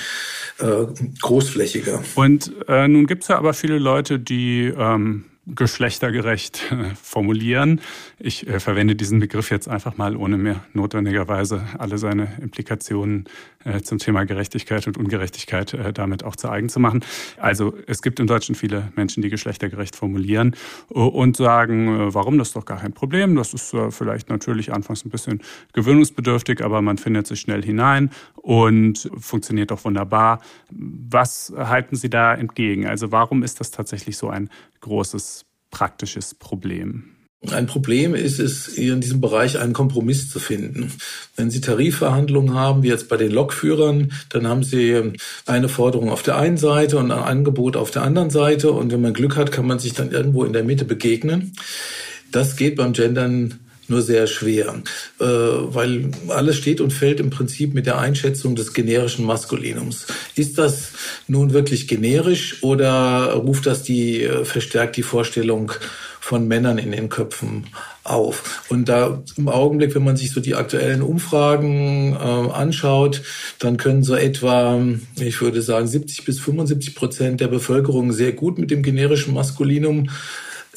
äh, 0.59 0.85
großflächiger. 1.21 2.01
Und 2.15 2.51
äh, 2.67 2.87
nun 2.87 3.05
gibt 3.05 3.23
es 3.23 3.29
ja 3.29 3.37
aber 3.37 3.53
viele 3.53 3.77
Leute, 3.77 4.19
die 4.19 4.73
ähm, 4.77 5.25
geschlechtergerecht 5.47 6.71
äh, 6.71 6.95
formulieren. 7.01 7.81
Ich 8.19 8.47
äh, 8.47 8.59
verwende 8.59 8.95
diesen 8.95 9.19
Begriff 9.19 9.49
jetzt 9.49 9.67
einfach 9.67 9.97
mal, 9.97 10.15
ohne 10.15 10.37
mir 10.37 10.59
notwendigerweise 10.73 11.63
alle 11.79 11.97
seine 11.97 12.37
Implikationen 12.39 13.25
äh, 13.63 13.81
zum 13.81 13.97
Thema 13.97 14.23
Gerechtigkeit 14.25 14.85
und 14.85 14.97
Ungerechtigkeit 14.97 15.73
äh, 15.73 15.93
damit 15.93 16.23
auch 16.23 16.35
zu 16.35 16.49
eigen 16.49 16.69
zu 16.69 16.79
machen. 16.79 17.03
Also 17.37 17.73
es 17.87 18.03
gibt 18.03 18.19
im 18.19 18.27
Deutschen 18.27 18.53
viele 18.53 18.91
Menschen, 18.95 19.23
die 19.23 19.29
geschlechtergerecht 19.29 19.95
formulieren 19.95 20.55
äh, 20.91 20.99
und 20.99 21.37
sagen, 21.37 21.87
äh, 21.87 22.13
warum 22.13 22.37
das 22.37 22.49
ist 22.49 22.55
doch 22.55 22.65
gar 22.65 22.79
kein 22.79 22.93
Problem. 22.93 23.35
Das 23.35 23.53
ist 23.53 23.75
vielleicht 23.89 24.29
natürlich 24.29 24.71
anfangs 24.73 25.05
ein 25.05 25.09
bisschen 25.09 25.41
gewöhnungsbedürftig, 25.73 26.63
aber 26.63 26.81
man 26.81 26.97
findet 26.97 27.25
sich 27.25 27.39
schnell 27.39 27.63
hinein 27.63 28.11
und 28.35 29.09
funktioniert 29.17 29.71
auch 29.71 29.85
wunderbar. 29.85 30.41
Was 30.69 31.53
halten 31.55 31.95
Sie 31.95 32.09
da 32.09 32.33
entgegen? 32.33 32.87
Also 32.87 33.11
warum 33.11 33.43
ist 33.43 33.59
das 33.59 33.71
tatsächlich 33.71 34.17
so 34.17 34.29
ein 34.29 34.49
großes 34.81 35.45
praktisches 35.69 36.35
Problem? 36.35 37.05
Ein 37.49 37.65
Problem 37.65 38.13
ist 38.13 38.39
es, 38.39 38.67
in 38.67 39.01
diesem 39.01 39.19
Bereich 39.19 39.57
einen 39.57 39.73
Kompromiss 39.73 40.29
zu 40.29 40.37
finden. 40.37 40.93
Wenn 41.35 41.49
Sie 41.49 41.59
Tarifverhandlungen 41.59 42.53
haben, 42.53 42.83
wie 42.83 42.89
jetzt 42.89 43.09
bei 43.09 43.17
den 43.17 43.31
Lokführern, 43.31 44.11
dann 44.29 44.47
haben 44.47 44.63
Sie 44.63 45.13
eine 45.47 45.67
Forderung 45.67 46.11
auf 46.11 46.21
der 46.21 46.37
einen 46.37 46.57
Seite 46.57 46.97
und 46.97 47.09
ein 47.09 47.17
Angebot 47.17 47.77
auf 47.77 47.89
der 47.89 48.03
anderen 48.03 48.29
Seite. 48.29 48.71
Und 48.71 48.91
wenn 48.91 49.01
man 49.01 49.13
Glück 49.13 49.37
hat, 49.37 49.51
kann 49.51 49.65
man 49.65 49.79
sich 49.79 49.93
dann 49.93 50.11
irgendwo 50.11 50.43
in 50.43 50.53
der 50.53 50.63
Mitte 50.63 50.85
begegnen. 50.85 51.53
Das 52.31 52.57
geht 52.57 52.75
beim 52.75 52.93
Gendern 52.93 53.59
nur 53.91 54.01
sehr 54.01 54.25
schwer, 54.25 54.81
äh, 55.19 55.25
weil 55.25 56.09
alles 56.29 56.57
steht 56.57 56.81
und 56.81 56.91
fällt 56.91 57.19
im 57.19 57.29
Prinzip 57.29 57.73
mit 57.73 57.85
der 57.85 57.99
Einschätzung 57.99 58.55
des 58.55 58.73
generischen 58.73 59.25
Maskulinums. 59.25 60.07
Ist 60.35 60.57
das 60.57 60.93
nun 61.27 61.53
wirklich 61.53 61.87
generisch 61.87 62.63
oder 62.63 63.33
ruft 63.33 63.67
das 63.67 63.83
die 63.83 64.23
äh, 64.23 64.45
verstärkt 64.45 64.97
die 64.97 65.03
Vorstellung 65.03 65.71
von 66.19 66.47
Männern 66.47 66.77
in 66.77 66.91
den 66.91 67.09
Köpfen 67.09 67.65
auf. 68.03 68.63
Und 68.69 68.87
da 68.89 69.21
im 69.37 69.49
Augenblick, 69.49 69.95
wenn 69.95 70.03
man 70.03 70.17
sich 70.17 70.31
so 70.31 70.39
die 70.39 70.55
aktuellen 70.55 71.01
Umfragen 71.01 72.13
äh, 72.13 72.17
anschaut, 72.17 73.21
dann 73.59 73.77
können 73.77 74.03
so 74.03 74.15
etwa, 74.15 74.79
ich 75.19 75.41
würde 75.41 75.61
sagen, 75.61 75.87
70 75.87 76.23
bis 76.23 76.39
75 76.39 76.95
Prozent 76.95 77.41
der 77.41 77.47
Bevölkerung 77.47 78.13
sehr 78.13 78.33
gut 78.33 78.59
mit 78.59 78.71
dem 78.71 78.83
generischen 78.83 79.33
Maskulinum 79.33 80.09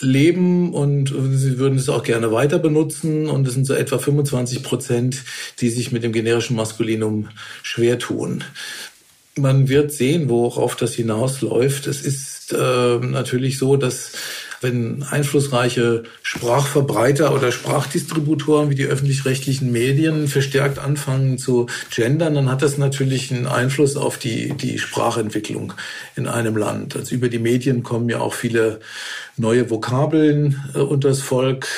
leben 0.00 0.72
und 0.72 1.14
sie 1.32 1.58
würden 1.58 1.78
es 1.78 1.88
auch 1.88 2.02
gerne 2.02 2.32
weiter 2.32 2.58
benutzen 2.58 3.28
und 3.28 3.46
es 3.46 3.54
sind 3.54 3.64
so 3.66 3.74
etwa 3.74 3.98
25 3.98 4.62
Prozent, 4.62 5.22
die 5.60 5.70
sich 5.70 5.92
mit 5.92 6.02
dem 6.02 6.12
generischen 6.12 6.56
Maskulinum 6.56 7.28
schwer 7.62 7.98
tun. 7.98 8.44
Man 9.36 9.68
wird 9.68 9.92
sehen, 9.92 10.28
worauf 10.28 10.76
das 10.76 10.94
hinausläuft. 10.94 11.86
Es 11.86 12.02
ist 12.02 12.52
äh, 12.52 12.98
natürlich 12.98 13.58
so, 13.58 13.76
dass 13.76 14.12
wenn 14.64 15.04
einflussreiche 15.04 16.02
Sprachverbreiter 16.22 17.32
oder 17.32 17.52
Sprachdistributoren 17.52 18.70
wie 18.70 18.74
die 18.74 18.86
öffentlich-rechtlichen 18.86 19.70
Medien 19.70 20.26
verstärkt 20.26 20.80
anfangen 20.80 21.38
zu 21.38 21.66
gendern, 21.94 22.34
dann 22.34 22.50
hat 22.50 22.62
das 22.62 22.78
natürlich 22.78 23.30
einen 23.30 23.46
Einfluss 23.46 23.96
auf 23.96 24.18
die, 24.18 24.54
die 24.54 24.78
Sprachentwicklung 24.78 25.74
in 26.16 26.26
einem 26.26 26.56
Land. 26.56 26.96
Also 26.96 27.14
über 27.14 27.28
die 27.28 27.38
Medien 27.38 27.84
kommen 27.84 28.08
ja 28.08 28.18
auch 28.20 28.34
viele 28.34 28.80
neue 29.36 29.70
Vokabeln 29.70 30.64
äh, 30.74 30.78
unters 30.78 31.20
Volk. 31.20 31.68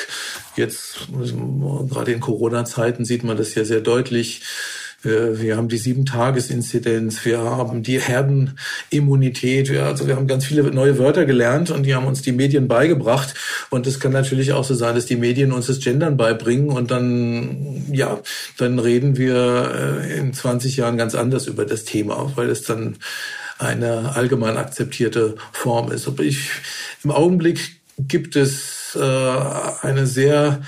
Jetzt, 0.55 1.07
gerade 1.11 2.11
in 2.11 2.19
Corona-Zeiten, 2.19 3.05
sieht 3.05 3.23
man 3.23 3.37
das 3.37 3.53
ja 3.53 3.63
sehr 3.63 3.81
deutlich 3.81 4.41
wir 5.03 5.57
haben 5.57 5.69
die 5.69 5.77
Sieben-Tages-Inzidenz, 5.77 7.23
wir 7.23 7.39
haben 7.39 7.83
die 7.83 7.99
Herdenimmunität, 7.99 9.69
wir, 9.69 9.85
also 9.85 10.07
wir 10.07 10.15
haben 10.15 10.27
ganz 10.27 10.45
viele 10.45 10.63
neue 10.63 10.97
Wörter 10.97 11.25
gelernt 11.25 11.69
und 11.69 11.83
die 11.83 11.93
haben 11.93 12.07
uns 12.07 12.23
die 12.23 12.31
Medien 12.31 12.67
beigebracht. 12.67 13.35
Und 13.69 13.85
es 13.85 13.99
kann 13.99 14.11
natürlich 14.11 14.53
auch 14.53 14.63
so 14.63 14.73
sein, 14.73 14.95
dass 14.95 15.05
die 15.05 15.15
Medien 15.15 15.51
uns 15.51 15.67
das 15.67 15.79
Gendern 15.79 16.17
beibringen 16.17 16.69
und 16.69 16.89
dann, 16.89 17.85
ja, 17.91 18.19
dann 18.57 18.79
reden 18.79 19.17
wir 19.17 20.01
äh, 20.03 20.17
in 20.17 20.33
20 20.33 20.77
Jahren 20.77 20.97
ganz 20.97 21.13
anders 21.15 21.45
über 21.47 21.65
das 21.65 21.83
Thema, 21.83 22.31
weil 22.35 22.49
es 22.49 22.63
dann 22.63 22.97
eine 23.59 24.15
allgemein 24.15 24.57
akzeptierte 24.57 25.35
Form 25.51 25.91
ist. 25.91 26.07
Aber 26.07 26.23
ich, 26.23 26.49
im 27.03 27.11
Augenblick 27.11 27.77
gibt 27.99 28.35
es 28.35 28.97
äh, 28.99 29.01
eine 29.81 30.07
sehr 30.07 30.61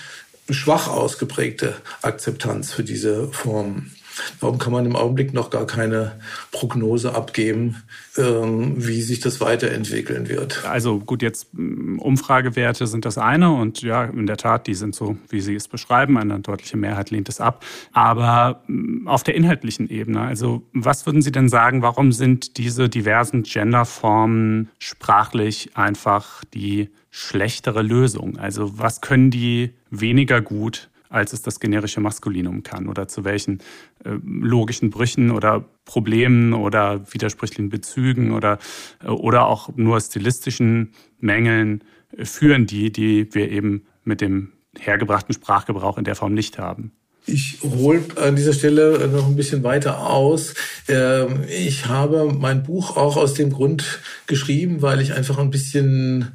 schwach 0.49 0.87
ausgeprägte 0.87 1.75
Akzeptanz 2.01 2.73
für 2.73 2.83
diese 2.83 3.27
Form. 3.27 3.91
Warum 4.39 4.58
kann 4.58 4.73
man 4.73 4.86
im 4.86 4.95
Augenblick 4.95 5.34
noch 5.34 5.49
gar 5.49 5.65
keine 5.65 6.13
Prognose 6.51 7.13
abgeben, 7.13 7.84
ähm, 8.17 8.75
wie 8.77 9.01
sich 9.01 9.19
das 9.19 9.41
weiterentwickeln 9.41 10.29
wird? 10.29 10.65
Also 10.65 10.99
gut, 10.99 11.21
jetzt 11.21 11.53
mm, 11.53 11.99
Umfragewerte 11.99 12.88
sind 12.88 13.05
das 13.05 13.17
eine 13.17 13.51
und 13.51 13.82
ja, 13.82 14.05
in 14.05 14.27
der 14.27 14.38
Tat, 14.38 14.67
die 14.67 14.73
sind 14.73 14.95
so, 14.95 15.17
wie 15.29 15.41
Sie 15.41 15.55
es 15.55 15.67
beschreiben. 15.67 16.17
Eine 16.17 16.39
deutliche 16.39 16.77
Mehrheit 16.77 17.10
lehnt 17.12 17.29
es 17.29 17.39
ab. 17.39 17.65
Aber 17.91 18.63
mm, 18.67 19.08
auf 19.08 19.23
der 19.23 19.36
inhaltlichen 19.36 19.89
Ebene, 19.89 20.21
also 20.21 20.63
was 20.73 21.05
würden 21.05 21.21
Sie 21.21 21.32
denn 21.32 21.49
sagen, 21.49 21.82
warum 21.82 22.12
sind 22.12 22.58
diese 22.58 22.89
diversen 22.89 23.43
Genderformen 23.43 24.69
sprachlich 24.79 25.71
einfach 25.75 26.43
die 26.53 26.89
schlechtere 27.10 27.82
Lösung? 27.82 28.38
Also 28.38 28.77
was 28.77 29.01
können 29.01 29.32
die 29.32 29.73
weniger 29.89 30.41
gut 30.41 30.89
als 31.09 31.33
es 31.33 31.41
das 31.41 31.59
generische 31.59 31.99
Maskulinum 31.99 32.63
kann 32.63 32.87
oder 32.87 33.07
zu 33.07 33.25
welchen 33.25 33.59
äh, 34.05 34.11
logischen 34.23 34.91
Brüchen 34.91 35.31
oder 35.31 35.65
Problemen 35.85 36.53
oder 36.53 37.01
widersprüchlichen 37.11 37.69
Bezügen 37.69 38.31
oder, 38.31 38.59
äh, 39.03 39.07
oder 39.07 39.47
auch 39.47 39.69
nur 39.75 39.99
stilistischen 39.99 40.93
Mängeln 41.19 41.83
äh, 42.15 42.25
führen 42.25 42.67
die, 42.67 42.91
die 42.91 43.33
wir 43.33 43.49
eben 43.49 43.85
mit 44.03 44.21
dem 44.21 44.53
hergebrachten 44.77 45.33
Sprachgebrauch 45.33 45.97
in 45.97 46.03
der 46.03 46.15
Form 46.15 46.33
nicht 46.33 46.59
haben. 46.59 46.91
Ich 47.25 47.59
hole 47.61 48.01
an 48.15 48.35
dieser 48.35 48.53
Stelle 48.53 49.07
noch 49.07 49.27
ein 49.27 49.35
bisschen 49.35 49.63
weiter 49.63 50.07
aus. 50.07 50.53
Ähm, 50.87 51.43
ich 51.47 51.85
habe 51.85 52.31
mein 52.33 52.63
Buch 52.63 52.97
auch 52.97 53.17
aus 53.17 53.33
dem 53.33 53.51
Grund 53.51 53.99
geschrieben, 54.25 54.81
weil 54.81 55.01
ich 55.01 55.13
einfach 55.13 55.37
ein 55.37 55.51
bisschen 55.51 56.31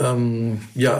ähm, 0.00 0.60
ja, 0.74 0.98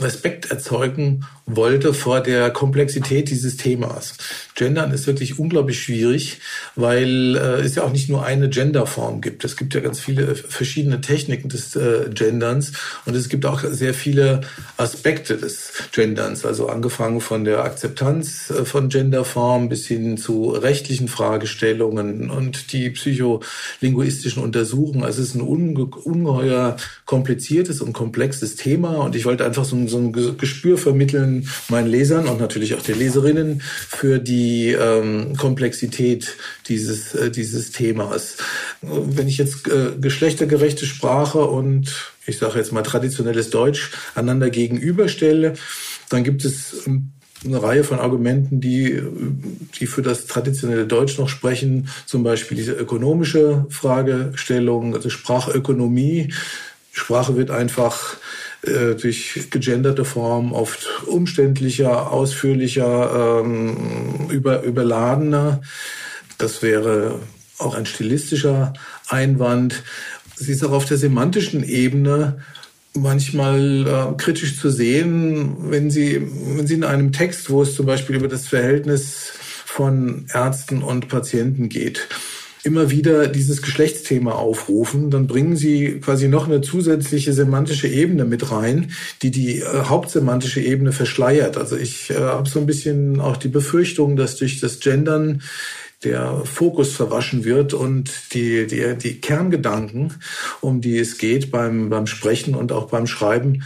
Respekt 0.00 0.50
erzeugen 0.50 1.24
wollte 1.48 1.94
vor 1.94 2.20
der 2.20 2.50
Komplexität 2.50 3.30
dieses 3.30 3.56
Themas. 3.56 4.14
Gendern 4.54 4.92
ist 4.92 5.06
wirklich 5.06 5.38
unglaublich 5.38 5.80
schwierig, 5.80 6.40
weil 6.76 7.36
äh, 7.36 7.60
es 7.62 7.74
ja 7.74 7.84
auch 7.84 7.92
nicht 7.92 8.10
nur 8.10 8.24
eine 8.24 8.48
Genderform 8.48 9.20
gibt. 9.20 9.44
Es 9.44 9.56
gibt 9.56 9.74
ja 9.74 9.80
ganz 9.80 9.98
viele 10.00 10.34
verschiedene 10.34 11.00
Techniken 11.00 11.48
des 11.48 11.74
äh, 11.74 12.10
Genderns 12.12 12.72
und 13.06 13.14
es 13.14 13.28
gibt 13.28 13.46
auch 13.46 13.62
sehr 13.64 13.94
viele 13.94 14.42
Aspekte 14.76 15.36
des 15.36 15.72
Genderns, 15.92 16.44
also 16.44 16.68
angefangen 16.68 17.20
von 17.20 17.44
der 17.44 17.64
Akzeptanz 17.64 18.50
äh, 18.50 18.64
von 18.64 18.88
Genderformen 18.88 19.68
bis 19.68 19.86
hin 19.86 20.18
zu 20.18 20.50
rechtlichen 20.50 21.08
Fragestellungen 21.08 22.30
und 22.30 22.72
die 22.72 22.90
psycholinguistischen 22.90 24.42
Untersuchungen. 24.42 25.04
Also 25.04 25.22
es 25.22 25.30
ist 25.30 25.34
ein 25.34 25.40
unge 25.40 25.86
ungeheuer 25.86 26.76
kompliziertes 27.06 27.80
und 27.80 27.92
komplexes 27.92 28.37
Thema 28.56 28.96
und 28.96 29.16
ich 29.16 29.24
wollte 29.24 29.44
einfach 29.44 29.64
so, 29.64 29.86
so 29.86 29.98
ein 29.98 30.12
Gespür 30.12 30.78
vermitteln, 30.78 31.48
meinen 31.68 31.88
Lesern 31.88 32.28
und 32.28 32.40
natürlich 32.40 32.74
auch 32.74 32.82
den 32.82 32.98
Leserinnen 32.98 33.62
für 33.62 34.18
die 34.18 34.72
ähm, 34.72 35.36
Komplexität 35.36 36.36
dieses, 36.68 37.14
äh, 37.14 37.30
dieses 37.30 37.72
Themas. 37.72 38.36
Wenn 38.82 39.28
ich 39.28 39.38
jetzt 39.38 39.68
äh, 39.68 39.92
geschlechtergerechte 40.00 40.86
Sprache 40.86 41.40
und 41.40 42.12
ich 42.26 42.38
sage 42.38 42.58
jetzt 42.58 42.72
mal 42.72 42.82
traditionelles 42.82 43.50
Deutsch 43.50 43.90
einander 44.14 44.50
gegenüberstelle, 44.50 45.54
dann 46.10 46.24
gibt 46.24 46.44
es 46.44 46.88
eine 47.44 47.62
Reihe 47.62 47.84
von 47.84 48.00
Argumenten, 48.00 48.60
die, 48.60 49.00
die 49.78 49.86
für 49.86 50.02
das 50.02 50.26
traditionelle 50.26 50.86
Deutsch 50.86 51.18
noch 51.18 51.28
sprechen, 51.28 51.88
zum 52.06 52.22
Beispiel 52.22 52.56
diese 52.56 52.72
ökonomische 52.72 53.66
Fragestellung, 53.70 54.94
also 54.94 55.08
Sprachökonomie. 55.08 56.32
Sprache 56.92 57.36
wird 57.36 57.50
einfach 57.50 58.16
äh, 58.62 58.94
durch 58.94 59.48
gegenderte 59.50 60.04
Form 60.04 60.52
oft 60.52 60.88
umständlicher, 61.06 62.10
ausführlicher, 62.10 63.42
ähm, 63.44 64.28
über, 64.30 64.62
überladener. 64.62 65.60
Das 66.38 66.62
wäre 66.62 67.20
auch 67.58 67.74
ein 67.74 67.86
stilistischer 67.86 68.72
Einwand. 69.08 69.82
Sie 70.36 70.52
ist 70.52 70.64
auch 70.64 70.72
auf 70.72 70.84
der 70.84 70.98
semantischen 70.98 71.64
Ebene 71.64 72.42
manchmal 72.94 73.86
äh, 73.86 74.16
kritisch 74.16 74.58
zu 74.58 74.70
sehen, 74.70 75.70
wenn 75.70 75.90
Sie, 75.90 76.20
wenn 76.56 76.66
Sie 76.66 76.74
in 76.74 76.84
einem 76.84 77.12
Text, 77.12 77.50
wo 77.50 77.62
es 77.62 77.74
zum 77.74 77.86
Beispiel 77.86 78.16
über 78.16 78.28
das 78.28 78.48
Verhältnis 78.48 79.32
von 79.64 80.26
Ärzten 80.32 80.82
und 80.82 81.08
Patienten 81.08 81.68
geht, 81.68 82.08
immer 82.68 82.90
wieder 82.90 83.28
dieses 83.28 83.62
Geschlechtsthema 83.62 84.32
aufrufen, 84.32 85.10
dann 85.10 85.26
bringen 85.26 85.56
sie 85.56 86.00
quasi 86.00 86.28
noch 86.28 86.46
eine 86.46 86.60
zusätzliche 86.60 87.32
semantische 87.32 87.88
Ebene 87.88 88.26
mit 88.26 88.52
rein, 88.52 88.92
die 89.22 89.30
die 89.30 89.60
äh, 89.60 89.64
hauptsemantische 89.64 90.60
Ebene 90.60 90.92
verschleiert. 90.92 91.56
Also 91.56 91.76
ich 91.76 92.10
äh, 92.10 92.14
habe 92.16 92.46
so 92.46 92.60
ein 92.60 92.66
bisschen 92.66 93.20
auch 93.20 93.38
die 93.38 93.48
Befürchtung, 93.48 94.16
dass 94.16 94.36
durch 94.36 94.60
das 94.60 94.80
Gendern 94.80 95.40
der 96.04 96.42
Fokus 96.44 96.92
verwaschen 96.92 97.44
wird 97.44 97.72
und 97.72 98.34
die, 98.34 98.66
die, 98.66 98.96
die 98.96 99.20
Kerngedanken, 99.20 100.12
um 100.60 100.82
die 100.82 100.98
es 100.98 101.16
geht 101.16 101.50
beim, 101.50 101.88
beim 101.88 102.06
Sprechen 102.06 102.54
und 102.54 102.70
auch 102.70 102.88
beim 102.88 103.06
Schreiben, 103.06 103.64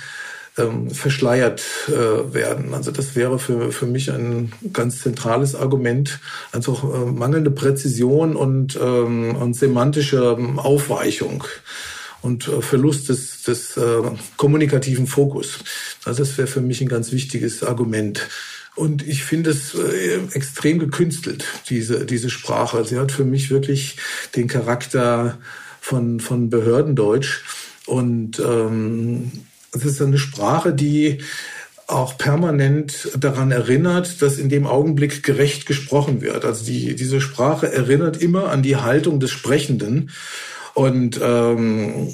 ähm, 0.59 0.91
verschleiert 0.91 1.63
äh, 1.89 2.35
werden. 2.35 2.75
Also 2.75 2.91
das 2.91 3.17
wäre 3.17 3.39
für, 3.39 3.73
für 3.73 3.87
mich 3.87 4.11
ein 4.11 4.53
ganz 4.73 5.01
zentrales 5.01 5.55
Argument, 5.55 6.21
einfach 6.53 6.85
äh, 6.85 7.07
mangelnde 7.11 7.51
Präzision 7.51 8.37
und, 8.37 8.79
ähm, 8.81 9.37
und 9.37 9.55
semantische 9.55 10.37
Aufweichung 10.57 11.45
und 12.21 12.49
äh, 12.49 12.63
Verlust 12.63 13.09
des, 13.09 13.43
des 13.43 13.77
äh, 13.77 14.03
kommunikativen 14.37 15.07
Fokus. 15.07 15.59
Also 16.05 16.23
das 16.23 16.37
wäre 16.39 16.49
für 16.49 16.61
mich 16.61 16.81
ein 16.81 16.89
ganz 16.89 17.13
wichtiges 17.13 17.63
Argument. 17.63 18.29
Und 18.75 19.07
ich 19.07 19.25
finde 19.25 19.51
es 19.51 19.75
äh, 19.75 20.21
extrem 20.33 20.79
gekünstelt, 20.79 21.45
diese, 21.69 22.07
diese 22.07 22.31
Sprache. 22.31 22.85
Sie 22.85 22.99
hat 22.99 23.13
für 23.13 23.25
mich 23.25 23.51
wirklich 23.51 23.97
den 24.35 24.49
Charakter 24.49 25.39
von, 25.81 26.21
von 26.21 26.49
Behördendeutsch. 26.49 27.43
Und 27.87 28.39
ähm, 28.39 29.33
es 29.75 29.85
ist 29.85 30.03
eine 30.03 30.19
Sprache, 30.19 30.73
die 30.73 31.19
auch 31.87 32.17
permanent 32.17 33.11
daran 33.19 33.51
erinnert, 33.51 34.23
dass 34.23 34.39
in 34.39 34.49
dem 34.49 34.67
Augenblick 34.67 35.23
gerecht 35.23 35.67
gesprochen 35.67 36.23
wird. 36.23 36.45
Also 36.45 36.65
die, 36.65 36.95
diese 36.95 37.21
Sprache 37.21 37.73
erinnert 37.73 38.17
immer 38.17 38.51
an 38.51 38.63
die 38.63 38.77
Haltung 38.77 39.21
des 39.21 39.31
Sprechenden. 39.31 40.11
Und 40.75 41.21
ähm, 41.23 42.09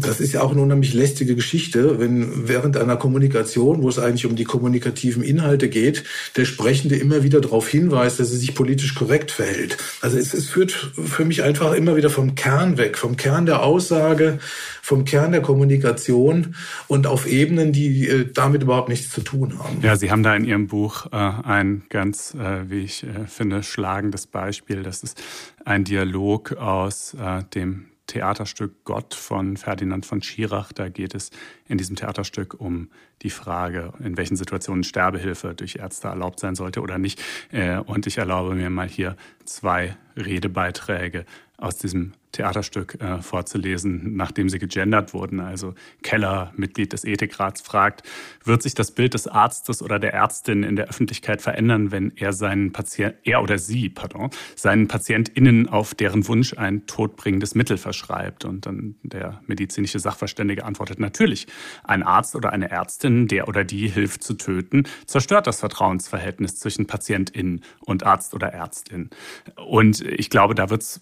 das 0.00 0.20
ist 0.20 0.32
ja 0.32 0.42
auch 0.42 0.52
eine 0.52 0.60
unheimlich 0.60 0.94
lästige 0.94 1.34
Geschichte, 1.34 1.98
wenn 1.98 2.48
während 2.48 2.76
einer 2.76 2.96
Kommunikation, 2.96 3.82
wo 3.82 3.88
es 3.88 3.98
eigentlich 3.98 4.26
um 4.26 4.36
die 4.36 4.44
kommunikativen 4.44 5.22
Inhalte 5.22 5.68
geht, 5.68 6.04
der 6.36 6.44
Sprechende 6.44 6.96
immer 6.96 7.22
wieder 7.22 7.40
darauf 7.40 7.68
hinweist, 7.68 8.20
dass 8.20 8.30
er 8.30 8.38
sich 8.38 8.54
politisch 8.54 8.94
korrekt 8.94 9.30
verhält. 9.30 9.78
Also 10.00 10.18
es, 10.18 10.34
es 10.34 10.48
führt 10.48 10.72
für 10.72 11.24
mich 11.24 11.42
einfach 11.42 11.72
immer 11.72 11.96
wieder 11.96 12.10
vom 12.10 12.34
Kern 12.34 12.78
weg, 12.78 12.98
vom 12.98 13.16
Kern 13.16 13.46
der 13.46 13.62
Aussage, 13.62 14.38
vom 14.82 15.04
Kern 15.04 15.32
der 15.32 15.42
Kommunikation 15.42 16.54
und 16.86 17.06
auf 17.06 17.26
Ebenen, 17.26 17.72
die 17.72 18.08
äh, 18.08 18.26
damit 18.32 18.62
überhaupt 18.62 18.88
nichts 18.88 19.10
zu 19.10 19.20
tun 19.20 19.58
haben. 19.58 19.78
Ja, 19.82 19.96
Sie 19.96 20.10
haben 20.10 20.22
da 20.22 20.34
in 20.34 20.44
Ihrem 20.44 20.66
Buch 20.66 21.06
äh, 21.12 21.16
ein 21.16 21.82
ganz, 21.88 22.34
äh, 22.34 22.70
wie 22.70 22.84
ich 22.84 23.04
äh, 23.04 23.26
finde, 23.26 23.62
schlagendes 23.62 24.26
Beispiel. 24.26 24.82
Das 24.82 25.02
ist 25.02 25.22
ein 25.64 25.84
Dialog 25.84 26.52
aus 26.56 27.14
äh, 27.14 27.42
dem 27.54 27.86
Theaterstück 28.08 28.84
Gott 28.84 29.14
von 29.14 29.56
Ferdinand 29.56 30.04
von 30.04 30.20
Schirach. 30.20 30.72
Da 30.72 30.88
geht 30.88 31.14
es 31.14 31.30
in 31.68 31.78
diesem 31.78 31.94
Theaterstück 31.94 32.60
um 32.60 32.90
die 33.22 33.30
Frage, 33.30 33.92
in 34.00 34.16
welchen 34.16 34.36
Situationen 34.36 34.82
Sterbehilfe 34.82 35.54
durch 35.54 35.76
Ärzte 35.76 36.08
erlaubt 36.08 36.40
sein 36.40 36.56
sollte 36.56 36.80
oder 36.80 36.98
nicht. 36.98 37.22
Äh, 37.52 37.78
und 37.78 38.06
ich 38.06 38.18
erlaube 38.18 38.54
mir 38.56 38.70
mal 38.70 38.88
hier 38.88 39.16
zwei 39.44 39.96
Redebeiträge 40.16 41.24
aus 41.56 41.76
diesem 41.76 42.14
Theaterstück 42.32 43.00
äh, 43.00 43.22
vorzulesen, 43.22 44.16
nachdem 44.16 44.48
sie 44.48 44.58
gegendert 44.58 45.14
wurden. 45.14 45.40
Also 45.40 45.74
Keller, 46.02 46.52
Mitglied 46.56 46.92
des 46.92 47.04
Ethikrats, 47.04 47.60
fragt, 47.60 48.02
wird 48.44 48.62
sich 48.62 48.74
das 48.74 48.90
Bild 48.90 49.14
des 49.14 49.26
Arztes 49.26 49.82
oder 49.82 49.98
der 49.98 50.12
Ärztin 50.12 50.62
in 50.62 50.76
der 50.76 50.88
Öffentlichkeit 50.88 51.42
verändern, 51.42 51.90
wenn 51.90 52.12
er 52.16 52.32
seinen 52.32 52.72
Patient, 52.72 53.14
er 53.24 53.42
oder 53.42 53.58
sie, 53.58 53.88
pardon, 53.88 54.30
seinen 54.56 54.88
PatientInnen 54.88 55.68
auf 55.68 55.94
deren 55.94 56.26
Wunsch 56.28 56.54
ein 56.54 56.86
todbringendes 56.86 57.54
Mittel 57.54 57.78
verschreibt? 57.78 58.44
Und 58.44 58.66
dann 58.66 58.96
der 59.02 59.40
medizinische 59.46 59.98
Sachverständige 59.98 60.64
antwortet, 60.64 61.00
natürlich. 61.00 61.46
Ein 61.84 62.02
Arzt 62.02 62.36
oder 62.36 62.52
eine 62.52 62.70
Ärztin, 62.70 63.28
der 63.28 63.48
oder 63.48 63.64
die 63.64 63.88
hilft 63.88 64.22
zu 64.22 64.34
töten, 64.34 64.84
zerstört 65.06 65.46
das 65.46 65.60
Vertrauensverhältnis 65.60 66.56
zwischen 66.56 66.86
PatientInnen 66.86 67.62
und 67.80 68.04
Arzt 68.04 68.34
oder 68.34 68.48
Ärztin. 68.48 69.10
Und 69.56 70.00
ich 70.02 70.30
glaube, 70.30 70.54
da 70.54 70.70
wird's, 70.70 71.00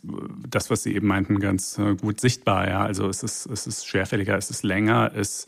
das, 0.48 0.70
was 0.70 0.82
Sie 0.82 0.94
eben 0.94 1.15
meinten, 1.16 1.40
ganz 1.40 1.78
äh, 1.78 1.94
gut 1.94 2.20
sichtbar. 2.20 2.68
Ja, 2.68 2.84
also 2.84 3.08
es 3.08 3.22
ist, 3.22 3.46
es 3.46 3.66
ist 3.66 3.86
schwerfälliger, 3.86 4.36
es 4.36 4.50
ist 4.50 4.62
länger, 4.62 5.12
es 5.14 5.46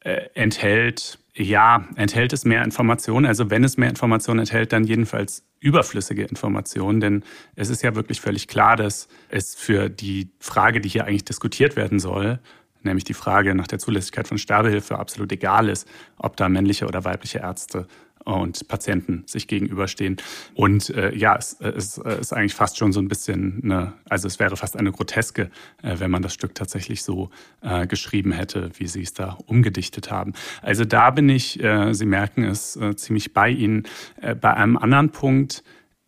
äh, 0.00 0.28
enthält, 0.34 1.18
ja, 1.34 1.86
enthält 1.96 2.32
es 2.32 2.44
mehr 2.44 2.64
Informationen. 2.64 3.26
Also 3.26 3.50
wenn 3.50 3.64
es 3.64 3.76
mehr 3.76 3.88
Informationen 3.88 4.40
enthält, 4.40 4.72
dann 4.72 4.84
jedenfalls 4.84 5.44
überflüssige 5.60 6.24
Informationen, 6.24 7.00
denn 7.00 7.24
es 7.54 7.70
ist 7.70 7.82
ja 7.82 7.94
wirklich 7.94 8.20
völlig 8.20 8.48
klar, 8.48 8.76
dass 8.76 9.08
es 9.28 9.54
für 9.54 9.88
die 9.88 10.30
Frage, 10.38 10.80
die 10.80 10.88
hier 10.88 11.06
eigentlich 11.06 11.24
diskutiert 11.24 11.76
werden 11.76 12.00
soll, 12.00 12.40
nämlich 12.82 13.04
die 13.04 13.14
Frage 13.14 13.54
nach 13.54 13.66
der 13.66 13.78
Zulässigkeit 13.78 14.28
von 14.28 14.36
Sterbehilfe 14.36 14.98
absolut 14.98 15.32
egal 15.32 15.68
ist, 15.68 15.88
ob 16.18 16.36
da 16.36 16.48
männliche 16.48 16.86
oder 16.86 17.04
weibliche 17.04 17.38
Ärzte 17.38 17.86
und 18.24 18.66
Patienten 18.68 19.24
sich 19.26 19.46
gegenüberstehen. 19.48 20.16
Und 20.54 20.90
äh, 20.90 21.14
ja, 21.14 21.36
es, 21.36 21.54
es, 21.60 21.98
es 21.98 22.18
ist 22.18 22.32
eigentlich 22.32 22.54
fast 22.54 22.78
schon 22.78 22.92
so 22.92 23.00
ein 23.00 23.08
bisschen 23.08 23.60
eine, 23.62 23.94
also 24.08 24.26
es 24.26 24.38
wäre 24.38 24.56
fast 24.56 24.76
eine 24.76 24.92
Groteske, 24.92 25.50
äh, 25.82 25.98
wenn 25.98 26.10
man 26.10 26.22
das 26.22 26.34
Stück 26.34 26.54
tatsächlich 26.54 27.02
so 27.02 27.30
äh, 27.62 27.86
geschrieben 27.86 28.32
hätte, 28.32 28.70
wie 28.78 28.86
Sie 28.86 29.02
es 29.02 29.12
da 29.12 29.38
umgedichtet 29.46 30.10
haben. 30.10 30.32
Also 30.62 30.84
da 30.84 31.10
bin 31.10 31.28
ich, 31.28 31.62
äh, 31.62 31.92
Sie 31.92 32.06
merken 32.06 32.44
es, 32.44 32.76
äh, 32.76 32.96
ziemlich 32.96 33.32
bei 33.32 33.50
Ihnen. 33.50 33.84
Äh, 34.20 34.34
bei 34.34 34.54
einem 34.54 34.76
anderen 34.76 35.10
Punkt, 35.10 35.62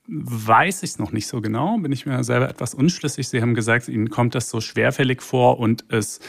weiß 0.08 0.82
ich 0.82 0.90
es 0.90 0.98
noch 0.98 1.12
nicht 1.12 1.26
so 1.26 1.40
genau, 1.40 1.76
bin 1.78 1.90
ich 1.90 2.06
mir 2.06 2.22
selber 2.22 2.48
etwas 2.48 2.74
unschlüssig. 2.74 3.28
Sie 3.28 3.40
haben 3.40 3.54
gesagt, 3.54 3.88
Ihnen 3.88 4.08
kommt 4.08 4.34
das 4.34 4.48
so 4.48 4.60
schwerfällig 4.60 5.20
vor 5.20 5.58
und 5.58 5.84
es 5.88 6.20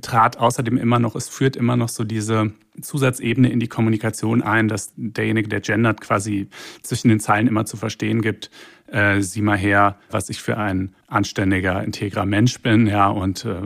trat 0.00 0.38
außerdem 0.38 0.78
immer 0.78 0.98
noch, 0.98 1.14
es 1.14 1.28
führt 1.28 1.56
immer 1.56 1.76
noch 1.76 1.88
so 1.88 2.04
diese 2.04 2.52
Zusatzebene 2.80 3.50
in 3.50 3.60
die 3.60 3.68
Kommunikation 3.68 4.42
ein, 4.42 4.68
dass 4.68 4.92
derjenige, 4.96 5.48
der 5.48 5.60
gendert, 5.60 6.00
quasi 6.00 6.48
zwischen 6.82 7.08
den 7.08 7.20
Zeilen 7.20 7.46
immer 7.46 7.66
zu 7.66 7.76
verstehen 7.76 8.22
gibt, 8.22 8.50
äh, 8.88 9.20
sieh 9.20 9.42
mal 9.42 9.56
her, 9.56 9.96
was 10.10 10.28
ich 10.30 10.40
für 10.40 10.56
ein 10.56 10.94
anständiger, 11.08 11.82
integrer 11.82 12.24
Mensch 12.24 12.60
bin, 12.60 12.86
ja, 12.86 13.08
und 13.08 13.44
äh, 13.44 13.60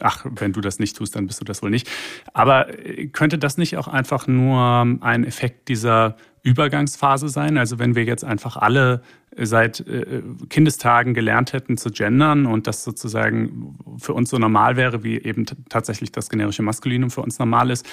ach, 0.00 0.26
wenn 0.30 0.52
du 0.52 0.60
das 0.60 0.78
nicht 0.78 0.96
tust, 0.96 1.14
dann 1.14 1.26
bist 1.26 1.40
du 1.40 1.44
das 1.44 1.62
wohl 1.62 1.70
nicht. 1.70 1.88
Aber 2.32 2.68
äh, 2.86 3.06
könnte 3.08 3.38
das 3.38 3.58
nicht 3.58 3.76
auch 3.76 3.88
einfach 3.88 4.26
nur 4.26 4.98
ein 5.00 5.24
Effekt 5.24 5.68
dieser 5.68 6.16
Übergangsphase 6.42 7.28
sein? 7.28 7.56
Also 7.56 7.78
wenn 7.78 7.94
wir 7.94 8.04
jetzt 8.04 8.24
einfach 8.24 8.56
alle 8.56 9.02
seit 9.36 9.80
äh, 9.86 10.22
Kindestagen 10.50 11.14
gelernt 11.14 11.52
hätten 11.52 11.76
zu 11.76 11.90
gendern 11.90 12.46
und 12.46 12.66
das 12.66 12.84
sozusagen 12.84 13.78
für 13.98 14.12
uns 14.12 14.30
so 14.30 14.38
normal 14.38 14.76
wäre, 14.76 15.04
wie 15.04 15.18
eben 15.18 15.46
tatsächlich 15.68 16.12
das 16.12 16.28
generische 16.28 16.62
Maskulinum 16.62 17.10
für 17.10 17.22
uns 17.22 17.38
normal 17.38 17.70
ist. 17.70 17.86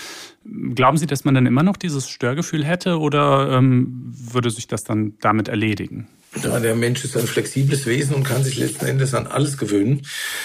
Glauben 0.75 0.97
Sie, 0.97 1.07
dass 1.07 1.23
man 1.23 1.35
dann 1.35 1.45
immer 1.45 1.63
noch 1.63 1.77
dieses 1.77 2.09
Störgefühl 2.09 2.65
hätte 2.65 2.99
oder 2.99 3.51
ähm, 3.51 4.11
würde 4.11 4.49
sich 4.49 4.67
das 4.67 4.83
dann 4.83 5.13
damit 5.21 5.47
erledigen? 5.47 6.07
Ja, 6.43 6.59
der 6.59 6.75
Mensch 6.75 7.03
ist 7.03 7.17
ein 7.17 7.25
flexibles 7.25 7.87
Wesen 7.87 8.13
und 8.13 8.23
kann 8.23 8.43
sich 8.43 8.57
letzten 8.57 8.85
Endes 8.85 9.15
an 9.15 9.25
alles 9.25 9.57
gewöhnen. 9.57 10.03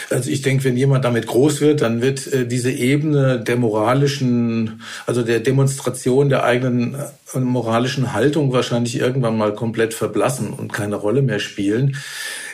Also 0.09 0.31
ich 0.31 0.41
denke, 0.41 0.65
wenn 0.65 0.79
jemand 0.79 1.05
damit 1.05 1.27
groß 1.27 1.61
wird, 1.61 1.83
dann 1.83 2.01
wird 2.01 2.27
äh, 2.33 2.47
diese 2.47 2.71
Ebene 2.71 3.39
der 3.41 3.57
moralischen, 3.57 4.83
also 5.07 5.23
der 5.23 5.41
Demonstration 5.41 6.31
der 6.31 6.43
eigenen 6.45 6.95
äh, 6.95 7.39
moralischen 7.39 8.15
Haltung 8.15 8.51
wahrscheinlich 8.53 8.99
irgendwann 8.99 9.37
mal 9.37 9.55
komplett 9.55 9.93
verblassen 9.93 10.55
und 10.55 10.73
keine 10.73 10.97
Rolle 10.97 11.21
mehr 11.21 11.39
spielen. 11.39 11.97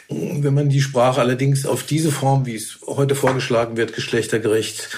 Wenn 0.08 0.54
man 0.54 0.68
die 0.68 0.80
Sprache 0.80 1.20
allerdings 1.20 1.66
auf 1.66 1.84
diese 1.84 2.10
Form, 2.10 2.46
wie 2.46 2.56
es 2.56 2.80
heute 2.84 3.14
vorgeschlagen 3.14 3.76
wird, 3.76 3.94
geschlechtergerecht 3.94 4.88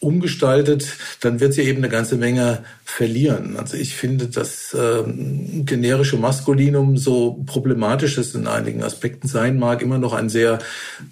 umgestaltet, 0.00 0.86
dann 1.20 1.40
wird 1.40 1.54
sie 1.54 1.62
eben 1.62 1.78
eine 1.78 1.88
ganze 1.88 2.16
Menge 2.16 2.64
verlieren. 2.84 3.56
Also 3.56 3.76
ich 3.76 3.96
finde 3.96 4.26
das 4.26 4.76
ähm, 4.78 5.64
generische 5.64 6.18
Maskulinum, 6.18 6.98
so 6.98 7.42
problematisch 7.46 8.18
es 8.18 8.34
in 8.34 8.46
einigen 8.46 8.82
Aspekten 8.82 9.26
sein 9.26 9.58
mag, 9.58 9.80
immer 9.80 9.98
noch 9.98 10.12
ein 10.12 10.28
sehr 10.28 10.58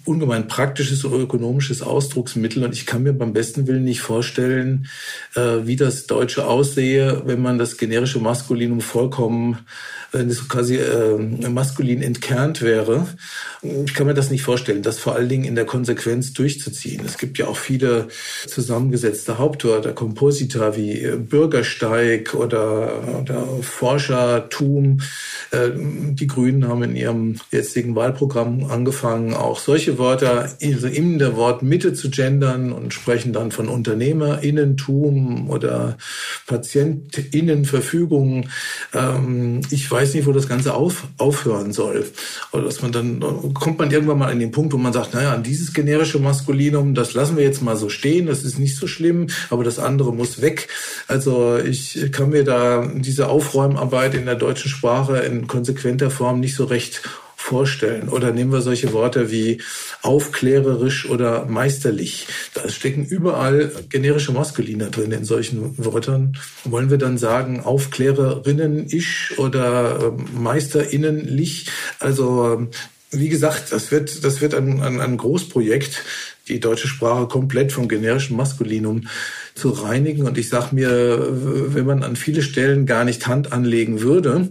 ungemein 0.05 0.47
praktisches 0.47 1.03
oder 1.03 1.17
ökonomisches 1.17 1.81
Ausdrucksmittel. 1.81 2.63
Und 2.63 2.73
ich 2.73 2.85
kann 2.85 3.03
mir 3.03 3.13
beim 3.13 3.33
besten 3.33 3.67
Willen 3.67 3.83
nicht 3.83 4.01
vorstellen, 4.01 4.87
äh, 5.35 5.65
wie 5.65 5.75
das 5.75 6.05
Deutsche 6.05 6.45
aussehe, 6.45 7.23
wenn 7.25 7.41
man 7.41 7.57
das 7.57 7.77
generische 7.77 8.19
Maskulinum 8.19 8.79
vollkommen 8.79 9.57
wenn 10.13 10.29
es 10.29 10.47
quasi 10.47 10.77
äh, 10.77 11.17
maskulin 11.49 12.01
entkernt 12.01 12.61
wäre. 12.61 13.07
Ich 13.63 13.93
kann 13.95 14.05
mir 14.05 14.13
das 14.13 14.29
nicht 14.29 14.43
vorstellen, 14.43 14.83
das 14.83 14.99
vor 14.99 15.15
allen 15.15 15.27
Dingen 15.27 15.43
in 15.43 15.55
der 15.55 15.65
Konsequenz 15.65 16.33
durchzuziehen. 16.33 17.03
Es 17.03 17.17
gibt 17.17 17.39
ja 17.39 17.47
auch 17.47 17.57
viele 17.57 18.07
zusammengesetzte 18.45 19.39
Hauptwörter, 19.39 19.91
Komposita 19.93 20.77
wie 20.77 21.01
äh, 21.01 21.17
Bürgersteig 21.63 22.33
oder, 22.33 22.91
oder 23.21 23.47
Forschertum. 23.61 24.99
Äh, 25.51 25.69
die 25.75 26.27
Grünen 26.27 26.67
haben 26.67 26.83
in 26.83 26.95
ihrem 26.95 27.35
jetzigen 27.51 27.95
Wahlprogramm 27.95 28.69
angefangen, 28.69 29.33
auch 29.33 29.59
solche 29.59 29.97
Wörter 29.97 30.49
in 30.59 31.19
der 31.19 31.37
Wortmitte 31.37 31.93
zu 31.93 32.09
gendern 32.09 32.73
und 32.73 32.93
sprechen 32.93 33.33
dann 33.33 33.51
von 33.51 33.69
Unternehmerinnentum 33.69 35.49
oder 35.49 35.97
Patientinnenverfügung. 36.47 38.49
Ähm, 38.93 39.61
ich 39.69 39.89
weiß 39.89 40.15
nicht, 40.15 40.27
wo 40.27 40.33
das 40.33 40.49
Ganze 40.49 40.73
auf, 40.73 41.07
aufhören 41.17 41.71
soll. 41.71 42.05
Oder 42.51 42.63
dass 42.63 42.81
man 42.81 42.91
dann 42.91 43.21
kommt 43.53 43.79
man 43.79 43.91
irgendwann 43.91 44.17
mal 44.17 44.31
an 44.31 44.39
den 44.39 44.51
Punkt, 44.51 44.73
wo 44.73 44.77
man 44.77 44.93
sagt, 44.93 45.13
naja, 45.13 45.37
dieses 45.37 45.73
generische 45.73 46.19
Maskulinum, 46.19 46.93
das 46.93 47.13
lassen 47.13 47.37
wir 47.37 47.43
jetzt 47.43 47.61
mal 47.61 47.77
so 47.77 47.89
stehen, 47.89 48.25
das 48.25 48.43
ist 48.43 48.59
nicht 48.59 48.75
so 48.75 48.87
schlimm, 48.87 49.27
aber 49.49 49.63
das 49.63 49.79
andere 49.79 50.13
muss 50.13 50.41
weg. 50.41 50.67
Also 51.07 51.52
ich 51.61 52.11
kann 52.11 52.29
mir 52.29 52.43
da 52.43 52.89
diese 52.93 53.27
Aufräumarbeit 53.27 54.15
in 54.15 54.25
der 54.25 54.35
deutschen 54.35 54.69
Sprache 54.69 55.17
in 55.19 55.47
konsequenter 55.47 56.09
Form 56.09 56.39
nicht 56.39 56.55
so 56.55 56.65
recht 56.65 57.01
vorstellen. 57.43 58.07
Oder 58.07 58.31
nehmen 58.31 58.53
wir 58.53 58.61
solche 58.61 58.93
Worte 58.93 59.29
wie 59.29 59.61
aufklärerisch 60.01 61.09
oder 61.09 61.45
meisterlich. 61.45 62.25
Da 62.53 62.69
stecken 62.69 63.05
überall 63.05 63.69
generische 63.89 64.31
Maskuliner 64.31 64.89
drin 64.89 65.11
in 65.11 65.25
solchen 65.25 65.77
Wörtern. 65.77 66.37
Wollen 66.63 66.89
wir 66.89 66.97
dann 66.97 67.17
sagen 67.17 67.59
Aufklärerinnen 67.59 68.87
ich 68.89 69.37
oder 69.37 70.13
ähm, 70.17 70.41
Meisterinnenlich? 70.41 71.67
Also 71.99 72.53
ähm, 72.53 72.69
wie 73.11 73.29
gesagt, 73.29 73.71
das 73.71 73.91
wird, 73.91 74.23
das 74.23 74.39
wird 74.39 74.55
ein, 74.55 74.81
ein, 74.81 75.01
ein 75.01 75.17
Großprojekt, 75.17 76.01
die 76.47 76.59
deutsche 76.61 76.87
Sprache 76.87 77.27
komplett 77.27 77.71
vom 77.73 77.87
generischen 77.87 78.37
Maskulinum 78.37 79.07
zu 79.55 79.69
reinigen. 79.69 80.25
Und 80.27 80.37
ich 80.37 80.49
sage 80.49 80.75
mir, 80.75 81.27
wenn 81.29 81.85
man 81.85 82.03
an 82.03 82.15
viele 82.15 82.41
Stellen 82.41 82.85
gar 82.85 83.05
nicht 83.05 83.27
Hand 83.27 83.51
anlegen 83.51 84.01
würde, 84.01 84.49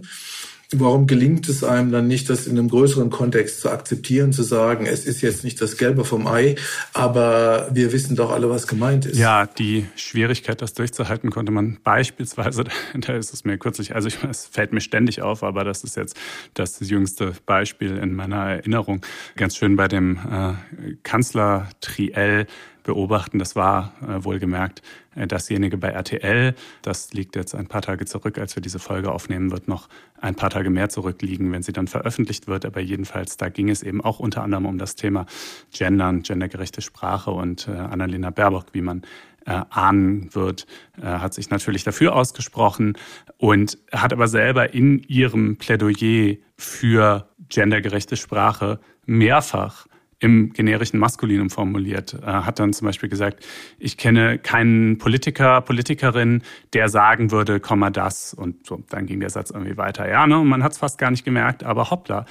warum 0.79 1.07
gelingt 1.07 1.47
es 1.49 1.63
einem 1.63 1.91
dann 1.91 2.07
nicht, 2.07 2.29
das 2.29 2.47
in 2.47 2.57
einem 2.57 2.69
größeren 2.69 3.09
Kontext 3.09 3.61
zu 3.61 3.69
akzeptieren, 3.69 4.33
zu 4.33 4.43
sagen, 4.43 4.85
es 4.85 5.05
ist 5.05 5.21
jetzt 5.21 5.43
nicht 5.43 5.61
das 5.61 5.77
Gelbe 5.77 6.05
vom 6.05 6.27
Ei, 6.27 6.55
aber 6.93 7.69
wir 7.71 7.91
wissen 7.91 8.15
doch 8.15 8.31
alle, 8.31 8.49
was 8.49 8.67
gemeint 8.67 9.05
ist. 9.05 9.17
Ja, 9.17 9.45
die 9.45 9.85
Schwierigkeit, 9.95 10.61
das 10.61 10.73
durchzuhalten, 10.73 11.29
konnte 11.29 11.51
man 11.51 11.77
beispielsweise, 11.83 12.65
da 12.95 13.13
ist 13.15 13.33
es 13.33 13.43
mir 13.43 13.57
kürzlich, 13.57 13.95
also 13.95 14.07
ich, 14.07 14.17
es 14.23 14.45
fällt 14.45 14.73
mir 14.73 14.81
ständig 14.81 15.21
auf, 15.21 15.43
aber 15.43 15.63
das 15.63 15.83
ist 15.83 15.95
jetzt 15.95 16.17
das 16.53 16.79
jüngste 16.79 17.33
Beispiel 17.45 17.97
in 17.97 18.13
meiner 18.13 18.43
Erinnerung, 18.43 19.01
ganz 19.35 19.55
schön 19.55 19.75
bei 19.75 19.87
dem 19.87 20.17
äh, 20.17 20.93
Kanzler 21.03 21.69
Triell 21.81 22.47
beobachten. 22.83 23.39
Das 23.39 23.55
war 23.55 23.93
äh, 24.01 24.23
wohlgemerkt 24.23 24.81
äh, 25.15 25.27
dasjenige 25.27 25.77
bei 25.77 25.89
RTL. 25.89 26.53
Das 26.81 27.13
liegt 27.13 27.35
jetzt 27.35 27.55
ein 27.55 27.67
paar 27.67 27.81
Tage 27.81 28.05
zurück, 28.05 28.37
als 28.37 28.55
wir 28.55 28.61
diese 28.61 28.79
Folge 28.79 29.11
aufnehmen, 29.11 29.51
wird 29.51 29.67
noch 29.67 29.89
ein 30.19 30.35
paar 30.35 30.49
Tage 30.49 30.69
mehr 30.69 30.89
zurückliegen, 30.89 31.51
wenn 31.51 31.63
sie 31.63 31.73
dann 31.73 31.87
veröffentlicht 31.87 32.47
wird. 32.47 32.65
Aber 32.65 32.79
jedenfalls, 32.79 33.37
da 33.37 33.49
ging 33.49 33.69
es 33.69 33.83
eben 33.83 34.01
auch 34.01 34.19
unter 34.19 34.43
anderem 34.43 34.65
um 34.65 34.77
das 34.77 34.95
Thema 34.95 35.25
Gendern, 35.71 36.21
gendergerechte 36.21 36.81
Sprache 36.81 37.31
und 37.31 37.67
äh, 37.67 37.71
Annalena 37.71 38.29
Baerbock, 38.29 38.67
wie 38.73 38.81
man 38.81 39.03
äh, 39.45 39.61
ahnen 39.69 40.33
wird, 40.33 40.65
äh, 41.01 41.05
hat 41.05 41.33
sich 41.33 41.49
natürlich 41.49 41.83
dafür 41.83 42.15
ausgesprochen 42.15 42.97
und 43.37 43.77
hat 43.91 44.13
aber 44.13 44.27
selber 44.27 44.73
in 44.73 45.03
ihrem 45.03 45.57
Plädoyer 45.57 46.37
für 46.57 47.27
gendergerechte 47.49 48.15
Sprache 48.15 48.79
mehrfach 49.05 49.85
im 50.23 50.53
generischen 50.53 50.99
Maskulinum 50.99 51.49
formuliert. 51.49 52.13
Er 52.13 52.39
äh, 52.39 52.43
hat 52.43 52.59
dann 52.59 52.71
zum 52.71 52.85
Beispiel 52.85 53.09
gesagt, 53.09 53.45
ich 53.77 53.97
kenne 53.97 54.39
keinen 54.39 54.97
Politiker, 54.97 55.59
Politikerin, 55.59 56.43
der 56.71 56.87
sagen 56.87 57.31
würde, 57.31 57.59
komm 57.59 57.79
mal 57.79 57.89
das. 57.89 58.33
Und 58.33 58.65
so, 58.65 58.81
dann 58.89 59.05
ging 59.05 59.19
der 59.19 59.29
Satz 59.29 59.51
irgendwie 59.51 59.75
weiter. 59.75 60.07
Ja, 60.07 60.25
ne? 60.25 60.37
Man 60.37 60.63
hat 60.63 60.71
es 60.71 60.77
fast 60.77 60.97
gar 60.97 61.11
nicht 61.11 61.25
gemerkt, 61.25 61.63
aber 61.63 61.89
hoppla, 61.89 62.25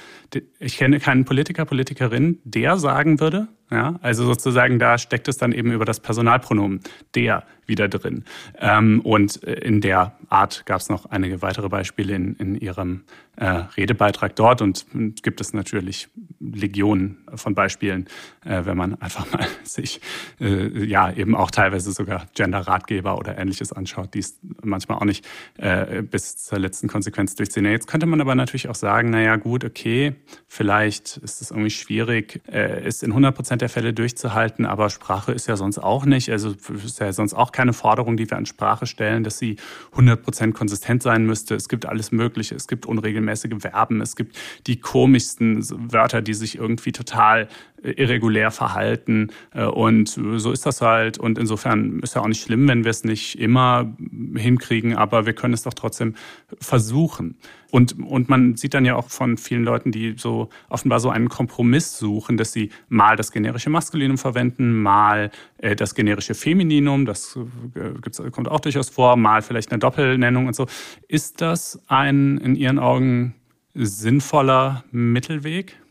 ich 0.59 0.77
kenne 0.77 0.99
keinen 0.99 1.23
Politiker, 1.23 1.65
Politikerin, 1.65 2.39
der 2.43 2.77
sagen 2.77 3.19
würde, 3.19 3.47
ja, 3.73 3.95
also 4.01 4.25
sozusagen 4.25 4.79
da 4.79 4.97
steckt 4.97 5.27
es 5.27 5.37
dann 5.37 5.51
eben 5.51 5.71
über 5.71 5.85
das 5.85 5.99
Personalpronomen 5.99 6.81
der 7.15 7.43
wieder 7.65 7.87
drin. 7.87 8.23
Ähm, 8.59 9.01
und 9.01 9.37
in 9.37 9.81
der 9.81 10.13
Art 10.29 10.65
gab 10.65 10.81
es 10.81 10.89
noch 10.89 11.05
einige 11.05 11.41
weitere 11.41 11.69
Beispiele 11.69 12.15
in, 12.15 12.35
in 12.35 12.55
ihrem 12.55 13.03
äh, 13.35 13.45
Redebeitrag 13.45 14.35
dort 14.35 14.61
und, 14.61 14.85
und 14.93 15.23
gibt 15.23 15.41
es 15.41 15.53
natürlich 15.53 16.09
Legionen 16.39 17.17
von 17.33 17.55
Beispielen, 17.55 18.07
äh, 18.45 18.65
wenn 18.65 18.77
man 18.77 19.01
einfach 19.01 19.31
mal 19.31 19.47
sich 19.63 20.01
äh, 20.39 20.85
ja 20.85 21.11
eben 21.11 21.35
auch 21.35 21.49
teilweise 21.49 21.91
sogar 21.91 22.27
Gender-Ratgeber 22.35 23.17
oder 23.17 23.37
ähnliches 23.37 23.73
anschaut, 23.73 24.13
die 24.13 24.19
es 24.19 24.39
manchmal 24.61 24.99
auch 24.99 25.05
nicht 25.05 25.25
äh, 25.57 26.03
bis 26.03 26.37
zur 26.37 26.59
letzten 26.59 26.87
Konsequenz 26.87 27.35
durchziehen. 27.35 27.65
Jetzt 27.65 27.87
könnte 27.87 28.05
man 28.05 28.21
aber 28.21 28.35
natürlich 28.35 28.69
auch 28.69 28.75
sagen, 28.75 29.09
naja 29.09 29.37
gut, 29.37 29.63
okay, 29.63 30.15
vielleicht 30.47 31.17
ist 31.17 31.41
es 31.41 31.49
irgendwie 31.49 31.71
schwierig, 31.71 32.41
äh, 32.51 32.85
ist 32.85 33.03
in 33.03 33.11
100 33.11 33.33
Prozent 33.33 33.61
der 33.63 33.69
Fälle 33.69 33.93
durchzuhalten, 33.93 34.65
aber 34.65 34.89
Sprache 34.89 35.31
ist 35.31 35.47
ja 35.47 35.55
sonst 35.55 35.77
auch 35.77 36.03
nicht, 36.03 36.29
also 36.29 36.53
ist 36.73 36.99
ja 36.99 37.13
sonst 37.13 37.33
auch 37.33 37.53
keine 37.53 37.71
Forderung, 37.71 38.17
die 38.17 38.29
wir 38.29 38.37
an 38.37 38.45
Sprache 38.45 38.85
stellen, 38.85 39.23
dass 39.23 39.37
sie 39.37 39.55
100% 39.95 40.51
konsistent 40.51 41.01
sein 41.01 41.25
müsste. 41.25 41.55
Es 41.55 41.69
gibt 41.69 41.85
alles 41.85 42.11
Mögliche. 42.11 42.55
Es 42.55 42.67
gibt 42.67 42.85
unregelmäßige 42.85 43.53
Verben. 43.59 44.01
Es 44.01 44.17
gibt 44.17 44.35
die 44.67 44.81
komischsten 44.81 45.65
Wörter, 45.93 46.21
die 46.21 46.33
sich 46.33 46.57
irgendwie 46.57 46.91
total 46.91 47.47
irregulär 47.83 48.51
verhalten. 48.51 49.29
Äh, 49.53 49.65
und 49.65 50.09
so 50.09 50.51
ist 50.51 50.65
das 50.65 50.81
halt. 50.81 51.17
Und 51.17 51.37
insofern 51.37 51.99
ist 51.99 52.15
ja 52.15 52.21
auch 52.21 52.27
nicht 52.27 52.41
schlimm, 52.41 52.67
wenn 52.67 52.83
wir 52.83 52.91
es 52.91 53.03
nicht 53.03 53.39
immer 53.39 53.93
hinkriegen, 54.35 54.95
aber 54.95 55.25
wir 55.25 55.33
können 55.33 55.53
es 55.53 55.63
doch 55.63 55.73
trotzdem 55.73 56.15
versuchen. 56.59 57.37
Und, 57.71 57.99
und 57.99 58.29
man 58.29 58.55
sieht 58.55 58.75
dann 58.75 58.85
ja 58.85 58.95
auch 58.95 59.09
von 59.09 59.37
vielen 59.37 59.63
Leuten, 59.63 59.91
die 59.91 60.13
so 60.15 60.49
offenbar 60.69 60.99
so 60.99 61.09
einen 61.09 61.27
Kompromiss 61.27 61.97
suchen, 61.97 62.37
dass 62.37 62.53
sie 62.53 62.69
mal 62.87 63.15
das 63.15 63.31
generische 63.31 63.71
Maskulinum 63.71 64.19
verwenden, 64.19 64.81
mal 64.81 65.31
äh, 65.57 65.75
das 65.75 65.95
generische 65.95 66.35
Femininum, 66.35 67.07
das 67.07 67.37
äh, 67.73 68.29
kommt 68.29 68.47
auch 68.47 68.59
durchaus 68.59 68.89
vor, 68.89 69.15
mal 69.17 69.41
vielleicht 69.41 69.71
eine 69.71 69.79
Doppelnennung 69.79 70.45
und 70.45 70.55
so. 70.55 70.67
Ist 71.07 71.41
das 71.41 71.81
ein 71.87 72.37
in 72.37 72.55
Ihren 72.55 72.77
Augen 72.77 73.33
sinnvoller 73.73 74.83
Mittelweg? 74.91 75.82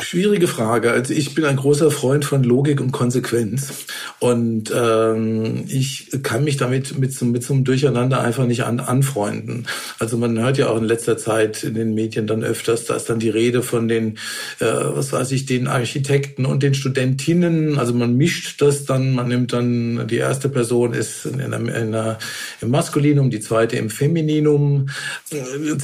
Schwierige 0.00 0.46
Frage. 0.46 0.92
Also 0.92 1.12
ich 1.12 1.34
bin 1.34 1.44
ein 1.44 1.56
großer 1.56 1.90
Freund 1.90 2.24
von 2.24 2.44
Logik 2.44 2.80
und 2.80 2.92
Konsequenz 2.92 3.84
und 4.18 4.72
ähm, 4.74 5.64
ich 5.68 6.08
kann 6.22 6.44
mich 6.44 6.56
damit 6.56 6.98
mit 6.98 7.12
so, 7.12 7.24
mit 7.24 7.42
so 7.42 7.54
einem 7.54 7.64
Durcheinander 7.64 8.20
einfach 8.20 8.46
nicht 8.46 8.64
an, 8.64 8.80
anfreunden. 8.80 9.66
Also 9.98 10.16
man 10.16 10.38
hört 10.38 10.58
ja 10.58 10.68
auch 10.68 10.78
in 10.78 10.84
letzter 10.84 11.16
Zeit 11.16 11.64
in 11.64 11.74
den 11.74 11.94
Medien 11.94 12.26
dann 12.26 12.44
öfters, 12.44 12.84
da 12.84 12.94
ist 12.94 13.10
dann 13.10 13.18
die 13.18 13.28
Rede 13.28 13.62
von 13.62 13.88
den, 13.88 14.16
äh, 14.60 14.66
was 14.66 15.12
weiß 15.12 15.32
ich, 15.32 15.46
den 15.46 15.66
Architekten 15.66 16.46
und 16.46 16.62
den 16.62 16.74
Studentinnen. 16.74 17.78
Also 17.78 17.92
man 17.92 18.16
mischt 18.16 18.62
das 18.62 18.84
dann, 18.84 19.14
man 19.14 19.28
nimmt 19.28 19.52
dann 19.52 20.06
die 20.06 20.18
erste 20.18 20.48
Person 20.48 20.92
ist 20.92 21.26
in 21.26 21.40
einer, 21.40 21.58
in 21.58 21.70
einer, 21.70 22.18
im 22.60 22.70
Maskulinum, 22.70 23.30
die 23.30 23.40
zweite 23.40 23.76
im 23.76 23.90
Femininum. 23.90 24.90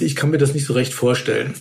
Ich 0.01 0.15
kann 0.15 0.31
mir 0.31 0.39
das 0.39 0.55
nicht 0.55 0.67
so 0.67 0.73
recht 0.73 0.95
vorstellen 0.95 1.55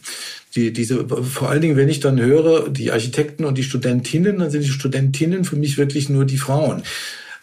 die, 0.56 0.72
diese, 0.72 1.06
vor 1.08 1.49
allen 1.49 1.62
Dingen, 1.62 1.78
wenn 1.78 1.89
ich 1.89 1.99
dann 1.99 2.20
höre, 2.20 2.70
die 2.70 2.91
Architekten 2.91 3.45
und 3.45 3.58
die 3.58 3.64
Studentinnen, 3.64 4.39
dann 4.39 4.49
sind 4.49 4.64
die 4.64 4.70
Studentinnen 4.70 5.43
für 5.45 5.56
mich 5.56 5.78
wirklich 5.78 6.10
nur 6.10 6.26
die 6.26 6.38
Frauen. 6.38 6.84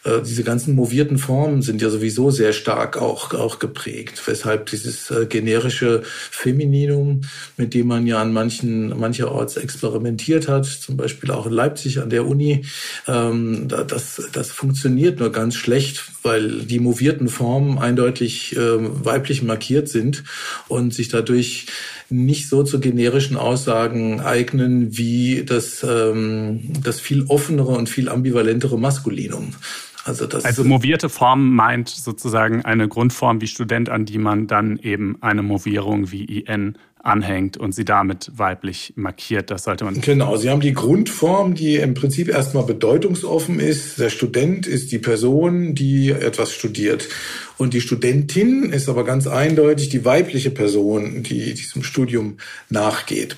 Äh, 0.04 0.22
diese 0.22 0.42
ganzen 0.42 0.74
movierten 0.74 1.18
Formen 1.18 1.62
sind 1.62 1.80
ja 1.80 1.88
sowieso 1.88 2.30
sehr 2.30 2.52
stark 2.52 2.96
auch, 2.96 3.34
auch 3.34 3.58
geprägt, 3.58 4.20
weshalb 4.26 4.66
dieses 4.66 5.10
äh, 5.10 5.26
generische 5.26 6.02
Femininum, 6.04 7.22
mit 7.56 7.74
dem 7.74 7.86
man 7.86 8.06
ja 8.06 8.20
an 8.20 8.32
manchen, 8.32 8.98
mancherorts 8.98 9.56
experimentiert 9.56 10.48
hat, 10.48 10.66
zum 10.66 10.96
Beispiel 10.96 11.30
auch 11.30 11.46
in 11.46 11.52
Leipzig 11.52 12.00
an 12.00 12.10
der 12.10 12.26
Uni, 12.26 12.64
ähm, 13.06 13.68
das, 13.68 14.22
das 14.32 14.50
funktioniert 14.50 15.20
nur 15.20 15.30
ganz 15.30 15.54
schlecht, 15.54 16.04
weil 16.22 16.62
die 16.62 16.80
movierten 16.80 17.28
Formen 17.28 17.78
eindeutig 17.78 18.56
äh, 18.56 18.58
weiblich 19.04 19.42
markiert 19.42 19.88
sind 19.88 20.24
und 20.66 20.92
sich 20.94 21.08
dadurch 21.08 21.66
nicht 22.12 22.48
so 22.48 22.62
zu 22.62 22.78
generischen 22.78 23.36
Aussagen 23.36 24.20
eignen 24.20 24.96
wie 24.96 25.44
das, 25.44 25.84
ähm, 25.88 26.72
das 26.82 27.00
viel 27.00 27.24
offenere 27.28 27.72
und 27.72 27.88
viel 27.88 28.08
ambivalentere 28.08 28.78
Maskulinum. 28.78 29.54
Also, 30.04 30.26
das 30.26 30.44
also 30.44 30.64
movierte 30.64 31.08
Form 31.08 31.54
meint 31.54 31.88
sozusagen 31.88 32.64
eine 32.64 32.88
Grundform 32.88 33.40
wie 33.40 33.46
Student, 33.46 33.88
an 33.88 34.04
die 34.04 34.18
man 34.18 34.48
dann 34.48 34.78
eben 34.78 35.16
eine 35.22 35.42
Movierung 35.42 36.10
wie 36.10 36.24
IN 36.24 36.76
anhängt 37.02 37.56
und 37.56 37.74
sie 37.74 37.84
damit 37.84 38.30
weiblich 38.34 38.92
markiert. 38.96 39.50
Das 39.50 39.64
sollte 39.64 39.84
man. 39.84 40.00
Genau, 40.00 40.36
Sie 40.36 40.48
haben 40.48 40.60
die 40.60 40.72
Grundform, 40.72 41.54
die 41.54 41.76
im 41.76 41.94
Prinzip 41.94 42.28
erstmal 42.28 42.64
bedeutungsoffen 42.64 43.60
ist. 43.60 43.98
Der 43.98 44.10
Student 44.10 44.66
ist 44.66 44.92
die 44.92 44.98
Person, 44.98 45.74
die 45.74 46.10
etwas 46.10 46.52
studiert. 46.52 47.08
Und 47.58 47.74
die 47.74 47.80
Studentin 47.80 48.72
ist 48.72 48.88
aber 48.88 49.04
ganz 49.04 49.26
eindeutig 49.26 49.88
die 49.88 50.04
weibliche 50.04 50.50
Person, 50.50 51.22
die 51.22 51.54
diesem 51.54 51.82
Studium 51.82 52.38
nachgeht. 52.70 53.36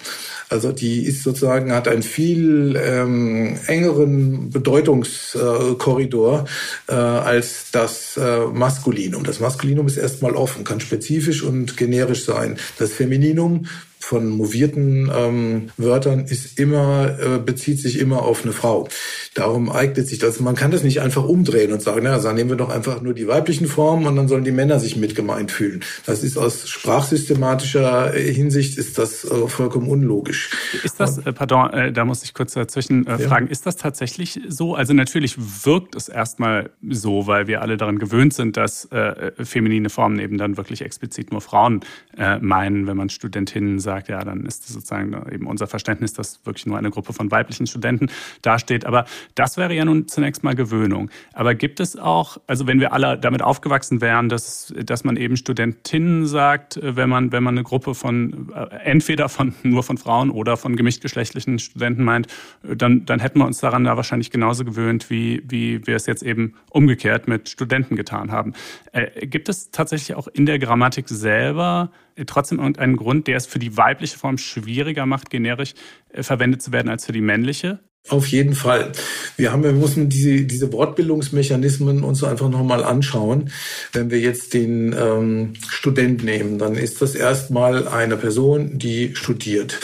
Also 0.48 0.72
die 0.72 1.04
ist 1.04 1.22
sozusagen, 1.22 1.72
hat 1.72 1.88
einen 1.88 2.02
viel 2.02 2.80
ähm, 2.82 3.56
engeren 3.66 4.50
Bedeutungskorridor 4.50 6.44
äh, 6.88 6.94
als 6.94 7.70
das 7.72 8.16
äh, 8.16 8.46
Maskulinum. 8.46 9.24
Das 9.24 9.40
Maskulinum 9.40 9.86
ist 9.86 9.96
erstmal 9.96 10.34
offen, 10.34 10.64
kann 10.64 10.80
spezifisch 10.80 11.42
und 11.42 11.76
generisch 11.76 12.24
sein. 12.24 12.58
Das 12.78 12.92
Femininum 12.92 13.66
von 14.04 14.28
movierten 14.28 15.10
ähm, 15.14 15.70
Wörtern 15.78 16.26
ist 16.26 16.58
immer, 16.58 17.18
äh, 17.18 17.38
bezieht 17.38 17.80
sich 17.80 17.98
immer 17.98 18.22
auf 18.22 18.44
eine 18.44 18.52
Frau. 18.52 18.86
Darum 19.32 19.72
eignet 19.72 20.06
sich 20.06 20.18
das. 20.18 20.40
Man 20.40 20.54
kann 20.54 20.70
das 20.70 20.82
nicht 20.82 21.00
einfach 21.00 21.24
umdrehen 21.24 21.72
und 21.72 21.80
sagen, 21.80 22.04
naja, 22.04 22.18
dann 22.18 22.34
nehmen 22.34 22.50
wir 22.50 22.56
doch 22.56 22.68
einfach 22.68 23.00
nur 23.00 23.14
die 23.14 23.26
weiblichen 23.26 23.66
Formen 23.66 24.06
und 24.06 24.14
dann 24.16 24.28
sollen 24.28 24.44
die 24.44 24.52
Männer 24.52 24.78
sich 24.78 24.96
mit 24.96 25.14
gemeint 25.14 25.50
fühlen. 25.50 25.80
Das 26.04 26.22
ist 26.22 26.36
aus 26.36 26.68
sprachsystematischer 26.68 28.12
Hinsicht 28.12 28.76
ist 28.76 28.98
das 28.98 29.24
äh, 29.24 29.48
vollkommen 29.48 29.88
unlogisch. 29.88 30.50
Ist 30.82 31.00
das, 31.00 31.18
äh, 31.18 31.32
pardon, 31.32 31.72
äh, 31.72 31.90
da 31.90 32.04
muss 32.04 32.22
ich 32.24 32.34
kurz 32.34 32.52
dazwischen 32.52 33.06
äh, 33.06 33.18
fragen, 33.18 33.48
ist 33.48 33.64
das 33.64 33.76
tatsächlich 33.76 34.38
so? 34.48 34.74
Also 34.74 34.92
natürlich 34.92 35.36
wirkt 35.64 35.94
es 35.94 36.10
erstmal 36.10 36.68
so, 36.86 37.26
weil 37.26 37.46
wir 37.46 37.62
alle 37.62 37.78
daran 37.78 37.98
gewöhnt 37.98 38.34
sind, 38.34 38.58
dass 38.58 38.84
äh, 38.92 39.32
feminine 39.42 39.88
Formen 39.88 40.18
eben 40.18 40.36
dann 40.36 40.58
wirklich 40.58 40.82
explizit 40.82 41.32
nur 41.32 41.40
Frauen 41.40 41.80
äh, 42.18 42.38
meinen, 42.38 42.86
wenn 42.86 42.98
man 42.98 43.08
Studentinnen 43.08 43.78
sagt, 43.78 43.93
sagt, 43.94 44.08
ja, 44.08 44.24
dann 44.24 44.44
ist 44.44 44.64
das 44.64 44.74
sozusagen 44.74 45.14
eben 45.32 45.46
unser 45.46 45.66
Verständnis, 45.66 46.12
dass 46.14 46.44
wirklich 46.44 46.66
nur 46.66 46.78
eine 46.78 46.90
Gruppe 46.90 47.12
von 47.12 47.30
weiblichen 47.30 47.66
Studenten 47.66 48.08
dasteht. 48.42 48.84
Aber 48.86 49.04
das 49.34 49.56
wäre 49.56 49.72
ja 49.74 49.84
nun 49.84 50.08
zunächst 50.08 50.42
mal 50.42 50.54
Gewöhnung. 50.54 51.10
Aber 51.32 51.54
gibt 51.54 51.80
es 51.80 51.96
auch, 51.96 52.38
also 52.46 52.66
wenn 52.66 52.80
wir 52.80 52.92
alle 52.92 53.18
damit 53.18 53.42
aufgewachsen 53.42 54.00
wären, 54.00 54.28
dass, 54.28 54.74
dass 54.84 55.04
man 55.04 55.16
eben 55.16 55.36
Studentinnen 55.36 56.26
sagt, 56.26 56.78
wenn 56.82 57.08
man, 57.08 57.30
wenn 57.32 57.42
man 57.42 57.54
eine 57.54 57.62
Gruppe 57.62 57.94
von 57.94 58.52
äh, 58.54 58.74
entweder 58.84 59.28
von 59.28 59.54
nur 59.62 59.82
von 59.82 59.98
Frauen 59.98 60.30
oder 60.30 60.56
von 60.56 60.76
gemischtgeschlechtlichen 60.76 61.58
Studenten 61.58 62.04
meint, 62.04 62.26
dann, 62.62 63.06
dann 63.06 63.20
hätten 63.20 63.38
wir 63.38 63.46
uns 63.46 63.60
daran 63.60 63.84
da 63.84 63.96
wahrscheinlich 63.96 64.30
genauso 64.30 64.64
gewöhnt, 64.64 65.08
wie, 65.10 65.42
wie 65.46 65.86
wir 65.86 65.96
es 65.96 66.06
jetzt 66.06 66.22
eben 66.22 66.54
umgekehrt 66.70 67.28
mit 67.28 67.48
Studenten 67.48 67.94
getan 67.94 68.32
haben. 68.32 68.54
Äh, 68.92 69.26
gibt 69.26 69.48
es 69.48 69.70
tatsächlich 69.70 70.16
auch 70.16 70.26
in 70.28 70.46
der 70.46 70.58
Grammatik 70.58 71.08
selber 71.08 71.90
trotzdem 72.26 72.58
irgendeinen 72.58 72.96
Grund, 72.96 73.26
der 73.26 73.36
es 73.36 73.46
für 73.46 73.58
die 73.58 73.76
weibliche 73.76 74.18
Form 74.18 74.38
schwieriger 74.38 75.06
macht, 75.06 75.30
generisch 75.30 75.74
äh, 76.12 76.22
verwendet 76.22 76.62
zu 76.62 76.72
werden 76.72 76.88
als 76.88 77.06
für 77.06 77.12
die 77.12 77.20
männliche? 77.20 77.80
Auf 78.08 78.26
jeden 78.26 78.54
Fall. 78.54 78.92
Wir 79.38 79.50
haben, 79.50 79.62
wir 79.62 79.72
müssen 79.72 80.10
diese, 80.10 80.42
diese 80.42 80.72
Wortbildungsmechanismen 80.72 82.04
uns 82.04 82.22
einfach 82.22 82.50
nochmal 82.50 82.84
anschauen. 82.84 83.50
Wenn 83.94 84.10
wir 84.10 84.20
jetzt 84.20 84.52
den 84.52 84.94
ähm, 84.98 85.54
Student 85.68 86.22
nehmen, 86.22 86.58
dann 86.58 86.74
ist 86.74 87.00
das 87.00 87.14
erstmal 87.14 87.88
eine 87.88 88.18
Person, 88.18 88.78
die 88.78 89.16
studiert. 89.16 89.80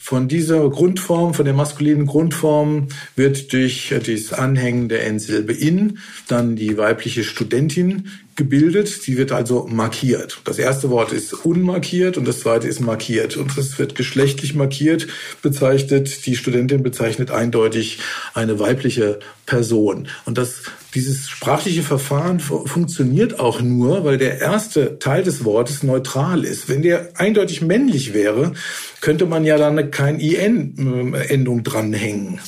Von 0.00 0.26
dieser 0.26 0.70
Grundform, 0.70 1.34
von 1.34 1.44
der 1.44 1.52
maskulinen 1.52 2.06
Grundform 2.06 2.88
wird 3.14 3.52
durch 3.52 3.94
das 3.94 4.32
Anhängen 4.32 4.88
der 4.88 5.06
Endsilbe 5.06 5.52
in 5.52 5.98
dann 6.28 6.56
die 6.56 6.78
weibliche 6.78 7.22
Studentin 7.22 8.08
gebildet. 8.38 8.88
Sie 8.88 9.18
wird 9.18 9.32
also 9.32 9.66
markiert. 9.68 10.40
Das 10.44 10.58
erste 10.58 10.88
Wort 10.88 11.12
ist 11.12 11.34
unmarkiert 11.44 12.16
und 12.16 12.26
das 12.26 12.40
zweite 12.40 12.68
ist 12.68 12.80
markiert. 12.80 13.36
Und 13.36 13.58
das 13.58 13.78
wird 13.78 13.96
geschlechtlich 13.96 14.54
markiert 14.54 15.08
bezeichnet. 15.42 16.24
Die 16.24 16.36
Studentin 16.36 16.82
bezeichnet 16.82 17.30
eindeutig 17.30 17.98
eine 18.32 18.58
weibliche 18.58 19.18
Person. 19.44 20.08
Und 20.24 20.38
das, 20.38 20.62
dieses 20.94 21.28
sprachliche 21.28 21.82
Verfahren 21.82 22.38
funktioniert 22.38 23.40
auch 23.40 23.60
nur, 23.60 24.04
weil 24.04 24.18
der 24.18 24.40
erste 24.40 24.98
Teil 25.00 25.24
des 25.24 25.44
Wortes 25.44 25.82
neutral 25.82 26.44
ist. 26.44 26.68
Wenn 26.68 26.82
der 26.82 27.10
eindeutig 27.16 27.60
männlich 27.60 28.14
wäre, 28.14 28.52
könnte 29.00 29.26
man 29.26 29.44
ja 29.44 29.58
dann 29.58 29.90
kein 29.90 30.20
IN-Endung 30.20 31.64
dranhängen. 31.64 32.40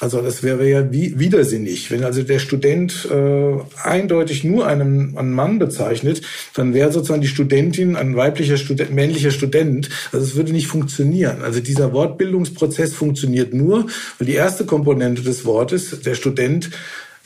Also 0.00 0.22
das 0.22 0.42
wäre 0.42 0.68
ja 0.68 0.92
wie, 0.92 1.18
widersinnig. 1.18 1.90
Wenn 1.90 2.04
also 2.04 2.22
der 2.22 2.38
Student 2.38 3.08
äh, 3.10 3.56
eindeutig 3.82 4.44
nur 4.44 4.66
einen, 4.66 5.18
einen 5.18 5.32
Mann 5.32 5.58
bezeichnet, 5.58 6.22
dann 6.54 6.72
wäre 6.72 6.92
sozusagen 6.92 7.20
die 7.20 7.28
Studentin 7.28 7.96
ein 7.96 8.14
weiblicher 8.14 8.56
Student, 8.56 8.92
männlicher 8.92 9.32
Student. 9.32 9.88
Also 10.12 10.24
es 10.24 10.36
würde 10.36 10.52
nicht 10.52 10.68
funktionieren. 10.68 11.42
Also 11.42 11.60
dieser 11.60 11.92
Wortbildungsprozess 11.92 12.94
funktioniert 12.94 13.54
nur, 13.54 13.86
weil 14.18 14.26
die 14.26 14.34
erste 14.34 14.64
Komponente 14.66 15.22
des 15.22 15.44
Wortes, 15.44 16.00
der 16.00 16.14
Student, 16.14 16.70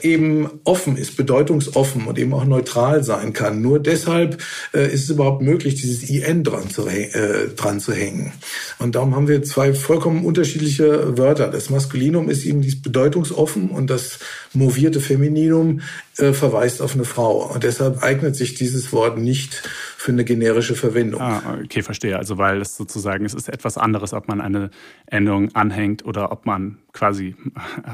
eben 0.04 0.48
offen 0.64 0.96
ist, 0.96 1.16
bedeutungsoffen 1.16 2.06
und 2.06 2.18
eben 2.18 2.32
auch 2.34 2.44
neutral 2.44 3.02
sein 3.04 3.32
kann. 3.32 3.62
Nur 3.62 3.78
deshalb 3.78 4.42
äh, 4.74 4.86
ist 4.92 5.04
es 5.04 5.10
überhaupt 5.10 5.42
möglich, 5.42 5.76
dieses 5.76 6.08
IN 6.08 6.44
dran 6.44 6.70
zu, 6.70 6.86
äh, 6.86 7.48
dran 7.56 7.80
zu 7.80 7.92
hängen. 7.92 8.32
Und 8.78 8.94
darum 8.94 9.14
haben 9.14 9.28
wir 9.28 9.42
zwei 9.42 9.74
vollkommen 9.74 10.24
unterschiedliche 10.24 11.18
Wörter. 11.18 11.48
Das 11.48 11.70
Maskulinum 11.70 12.28
ist 12.28 12.44
eben 12.44 12.62
dies 12.62 12.80
bedeutungsoffen 12.80 13.70
und 13.70 13.90
das 13.90 14.18
movierte 14.52 15.00
Femininum 15.00 15.80
äh, 16.18 16.32
verweist 16.32 16.82
auf 16.82 16.94
eine 16.94 17.04
Frau. 17.04 17.52
Und 17.52 17.64
deshalb 17.64 18.02
eignet 18.02 18.36
sich 18.36 18.54
dieses 18.54 18.92
Wort 18.92 19.18
nicht 19.18 19.62
für 19.96 20.12
eine 20.12 20.24
generische 20.24 20.74
Verwendung. 20.74 21.20
Ah, 21.20 21.58
okay, 21.62 21.82
verstehe. 21.82 22.18
Also 22.18 22.36
weil 22.36 22.60
es 22.60 22.76
sozusagen, 22.76 23.24
es 23.24 23.34
ist 23.34 23.48
etwas 23.48 23.78
anderes, 23.78 24.12
ob 24.12 24.26
man 24.26 24.40
eine 24.40 24.70
Endung 25.06 25.54
anhängt 25.54 26.04
oder 26.04 26.32
ob 26.32 26.44
man 26.44 26.78
quasi 26.92 27.36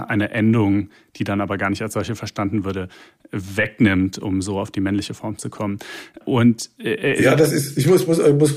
eine 0.08 0.30
Endung, 0.30 0.88
die 1.16 1.24
dann 1.24 1.40
aber 1.40 1.58
gar 1.58 1.70
nicht 1.70 1.82
als 1.82 1.92
solche 1.92 2.16
verstanden 2.16 2.64
würde, 2.64 2.88
wegnimmt, 3.30 4.18
um 4.18 4.40
so 4.40 4.58
auf 4.58 4.70
die 4.70 4.80
männliche 4.80 5.12
Form 5.12 5.36
zu 5.36 5.50
kommen. 5.50 5.78
Und 6.24 6.70
äh, 6.78 6.94
äh 6.94 7.22
ja, 7.22 7.36
das 7.36 7.52
ist, 7.52 7.76
ich 7.76 7.86
muss, 7.86 8.06
muss, 8.06 8.18
muss 8.18 8.52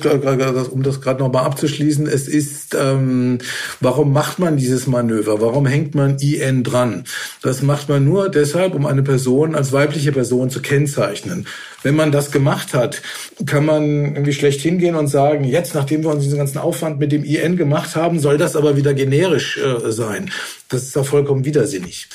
um 0.70 0.84
das 0.84 1.02
gerade 1.02 1.20
nochmal 1.20 1.46
abzuschließen, 1.46 2.08
es 2.08 2.28
ist, 2.28 2.76
ähm, 2.80 3.40
warum 3.82 4.14
macht 4.14 4.40
man 4.40 4.56
dieses 4.56 4.88
Manöver? 4.88 5.42
Warum 5.42 5.66
hängt 5.66 5.94
man 5.94 6.18
IN 6.20 6.64
dran? 6.64 7.04
Das 7.42 7.62
macht 7.62 7.90
man 7.90 8.06
nur 8.06 8.30
deshalb, 8.30 8.76
um 8.76 8.86
eine 8.86 9.04
Person 9.04 9.51
als 9.56 9.72
weibliche 9.72 10.12
Person 10.12 10.50
zu 10.50 10.62
kennzeichnen. 10.62 11.48
Wenn 11.84 11.96
man 11.96 12.12
das 12.12 12.32
gemacht 12.32 12.74
hat, 12.74 13.02
kann 13.46 13.66
man 13.66 14.16
irgendwie 14.16 14.34
schlecht 14.34 14.62
hingehen 14.62 14.96
und 14.96 15.08
sagen, 15.08 15.44
jetzt, 15.44 15.74
nachdem 15.74 16.04
wir 16.04 16.12
uns 16.12 16.24
diesen 16.24 16.38
ganzen 16.38 16.60
Aufwand 16.60 17.00
mit 17.00 17.12
dem 17.12 17.24
IN 17.24 17.58
gemacht 17.58 17.96
haben, 17.96 18.20
soll 18.20 18.38
das 18.38 18.56
aber 18.56 18.78
wieder 18.78 18.94
generisch 18.94 19.58
äh, 19.58 19.92
sein. 19.92 20.32
Das 20.70 20.84
ist 20.84 20.96
doch 20.96 21.06
vollkommen 21.06 21.46
widersinnig. 21.46 22.08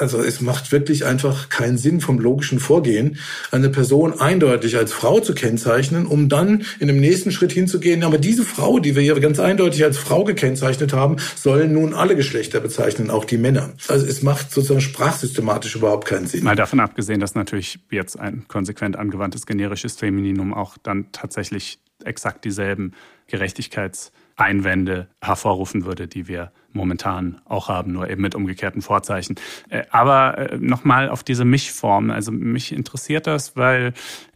Also 0.00 0.22
es 0.22 0.40
macht 0.40 0.72
wirklich 0.72 1.04
einfach 1.04 1.50
keinen 1.50 1.76
Sinn 1.76 2.00
vom 2.00 2.18
logischen 2.18 2.58
Vorgehen, 2.58 3.18
eine 3.50 3.68
Person 3.68 4.18
eindeutig 4.18 4.76
als 4.76 4.92
Frau 4.92 5.20
zu 5.20 5.34
kennzeichnen, 5.34 6.06
um 6.06 6.28
dann 6.28 6.64
in 6.78 6.88
dem 6.88 6.98
nächsten 6.98 7.30
Schritt 7.30 7.52
hinzugehen, 7.52 8.02
aber 8.02 8.16
diese 8.16 8.44
Frau, 8.44 8.78
die 8.78 8.96
wir 8.96 9.02
hier 9.02 9.18
ganz 9.20 9.38
eindeutig 9.38 9.84
als 9.84 9.98
Frau 9.98 10.24
gekennzeichnet 10.24 10.94
haben, 10.94 11.16
sollen 11.36 11.74
nun 11.74 11.92
alle 11.92 12.16
Geschlechter 12.16 12.60
bezeichnen, 12.60 13.10
auch 13.10 13.26
die 13.26 13.36
Männer. 13.36 13.74
Also 13.88 14.06
es 14.06 14.22
macht 14.22 14.50
sozusagen 14.50 14.80
sprachsystematisch 14.80 15.76
überhaupt 15.76 16.06
keinen 16.06 16.26
Sinn. 16.26 16.44
Mal 16.44 16.56
davon 16.56 16.80
abgesehen, 16.80 17.20
dass 17.20 17.34
natürlich 17.34 17.78
jetzt 17.90 18.18
ein 18.18 18.46
konsequent 18.48 18.96
angewandtes 18.96 19.44
generisches 19.44 19.96
Femininum 19.96 20.54
auch 20.54 20.78
dann 20.82 21.12
tatsächlich 21.12 21.78
exakt 22.04 22.46
dieselben 22.46 22.92
Gerechtigkeits- 23.30 24.12
Einwände 24.40 25.08
hervorrufen 25.20 25.84
würde, 25.84 26.08
die 26.08 26.26
wir 26.26 26.50
momentan 26.72 27.40
auch 27.44 27.68
haben, 27.68 27.92
nur 27.92 28.08
eben 28.08 28.22
mit 28.22 28.34
umgekehrten 28.34 28.82
Vorzeichen. 28.82 29.36
Äh, 29.68 29.84
aber 29.90 30.38
äh, 30.38 30.58
nochmal 30.58 31.08
auf 31.08 31.22
diese 31.22 31.44
Mischform. 31.44 32.10
Also 32.10 32.32
mich 32.32 32.72
interessiert 32.72 33.26
das, 33.26 33.56
weil 33.56 33.92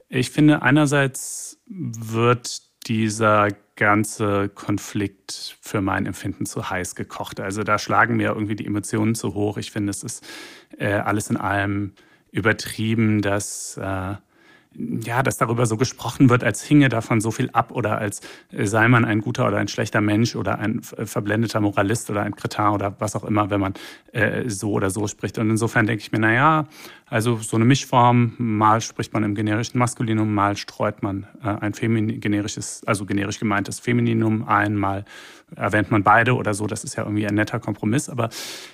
ich 0.08 0.30
finde, 0.30 0.62
einerseits 0.62 1.58
wird 1.66 2.62
dieser 2.86 3.48
ganze 3.76 4.48
Konflikt 4.48 5.56
für 5.60 5.80
mein 5.80 6.06
Empfinden 6.06 6.46
zu 6.46 6.70
heiß 6.70 6.94
gekocht. 6.94 7.40
Also 7.40 7.64
da 7.64 7.78
schlagen 7.78 8.16
mir 8.16 8.28
irgendwie 8.28 8.56
die 8.56 8.66
Emotionen 8.66 9.14
zu 9.14 9.34
hoch. 9.34 9.56
Ich 9.56 9.70
finde, 9.70 9.90
es 9.90 10.02
ist 10.02 10.24
äh, 10.78 10.92
alles 10.92 11.30
in 11.30 11.36
allem 11.36 11.94
übertrieben, 12.30 13.22
dass 13.22 13.76
äh, 13.76 14.14
ja, 14.76 15.22
dass 15.22 15.36
darüber 15.36 15.66
so 15.66 15.76
gesprochen 15.76 16.30
wird, 16.30 16.42
als 16.44 16.62
hinge 16.62 16.88
davon 16.88 17.20
so 17.20 17.30
viel 17.30 17.50
ab 17.50 17.70
oder 17.70 17.98
als 17.98 18.20
äh, 18.50 18.66
sei 18.66 18.88
man 18.88 19.04
ein 19.04 19.20
guter 19.20 19.46
oder 19.46 19.58
ein 19.58 19.68
schlechter 19.68 20.00
Mensch 20.00 20.36
oder 20.36 20.58
ein 20.58 20.82
äh, 20.96 21.06
verblendeter 21.06 21.60
Moralist 21.60 22.10
oder 22.10 22.22
ein 22.22 22.34
Kretin 22.34 22.68
oder 22.68 22.96
was 22.98 23.16
auch 23.16 23.24
immer, 23.24 23.50
wenn 23.50 23.60
man 23.60 23.74
äh, 24.12 24.48
so 24.48 24.72
oder 24.72 24.90
so 24.90 25.06
spricht. 25.06 25.38
Und 25.38 25.50
insofern 25.50 25.86
denke 25.86 26.02
ich 26.02 26.12
mir, 26.12 26.18
na 26.18 26.32
ja, 26.32 26.66
also 27.06 27.36
so 27.36 27.56
eine 27.56 27.64
Mischform, 27.64 28.34
mal 28.38 28.80
spricht 28.80 29.12
man 29.12 29.22
im 29.22 29.34
generischen 29.34 29.78
Maskulinum, 29.78 30.32
mal 30.32 30.56
streut 30.56 31.02
man 31.02 31.26
äh, 31.42 31.48
ein 31.48 31.74
Femin 31.74 32.20
generisches, 32.20 32.82
also 32.86 33.06
generisch 33.06 33.38
gemeintes 33.38 33.78
Femininum 33.80 34.46
ein, 34.48 34.74
mal 34.74 35.04
erwähnt 35.54 35.90
man 35.90 36.02
beide 36.02 36.34
oder 36.34 36.54
so. 36.54 36.66
Das 36.66 36.84
ist 36.84 36.96
ja 36.96 37.04
irgendwie 37.04 37.26
ein 37.26 37.34
netter 37.34 37.60
Kompromiss. 37.60 38.08
Aber 38.08 38.30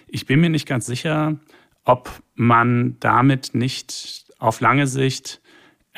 ich 0.06 0.26
bin 0.26 0.40
mir 0.40 0.50
nicht 0.50 0.66
ganz 0.66 0.86
sicher, 0.86 1.36
ob 1.84 2.10
man 2.34 2.96
damit 3.00 3.50
nicht 3.54 4.26
auf 4.38 4.60
lange 4.60 4.86
Sicht 4.86 5.39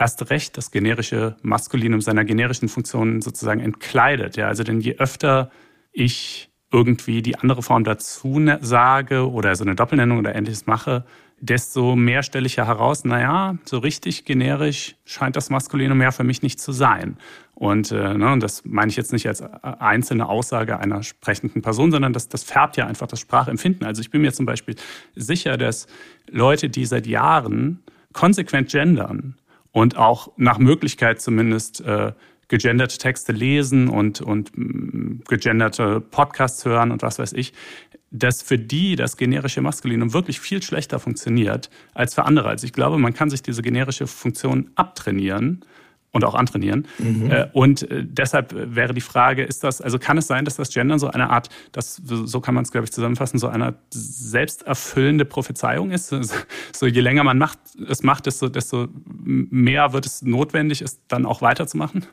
erst 0.02 0.30
recht 0.30 0.56
das 0.56 0.72
generische 0.72 1.36
Maskulinum 1.42 2.00
seiner 2.00 2.24
generischen 2.24 2.68
Funktion 2.68 3.22
sozusagen 3.22 3.60
entkleidet. 3.60 4.36
Ja, 4.36 4.48
also 4.48 4.64
denn 4.64 4.80
je 4.80 4.96
öfter 4.96 5.50
ich 5.92 6.50
irgendwie 6.72 7.22
die 7.22 7.38
andere 7.38 7.62
Form 7.62 7.84
dazu 7.84 8.40
ne, 8.40 8.58
sage 8.62 9.30
oder 9.30 9.54
so 9.54 9.62
eine 9.62 9.76
Doppelnennung 9.76 10.18
oder 10.18 10.34
ähnliches 10.34 10.66
mache, 10.66 11.04
desto 11.38 11.94
mehr 11.94 12.24
stelle 12.24 12.46
ich 12.46 12.56
ja 12.56 12.66
heraus, 12.66 13.04
naja, 13.04 13.56
so 13.64 13.78
richtig 13.78 14.24
generisch 14.24 14.96
scheint 15.04 15.36
das 15.36 15.50
Maskulinum 15.50 16.02
ja 16.02 16.10
für 16.10 16.24
mich 16.24 16.42
nicht 16.42 16.58
zu 16.58 16.72
sein. 16.72 17.16
Und, 17.54 17.92
äh, 17.92 18.14
ne, 18.14 18.32
und 18.32 18.42
das 18.42 18.64
meine 18.64 18.90
ich 18.90 18.96
jetzt 18.96 19.12
nicht 19.12 19.28
als 19.28 19.40
einzelne 19.62 20.28
Aussage 20.28 20.80
einer 20.80 21.04
sprechenden 21.04 21.62
Person, 21.62 21.92
sondern 21.92 22.12
das, 22.12 22.28
das 22.28 22.42
färbt 22.42 22.76
ja 22.76 22.88
einfach 22.88 23.06
das 23.06 23.20
Sprachempfinden. 23.20 23.86
Also 23.86 24.00
ich 24.00 24.10
bin 24.10 24.22
mir 24.22 24.32
zum 24.32 24.46
Beispiel 24.46 24.74
sicher, 25.14 25.56
dass 25.56 25.86
Leute, 26.28 26.70
die 26.70 26.86
seit 26.86 27.06
Jahren 27.06 27.84
konsequent 28.12 28.70
gendern 28.70 29.36
und 29.72 29.96
auch 29.96 30.32
nach 30.36 30.58
Möglichkeit 30.58 31.20
zumindest 31.20 31.80
äh, 31.80 32.12
gegenderte 32.48 32.98
Texte 32.98 33.32
lesen 33.32 33.88
und, 33.88 34.20
und 34.20 34.56
mm, 34.56 35.22
gegenderte 35.28 36.00
Podcasts 36.00 36.64
hören 36.64 36.90
und 36.90 37.02
was 37.02 37.18
weiß 37.18 37.32
ich, 37.32 37.54
dass 38.10 38.42
für 38.42 38.58
die 38.58 38.94
das 38.94 39.16
generische 39.16 39.62
Maskulinum 39.62 40.12
wirklich 40.12 40.38
viel 40.38 40.62
schlechter 40.62 40.98
funktioniert 40.98 41.70
als 41.94 42.14
für 42.14 42.24
andere. 42.24 42.48
Also 42.48 42.66
ich 42.66 42.74
glaube, 42.74 42.98
man 42.98 43.14
kann 43.14 43.30
sich 43.30 43.42
diese 43.42 43.62
generische 43.62 44.06
Funktion 44.06 44.70
abtrainieren 44.74 45.64
und 46.12 46.24
auch 46.24 46.34
antrainieren. 46.34 46.86
Mhm. 46.98 47.30
Äh, 47.30 47.48
und 47.52 47.90
äh, 47.90 48.04
deshalb 48.04 48.54
wäre 48.54 48.94
die 48.94 49.00
Frage, 49.00 49.42
ist 49.42 49.64
das, 49.64 49.80
also 49.80 49.98
kann 49.98 50.18
es 50.18 50.26
sein, 50.26 50.44
dass 50.44 50.56
das 50.56 50.70
Gendern 50.72 50.98
so 50.98 51.08
eine 51.08 51.30
Art, 51.30 51.48
das, 51.72 51.96
so 52.04 52.40
kann 52.40 52.54
man 52.54 52.64
es, 52.64 52.70
glaube 52.70 52.84
ich, 52.84 52.92
zusammenfassen, 52.92 53.38
so 53.38 53.48
eine 53.48 53.74
selbsterfüllende 53.90 55.24
Prophezeiung 55.24 55.90
ist? 55.90 56.14
So 56.72 56.86
je 56.86 57.00
länger 57.00 57.24
man 57.24 57.38
macht, 57.38 57.58
es 57.88 58.02
macht, 58.02 58.26
desto, 58.26 58.48
desto 58.48 58.88
mehr 59.04 59.92
wird 59.92 60.06
es 60.06 60.22
notwendig, 60.22 60.82
es 60.82 61.00
dann 61.06 61.24
auch 61.24 61.40
weiterzumachen? 61.40 62.04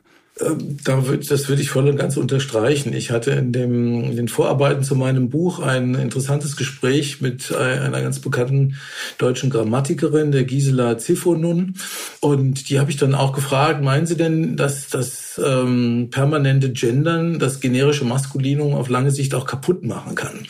Ähm, 0.42 0.78
da 0.84 1.08
würd, 1.08 1.30
das 1.30 1.50
würde 1.50 1.62
ich 1.62 1.70
voll 1.70 1.88
und 1.88 1.98
ganz 1.98 2.18
unterstreichen. 2.18 2.94
Ich 2.94 3.12
hatte 3.12 3.32
in, 3.32 3.52
dem, 3.52 4.04
in 4.06 4.16
den 4.16 4.28
Vorarbeiten 4.28 4.84
zu 4.84 4.96
meinem 4.96 5.30
Buch 5.30 5.60
ein 5.60 5.96
interessantes 5.96 6.56
Gespräch 6.56 7.22
mit 7.22 7.54
einer 7.54 8.02
ganz 8.02 8.20
bekannten 8.20 8.76
deutschen 9.18 9.50
Grammatikerin, 9.50 10.32
der 10.32 10.46
Gisela 10.46 10.98
Ziffonun. 10.98 11.76
Und 12.20 12.70
die 12.70 12.80
habe 12.80 12.92
ich 12.92 12.98
dann 12.98 13.16
auch 13.16 13.34
gefragt, 13.34 13.84
meinen 13.84 14.06
Sie 14.06 14.18
denn, 14.18 14.56
dass 14.56 14.88
das 14.88 15.40
ähm, 15.44 16.10
permanente 16.12 16.72
Gendern 16.72 17.40
das 17.40 17.60
generische 17.60 18.06
Maskulinum 18.06 18.74
auf 18.74 18.90
lange 18.90 19.12
Sicht 19.12 19.36
auch 19.36 19.46
kaputt 19.46 19.84
machen 19.84 20.16
kann? 20.16 20.48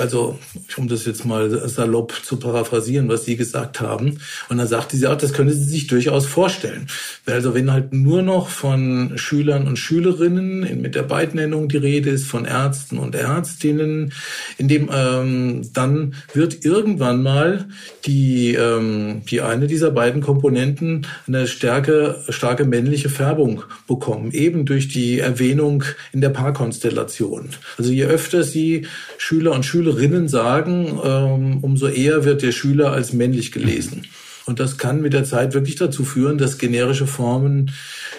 Also, 0.00 0.38
um 0.78 0.88
das 0.88 1.04
jetzt 1.04 1.26
mal 1.26 1.68
salopp 1.68 2.14
zu 2.24 2.38
paraphrasieren, 2.38 3.08
was 3.08 3.26
Sie 3.26 3.36
gesagt 3.36 3.80
haben. 3.80 4.18
Und 4.48 4.56
dann 4.56 4.66
sagte 4.66 4.96
sie 4.96 5.06
auch, 5.06 5.16
das 5.16 5.34
könnte 5.34 5.52
sie 5.52 5.64
sich 5.64 5.88
durchaus 5.88 6.24
vorstellen. 6.24 6.86
Also, 7.26 7.54
wenn 7.54 7.70
halt 7.70 7.92
nur 7.92 8.22
noch 8.22 8.48
von 8.48 9.12
Schülern 9.16 9.66
und 9.66 9.78
Schülerinnen 9.78 10.80
mit 10.80 10.94
der 10.94 11.02
Beidnennung 11.02 11.68
die 11.68 11.76
Rede 11.76 12.08
ist, 12.08 12.24
von 12.24 12.46
Ärzten 12.46 12.96
und 12.96 13.14
Ärztinnen, 13.14 14.12
in 14.56 14.68
dem 14.68 14.88
ähm, 14.92 15.68
dann 15.74 16.14
wird 16.32 16.64
irgendwann 16.64 17.22
mal 17.22 17.66
die, 18.06 18.54
ähm, 18.54 19.22
die 19.30 19.42
eine 19.42 19.66
dieser 19.66 19.90
beiden 19.90 20.22
Komponenten 20.22 21.06
eine 21.26 21.46
stärke, 21.46 22.24
starke 22.30 22.64
männliche 22.64 23.10
Färbung 23.10 23.64
bekommen, 23.86 24.32
eben 24.32 24.64
durch 24.64 24.88
die 24.88 25.18
Erwähnung 25.18 25.84
in 26.12 26.22
der 26.22 26.30
Paarkonstellation. 26.30 27.50
Also 27.76 27.92
je 27.92 28.04
öfter 28.04 28.42
Sie 28.44 28.86
Schüler 29.18 29.52
und 29.52 29.66
Schüler 29.66 29.89
Schülerinnen 29.90 30.28
sagen, 30.28 31.00
ähm, 31.04 31.58
umso 31.62 31.86
eher 31.88 32.24
wird 32.24 32.42
der 32.42 32.52
Schüler 32.52 32.92
als 32.92 33.12
männlich 33.12 33.50
gelesen. 33.50 34.02
Und 34.46 34.60
das 34.60 34.78
kann 34.78 35.02
mit 35.02 35.12
der 35.12 35.24
Zeit 35.24 35.54
wirklich 35.54 35.76
dazu 35.76 36.04
führen, 36.04 36.38
dass 36.38 36.58
generische 36.58 37.06
Formen 37.06 37.72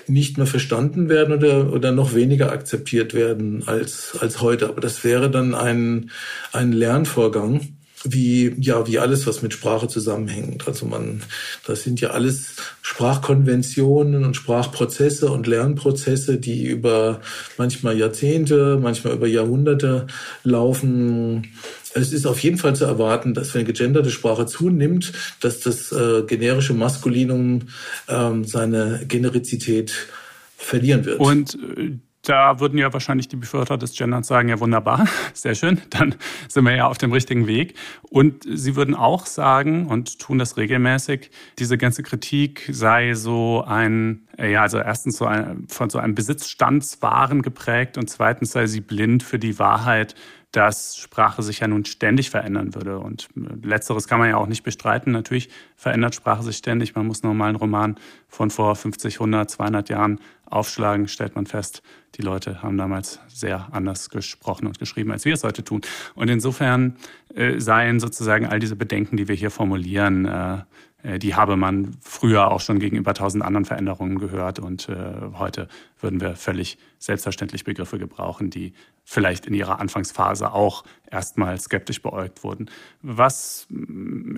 nicht 0.07 0.37
mehr 0.37 0.47
verstanden 0.47 1.09
werden 1.09 1.33
oder, 1.33 1.71
oder 1.73 1.91
noch 1.91 2.13
weniger 2.13 2.51
akzeptiert 2.51 3.13
werden 3.13 3.63
als, 3.65 4.17
als 4.19 4.41
heute. 4.41 4.69
Aber 4.69 4.81
das 4.81 5.03
wäre 5.03 5.29
dann 5.29 5.55
ein, 5.55 6.11
ein 6.51 6.71
Lernvorgang 6.71 7.73
wie 8.03 8.55
ja 8.59 8.87
wie 8.87 8.99
alles 8.99 9.27
was 9.27 9.41
mit 9.41 9.53
Sprache 9.53 9.87
zusammenhängt 9.87 10.67
also 10.67 10.85
man 10.85 11.21
das 11.65 11.83
sind 11.83 12.01
ja 12.01 12.11
alles 12.11 12.55
Sprachkonventionen 12.81 14.25
und 14.25 14.35
Sprachprozesse 14.35 15.29
und 15.31 15.47
Lernprozesse 15.47 16.37
die 16.37 16.65
über 16.65 17.21
manchmal 17.57 17.97
Jahrzehnte 17.97 18.79
manchmal 18.81 19.13
über 19.13 19.27
Jahrhunderte 19.27 20.07
laufen 20.43 21.47
es 21.93 22.13
ist 22.13 22.25
auf 22.25 22.39
jeden 22.39 22.57
Fall 22.57 22.75
zu 22.75 22.85
erwarten, 22.85 23.33
dass 23.33 23.53
wenn 23.53 23.65
gegenderte 23.65 24.11
Sprache 24.11 24.45
zunimmt, 24.45 25.11
dass 25.41 25.59
das 25.59 25.91
äh, 25.91 26.23
generische 26.25 26.73
Maskulinum 26.73 27.63
ähm, 28.07 28.45
seine 28.45 29.01
Generizität 29.07 30.07
verlieren 30.55 31.05
wird. 31.05 31.19
Und 31.19 31.55
äh, 31.77 31.97
da 32.23 32.59
würden 32.59 32.77
ja 32.77 32.93
wahrscheinlich 32.93 33.27
die 33.27 33.35
Befürworter 33.35 33.77
des 33.77 33.97
Genders 33.97 34.27
sagen, 34.27 34.49
ja 34.49 34.59
wunderbar, 34.59 35.07
sehr 35.33 35.55
schön, 35.55 35.81
dann 35.89 36.15
sind 36.47 36.65
wir 36.65 36.75
ja 36.75 36.87
auf 36.87 36.97
dem 36.97 37.11
richtigen 37.11 37.47
Weg. 37.47 37.75
Und 38.03 38.43
sie 38.47 38.75
würden 38.75 38.95
auch 38.95 39.25
sagen 39.25 39.87
und 39.87 40.19
tun 40.19 40.37
das 40.37 40.57
regelmäßig, 40.57 41.31
diese 41.57 41.77
ganze 41.77 42.03
Kritik 42.03 42.69
sei 42.71 43.15
so 43.15 43.63
ein, 43.65 44.27
ja, 44.37 44.61
also 44.61 44.77
erstens 44.77 45.17
so 45.17 45.25
ein, 45.25 45.65
von 45.67 45.89
so 45.89 45.97
einem 45.97 46.15
Besitzstandswaren 46.15 47.41
geprägt 47.41 47.97
und 47.97 48.09
zweitens 48.09 48.51
sei 48.51 48.67
sie 48.67 48.81
blind 48.81 49.23
für 49.23 49.39
die 49.39 49.57
Wahrheit, 49.57 50.15
dass 50.51 50.97
Sprache 50.97 51.43
sich 51.43 51.59
ja 51.59 51.67
nun 51.67 51.85
ständig 51.85 52.29
verändern 52.29 52.75
würde. 52.75 52.99
Und 52.99 53.29
letzteres 53.63 54.07
kann 54.07 54.19
man 54.19 54.29
ja 54.29 54.37
auch 54.37 54.47
nicht 54.47 54.63
bestreiten. 54.63 55.13
Natürlich 55.13 55.49
verändert 55.75 56.13
Sprache 56.13 56.43
sich 56.43 56.57
ständig. 56.57 56.95
Man 56.95 57.07
muss 57.07 57.23
nur 57.23 57.33
mal 57.33 57.47
einen 57.47 57.55
Roman 57.55 57.95
von 58.27 58.49
vor 58.49 58.75
50, 58.75 59.15
100, 59.15 59.49
200 59.49 59.89
Jahren 59.89 60.19
aufschlagen, 60.45 61.07
stellt 61.07 61.35
man 61.35 61.45
fest, 61.45 61.81
die 62.15 62.21
Leute 62.21 62.61
haben 62.61 62.77
damals 62.77 63.19
sehr 63.29 63.69
anders 63.71 64.09
gesprochen 64.09 64.67
und 64.67 64.79
geschrieben, 64.79 65.11
als 65.11 65.23
wir 65.23 65.33
es 65.33 65.45
heute 65.45 65.63
tun. 65.63 65.81
Und 66.13 66.29
insofern 66.29 66.97
äh, 67.33 67.57
seien 67.59 68.01
sozusagen 68.01 68.45
all 68.45 68.59
diese 68.59 68.75
Bedenken, 68.75 69.15
die 69.15 69.29
wir 69.29 69.35
hier 69.35 69.51
formulieren, 69.51 70.25
äh, 70.25 70.55
äh, 70.55 70.63
die 71.03 71.35
habe 71.35 71.55
man 71.55 71.97
früher 72.01 72.51
auch 72.51 72.61
schon 72.61 72.79
gegenüber 72.79 73.13
tausend 73.13 73.43
anderen 73.43 73.65
Veränderungen 73.65 74.19
gehört. 74.19 74.59
Und 74.59 74.89
äh, 74.89 74.95
heute 75.33 75.67
würden 75.99 76.21
wir 76.21 76.35
völlig 76.35 76.77
selbstverständlich 76.99 77.63
Begriffe 77.63 77.97
gebrauchen, 77.97 78.49
die 78.49 78.73
vielleicht 79.03 79.45
in 79.45 79.53
ihrer 79.53 79.79
Anfangsphase 79.79 80.51
auch 80.51 80.83
erstmal 81.09 81.59
skeptisch 81.59 82.01
beäugt 82.01 82.43
wurden. 82.43 82.69
Was 83.01 83.67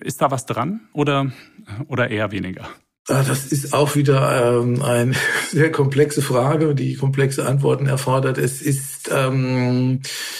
ist 0.01 0.21
da 0.21 0.31
was 0.31 0.45
dran 0.45 0.81
oder, 0.93 1.31
oder 1.87 2.09
eher 2.09 2.31
weniger? 2.31 2.67
Ah, 3.09 3.21
das 3.27 3.47
ist 3.47 3.73
auch 3.73 3.97
wieder 3.97 4.61
ähm, 4.61 4.81
eine 4.81 5.13
sehr 5.51 5.71
komplexe 5.73 6.21
Frage, 6.21 6.73
die 6.73 6.95
komplexe 6.95 7.45
Antworten 7.45 7.85
erfordert. 7.85 8.37
Es 8.37 8.61
ist, 8.61 9.11
ähm, 9.13 9.99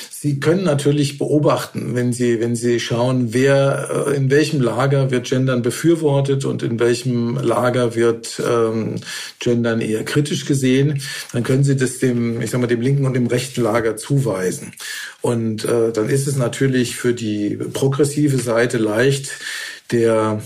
Sie 0.09 0.39
können 0.39 0.63
natürlich 0.63 1.17
beobachten, 1.17 1.93
wenn 1.93 2.13
Sie, 2.13 2.39
wenn 2.39 2.55
Sie 2.55 2.79
schauen, 2.79 3.33
wer, 3.33 4.07
äh, 4.07 4.15
in 4.15 4.31
welchem 4.31 4.61
Lager 4.61 5.11
wird 5.11 5.29
Gendern 5.29 5.61
befürwortet 5.61 6.45
und 6.45 6.63
in 6.63 6.79
welchem 6.79 7.35
Lager 7.35 7.95
wird 7.95 8.41
ähm, 8.49 8.95
Gendern 9.39 9.81
eher 9.81 10.05
kritisch 10.05 10.45
gesehen, 10.45 11.01
dann 11.33 11.43
können 11.43 11.65
Sie 11.65 11.75
das 11.75 11.99
dem, 11.99 12.41
ich 12.41 12.51
sag 12.51 12.61
mal, 12.61 12.67
dem 12.67 12.79
linken 12.79 13.05
und 13.05 13.13
dem 13.13 13.27
rechten 13.27 13.61
Lager 13.61 13.97
zuweisen. 13.97 14.71
Und 15.19 15.65
äh, 15.65 15.91
dann 15.91 16.07
ist 16.07 16.27
es 16.27 16.37
natürlich 16.37 16.95
für 16.95 17.13
die 17.13 17.57
progressive 17.57 18.37
Seite 18.37 18.77
leicht, 18.77 19.31
der 19.91 20.41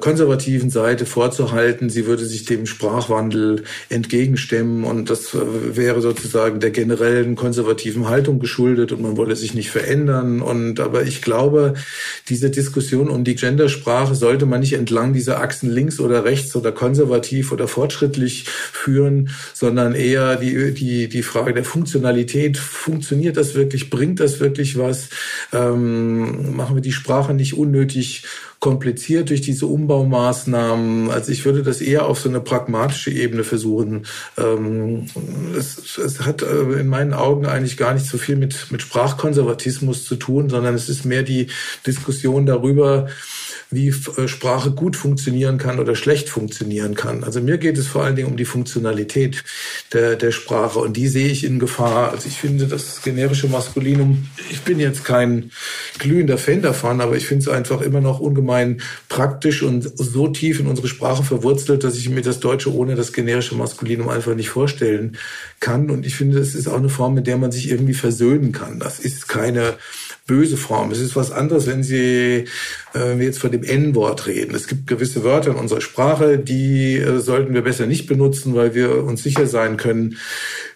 konservativen 0.00 0.70
Seite 0.70 1.06
vorzuhalten, 1.06 1.90
sie 1.90 2.06
würde 2.06 2.24
sich 2.24 2.44
dem 2.44 2.66
Sprachwandel 2.66 3.64
entgegenstemmen 3.88 4.84
und 4.84 5.10
das 5.10 5.34
äh, 5.34 5.76
wäre 5.76 6.00
sozusagen 6.00 6.60
der 6.60 6.70
generellen 6.70 7.36
konservativen 7.36 8.08
Haltung 8.08 8.38
geschuldet 8.38 8.92
und 8.92 9.02
man 9.02 9.16
wolle 9.16 9.36
sich 9.36 9.54
nicht 9.54 9.70
verändern. 9.70 10.40
Und 10.40 10.80
aber 10.80 11.02
ich 11.02 11.22
glaube, 11.22 11.74
diese 12.28 12.50
Diskussion 12.50 13.08
um 13.08 13.24
die 13.24 13.34
Gendersprache 13.34 14.14
sollte 14.14 14.46
man 14.46 14.60
nicht 14.60 14.72
entlang 14.72 15.12
dieser 15.12 15.40
Achsen 15.40 15.70
links 15.70 16.00
oder 16.00 16.24
rechts 16.24 16.54
oder 16.56 16.72
konservativ 16.72 17.52
oder 17.52 17.68
fortschrittlich 17.68 18.44
führen, 18.46 19.30
sondern 19.54 19.94
eher 19.94 20.36
die, 20.36 20.72
die, 20.74 21.08
die 21.08 21.22
Frage 21.22 21.54
der 21.54 21.64
Funktionalität. 21.64 22.56
Funktioniert 22.56 23.36
das 23.36 23.54
wirklich? 23.54 23.90
Bringt 23.90 24.20
das 24.20 24.40
wirklich 24.40 24.78
was? 24.78 25.08
Ähm, 25.52 26.56
machen 26.56 26.76
wir 26.76 26.82
die 26.82 26.92
Sprache 26.92 27.34
nicht 27.34 27.54
unnötig 27.54 28.24
kompliziert 28.60 29.30
durch 29.30 29.40
diese 29.40 29.66
Umbaumaßnahmen. 29.66 31.10
Also 31.10 31.30
ich 31.30 31.44
würde 31.44 31.62
das 31.62 31.80
eher 31.80 32.06
auf 32.06 32.18
so 32.18 32.28
eine 32.28 32.40
pragmatische 32.40 33.10
Ebene 33.10 33.44
versuchen. 33.44 34.06
Ähm, 34.36 35.06
es, 35.56 35.96
es 35.98 36.20
hat 36.26 36.42
äh, 36.42 36.80
in 36.80 36.88
meinen 36.88 37.14
Augen 37.14 37.46
eigentlich 37.46 37.76
gar 37.76 37.94
nicht 37.94 38.06
so 38.06 38.18
viel 38.18 38.36
mit, 38.36 38.70
mit 38.70 38.82
Sprachkonservatismus 38.82 40.04
zu 40.04 40.16
tun, 40.16 40.50
sondern 40.50 40.74
es 40.74 40.88
ist 40.88 41.04
mehr 41.04 41.22
die 41.22 41.48
Diskussion 41.86 42.46
darüber, 42.46 43.08
wie 43.70 43.88
äh, 43.88 44.28
Sprache 44.28 44.70
gut 44.70 44.96
funktionieren 44.96 45.58
kann 45.58 45.78
oder 45.78 45.94
schlecht 45.94 46.28
funktionieren 46.28 46.94
kann. 46.94 47.24
Also 47.24 47.40
mir 47.40 47.58
geht 47.58 47.76
es 47.76 47.86
vor 47.86 48.04
allen 48.04 48.16
Dingen 48.16 48.28
um 48.28 48.36
die 48.36 48.44
Funktionalität 48.44 49.44
der, 49.92 50.16
der 50.16 50.32
Sprache 50.32 50.78
und 50.78 50.96
die 50.96 51.08
sehe 51.08 51.28
ich 51.28 51.44
in 51.44 51.58
Gefahr. 51.58 52.10
Also 52.12 52.28
ich 52.28 52.36
finde 52.36 52.66
das 52.66 53.02
generische 53.02 53.48
Maskulinum, 53.48 54.26
ich 54.50 54.62
bin 54.62 54.80
jetzt 54.80 55.04
kein 55.04 55.50
glühender 55.98 56.38
Fan 56.38 56.62
davon, 56.62 57.00
aber 57.00 57.16
ich 57.16 57.26
finde 57.26 57.42
es 57.42 57.48
einfach 57.48 57.82
immer 57.82 58.00
noch 58.00 58.20
ungemein 58.20 58.80
praktisch 59.08 59.62
und 59.62 59.90
so 59.96 60.28
tief 60.28 60.60
in 60.60 60.66
unsere 60.66 60.88
Sprache 60.88 61.22
verwurzelt, 61.22 61.84
dass 61.84 61.96
ich 61.96 62.08
mir 62.08 62.22
das 62.22 62.40
Deutsche 62.40 62.72
ohne 62.72 62.94
das 62.94 63.12
generische 63.12 63.54
Maskulinum 63.54 64.08
einfach 64.08 64.34
nicht 64.34 64.48
vorstellen 64.48 65.18
kann. 65.60 65.90
Und 65.90 66.06
ich 66.06 66.14
finde, 66.14 66.38
es 66.38 66.54
ist 66.54 66.68
auch 66.68 66.76
eine 66.76 66.88
Form, 66.88 67.14
mit 67.14 67.26
der 67.26 67.36
man 67.36 67.52
sich 67.52 67.70
irgendwie 67.70 67.94
versöhnen 67.94 68.52
kann. 68.52 68.78
Das 68.78 68.98
ist 68.98 69.28
keine 69.28 69.76
böse 70.28 70.56
Form. 70.56 70.92
Es 70.92 71.00
ist 71.00 71.16
was 71.16 71.32
anderes, 71.32 71.66
wenn 71.66 71.82
Sie 71.82 72.44
äh, 72.94 73.20
jetzt 73.20 73.40
von 73.40 73.50
dem 73.50 73.64
N-Wort 73.64 74.28
reden. 74.28 74.54
Es 74.54 74.68
gibt 74.68 74.86
gewisse 74.86 75.24
Wörter 75.24 75.50
in 75.50 75.56
unserer 75.56 75.80
Sprache, 75.80 76.38
die 76.38 76.96
äh, 76.96 77.18
sollten 77.18 77.54
wir 77.54 77.62
besser 77.62 77.86
nicht 77.86 78.06
benutzen, 78.06 78.54
weil 78.54 78.74
wir 78.74 79.02
uns 79.02 79.24
sicher 79.24 79.48
sein 79.48 79.76
können, 79.76 80.18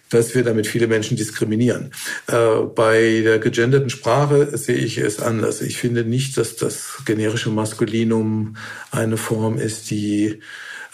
dass 0.09 0.35
wir 0.35 0.43
damit 0.43 0.67
viele 0.67 0.87
Menschen 0.87 1.15
diskriminieren. 1.15 1.91
Äh, 2.27 2.63
bei 2.75 3.21
der 3.23 3.39
gegenderten 3.39 3.89
Sprache 3.89 4.57
sehe 4.57 4.75
ich 4.75 4.97
es 4.97 5.19
anders. 5.19 5.61
Ich 5.61 5.77
finde 5.77 6.03
nicht, 6.03 6.35
dass 6.37 6.55
das 6.55 6.97
generische 7.05 7.49
Maskulinum 7.49 8.57
eine 8.91 9.17
Form 9.17 9.57
ist, 9.57 9.91
die 9.91 10.39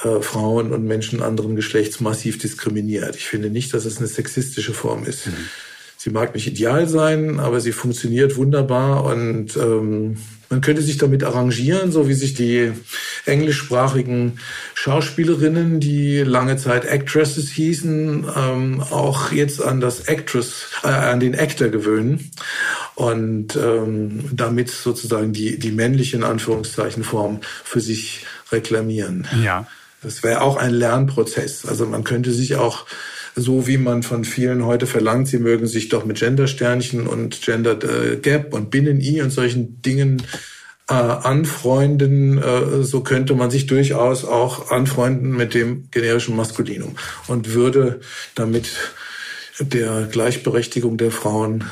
äh, 0.04 0.22
Frauen 0.22 0.74
und 0.74 0.86
Menschen 0.86 1.24
anderen 1.24 1.56
Geschlechts 1.56 2.02
massiv 2.02 2.38
diskriminiert. 2.38 3.16
Ich 3.16 3.28
finde 3.28 3.50
nicht, 3.50 3.74
dass 3.74 3.86
es 3.86 3.98
eine 3.98 4.08
sexistische 4.08 4.74
Form 4.74 5.06
ist. 5.06 5.28
Mhm. 5.28 5.50
Sie 6.02 6.12
mag 6.12 6.34
nicht 6.34 6.48
ideal 6.48 6.88
sein, 6.88 7.42
aber 7.42 7.60
sie 7.60 7.74
funktioniert 7.74 8.38
wunderbar 8.38 9.04
und 9.04 9.58
ähm, 9.58 10.16
man 10.50 10.62
könnte 10.62 10.82
sich 10.82 10.98
damit 10.98 11.26
arrangieren, 11.26 11.92
so 11.92 12.08
wie 12.08 12.14
sich 12.14 12.34
die 12.34 12.72
englischsprachigen 13.26 14.40
Schauspielerinnen, 14.76 15.82
die 15.82 16.20
lange 16.20 16.56
Zeit 16.56 16.88
Actresses 16.88 17.50
hießen, 17.50 18.26
ähm, 18.34 18.82
auch 18.92 19.34
jetzt 19.34 19.62
an 19.62 19.82
das 19.82 20.08
Actress, 20.08 20.68
äh, 20.84 20.88
an 20.88 21.20
den 21.20 21.36
Actor 21.38 21.68
gewöhnen 21.68 22.32
und 22.96 23.58
ähm, 23.58 24.24
damit 24.32 24.72
sozusagen 24.72 25.34
die 25.34 25.60
die 25.60 25.72
männliche 25.72 26.16
in 26.16 26.24
Anführungszeichen 26.24 27.04
Form 27.04 27.42
für 27.66 27.82
sich 27.82 28.26
reklamieren. 28.54 29.28
Ja. 29.44 29.68
Das 30.02 30.24
wäre 30.24 30.44
auch 30.44 30.56
ein 30.56 30.72
Lernprozess. 30.72 31.66
Also 31.66 31.86
man 31.86 32.06
könnte 32.06 32.32
sich 32.32 32.56
auch 32.56 32.86
so 33.40 33.68
wie 33.68 33.78
man 33.78 34.04
von 34.04 34.24
vielen 34.26 34.66
heute 34.66 34.88
verlangt, 34.88 35.28
sie 35.28 35.40
mögen 35.40 35.68
sich 35.68 35.90
doch 35.90 36.06
mit 36.06 36.20
Gender-Sternchen 36.20 37.08
und 37.08 37.42
Gender 37.42 37.78
äh, 37.84 38.18
Gap 38.18 38.54
und 38.54 38.72
Binnen-I 38.72 39.22
und 39.22 39.32
solchen 39.32 39.82
Dingen 39.82 40.22
äh, 40.90 40.94
anfreunden, 40.94 42.38
äh, 42.38 42.84
so 42.84 43.02
könnte 43.02 43.36
man 43.36 43.52
sich 43.52 43.68
durchaus 43.68 44.26
auch 44.26 44.72
anfreunden 44.72 45.36
mit 45.36 45.54
dem 45.54 45.90
generischen 45.92 46.36
Maskulinum 46.36 46.96
und 47.28 47.54
würde 47.54 48.02
damit 48.36 48.70
der 49.60 50.08
Gleichberechtigung 50.12 50.98
der 50.98 51.12
Frauen 51.12 51.66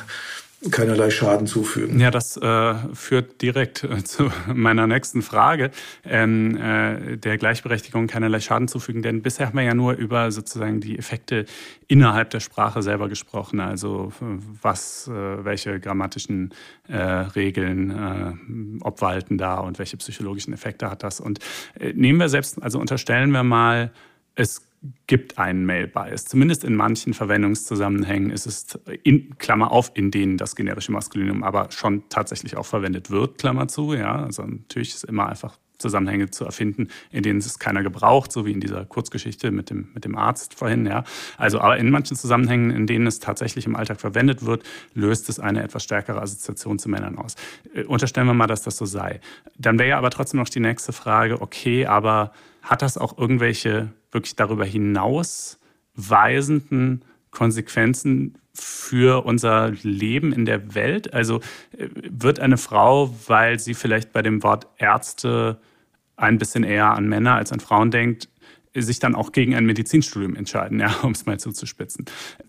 keinerlei 0.71 1.11
Schaden 1.11 1.45
zufügen. 1.45 1.99
Ja, 1.99 2.09
das 2.09 2.35
äh, 2.37 2.73
führt 2.93 3.41
direkt 3.41 3.83
äh, 3.83 4.03
zu 4.03 4.31
meiner 4.53 4.87
nächsten 4.87 5.21
Frage, 5.21 5.71
ähm, 6.03 6.57
äh, 6.57 7.17
der 7.17 7.37
Gleichberechtigung 7.37 8.07
keinerlei 8.07 8.39
Schaden 8.39 8.67
zufügen. 8.67 9.01
Denn 9.01 9.21
bisher 9.21 9.47
haben 9.47 9.57
wir 9.57 9.63
ja 9.63 9.75
nur 9.75 9.93
über 9.93 10.31
sozusagen 10.31 10.81
die 10.81 10.97
Effekte 10.97 11.45
innerhalb 11.87 12.31
der 12.31 12.39
Sprache 12.39 12.81
selber 12.81 13.07
gesprochen. 13.07 13.59
Also 13.59 14.11
was, 14.61 15.07
äh, 15.07 15.45
welche 15.45 15.79
grammatischen 15.79 16.53
äh, 16.87 16.97
Regeln 16.97 17.91
äh, 17.91 18.83
obwalten 18.83 19.37
da 19.37 19.59
und 19.59 19.77
welche 19.77 19.97
psychologischen 19.97 20.53
Effekte 20.53 20.89
hat 20.89 21.03
das. 21.03 21.19
Und 21.19 21.39
äh, 21.79 21.93
nehmen 21.93 22.19
wir 22.19 22.29
selbst, 22.29 22.61
also 22.61 22.79
unterstellen 22.79 23.31
wir 23.31 23.43
mal, 23.43 23.91
es 24.37 24.61
gibt 25.07 25.39
einen 25.39 25.65
Mail-Bias. 25.65 26.25
Zumindest 26.25 26.63
in 26.63 26.75
manchen 26.75 27.13
Verwendungszusammenhängen 27.13 28.29
ist 28.29 28.45
es 28.45 28.67
in 29.03 29.37
Klammer 29.39 29.71
auf, 29.71 29.91
in 29.95 30.11
denen 30.11 30.37
das 30.37 30.55
generische 30.55 30.91
Maskulinum 30.91 31.43
aber 31.43 31.71
schon 31.71 32.07
tatsächlich 32.09 32.55
auch 32.55 32.65
verwendet 32.65 33.09
wird, 33.09 33.39
Klammer 33.39 33.67
zu. 33.67 33.93
Ja, 33.93 34.23
also 34.23 34.43
natürlich 34.43 34.93
ist 34.93 35.03
immer 35.05 35.27
einfach 35.27 35.57
Zusammenhänge 35.79 36.29
zu 36.31 36.45
erfinden, 36.45 36.89
in 37.11 37.23
denen 37.23 37.39
es 37.39 37.59
keiner 37.59 37.83
gebraucht, 37.83 38.31
so 38.31 38.45
wie 38.45 38.51
in 38.51 38.59
dieser 38.59 38.85
Kurzgeschichte 38.85 39.51
mit 39.51 39.69
dem, 39.69 39.89
mit 39.93 40.05
dem 40.05 40.15
Arzt 40.15 40.53
vorhin. 40.55 40.85
Ja. 40.85 41.03
Also, 41.37 41.59
aber 41.59 41.77
in 41.77 41.89
manchen 41.89 42.17
Zusammenhängen, 42.17 42.71
in 42.71 42.87
denen 42.87 43.07
es 43.07 43.19
tatsächlich 43.19 43.65
im 43.65 43.75
Alltag 43.75 43.99
verwendet 43.99 44.45
wird, 44.45 44.63
löst 44.93 45.29
es 45.29 45.39
eine 45.39 45.63
etwas 45.63 45.83
stärkere 45.83 46.21
Assoziation 46.21 46.79
zu 46.79 46.89
Männern 46.89 47.17
aus. 47.17 47.35
Äh, 47.73 47.83
unterstellen 47.83 48.27
wir 48.27 48.33
mal, 48.33 48.47
dass 48.47 48.63
das 48.63 48.77
so 48.77 48.85
sei. 48.85 49.19
Dann 49.57 49.77
wäre 49.77 49.89
ja 49.89 49.97
aber 49.97 50.09
trotzdem 50.09 50.39
noch 50.39 50.49
die 50.49 50.59
nächste 50.59 50.93
Frage, 50.93 51.41
okay, 51.41 51.85
aber 51.85 52.31
hat 52.67 52.81
das 52.81 52.97
auch 52.97 53.17
irgendwelche 53.17 53.93
wirklich 54.11 54.35
darüber 54.35 54.65
hinaus 54.65 55.59
weisenden 55.95 57.03
Konsequenzen 57.31 58.37
für 58.53 59.25
unser 59.25 59.71
Leben 59.81 60.33
in 60.33 60.45
der 60.45 60.75
Welt? 60.75 61.13
Also 61.13 61.39
äh, 61.77 61.87
wird 62.09 62.39
eine 62.39 62.57
Frau, 62.57 63.15
weil 63.27 63.59
sie 63.59 63.73
vielleicht 63.73 64.11
bei 64.11 64.21
dem 64.21 64.43
Wort 64.43 64.67
Ärzte 64.77 65.59
ein 66.15 66.37
bisschen 66.37 66.63
eher 66.63 66.91
an 66.91 67.07
Männer 67.07 67.35
als 67.35 67.51
an 67.51 67.59
Frauen 67.59 67.91
denkt, 67.91 68.27
sich 68.73 68.99
dann 68.99 69.15
auch 69.15 69.31
gegen 69.31 69.55
ein 69.55 69.65
Medizinstudium 69.65 70.35
entscheiden, 70.35 70.79
ja, 70.81 70.93
um 71.03 71.11
es 71.11 71.25
mal 71.25 71.39
zuzuspitzen. 71.39 72.05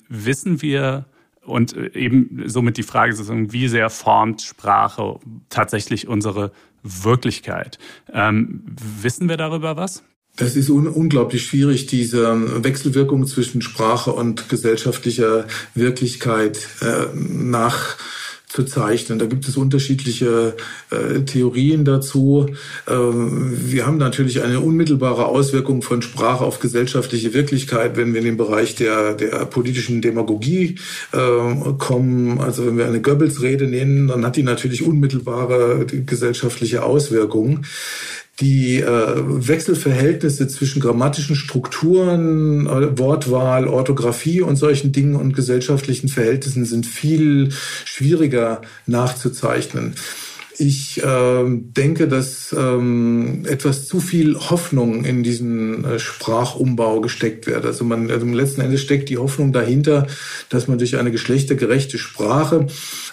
Wissen 0.08 0.62
wir 0.62 1.06
und 1.42 1.76
äh, 1.76 1.92
eben 1.94 2.42
somit 2.46 2.76
die 2.76 2.82
Frage 2.82 3.14
wie 3.52 3.68
sehr 3.68 3.88
formt 3.90 4.42
Sprache 4.42 5.20
tatsächlich 5.48 6.08
unsere 6.08 6.52
Wirklichkeit? 6.82 7.78
Ähm, 8.12 8.64
wissen 9.02 9.28
wir 9.28 9.36
darüber 9.36 9.76
was? 9.76 10.02
Das 10.36 10.54
ist 10.54 10.70
un 10.70 10.86
unglaublich 10.86 11.44
schwierig, 11.44 11.86
diese 11.86 12.62
Wechselwirkung 12.62 13.26
zwischen 13.26 13.60
Sprache 13.60 14.12
und 14.12 14.48
gesellschaftlicher 14.48 15.46
Wirklichkeit 15.74 16.68
äh, 16.80 17.06
nachzuzeichnen. 18.59 19.18
Da 19.18 19.26
gibt 19.26 19.48
es 19.48 19.56
unterschiedliche 19.56 20.56
äh, 20.90 21.20
Theorien 21.20 21.84
dazu. 21.84 22.46
Äh, 22.86 22.92
wir 22.92 23.86
haben 23.86 23.98
natürlich 23.98 24.42
eine 24.42 24.61
unmittelbare 24.61 25.26
Auswirkung 25.26 25.82
von 25.82 26.02
Sprache 26.02 26.44
auf 26.44 26.59
gesellschaftliche 26.59 27.34
Wirklichkeit, 27.34 27.96
wenn 27.96 28.12
wir 28.12 28.20
in 28.20 28.26
den 28.26 28.36
Bereich 28.36 28.74
der, 28.74 29.14
der 29.14 29.46
politischen 29.46 30.02
Demagogie 30.02 30.78
äh, 31.12 31.72
kommen. 31.78 32.40
Also 32.40 32.66
wenn 32.66 32.78
wir 32.78 32.86
eine 32.86 33.00
Goebbels-Rede 33.00 33.66
nennen, 33.66 34.09
dann 34.09 34.24
hat 34.24 34.36
die 34.36 34.42
natürlich 34.42 34.82
unmittelbare 34.82 35.86
gesellschaftliche 35.86 36.82
Auswirkungen 36.82 37.66
die 38.41 38.80
äh, 38.80 39.14
Wechselverhältnisse 39.16 40.47
zwischen 40.47 40.80
grammatischen 40.80 41.34
Strukturen, 41.34 42.66
äh, 42.66 42.97
Wortwahl, 42.99 43.66
Orthographie 43.66 44.43
und 44.43 44.57
solchen 44.57 44.93
Dingen 44.93 45.16
und 45.16 45.34
gesellschaftlichen 45.34 46.09
Verhältnissen 46.09 46.64
sind 46.64 46.86
viel 46.86 47.51
schwieriger 47.84 48.62
nachzuzeichnen. 48.86 49.95
Ich 50.61 51.00
äh, 51.02 51.44
denke, 51.46 52.09
dass 52.09 52.52
ähm, 52.56 53.44
etwas 53.46 53.86
zu 53.86 54.00
viel 54.00 54.36
Hoffnung 54.36 55.04
in 55.04 55.22
diesen 55.22 55.84
äh, 55.84 55.98
Sprachumbau 56.00 57.00
gesteckt 57.00 57.46
wird. 57.46 57.64
Also 57.64 57.84
man 57.84 58.11
also 58.11 58.26
letzten 58.26 58.62
Endes 58.62 58.82
steckt 58.82 59.09
die 59.09 59.18
Hoffnung 59.18 59.52
dahinter, 59.52 60.09
dass 60.48 60.66
man 60.66 60.78
durch 60.78 60.96
eine 60.96 61.12
geschlechtergerechte 61.12 61.96
Sprache 61.98 62.66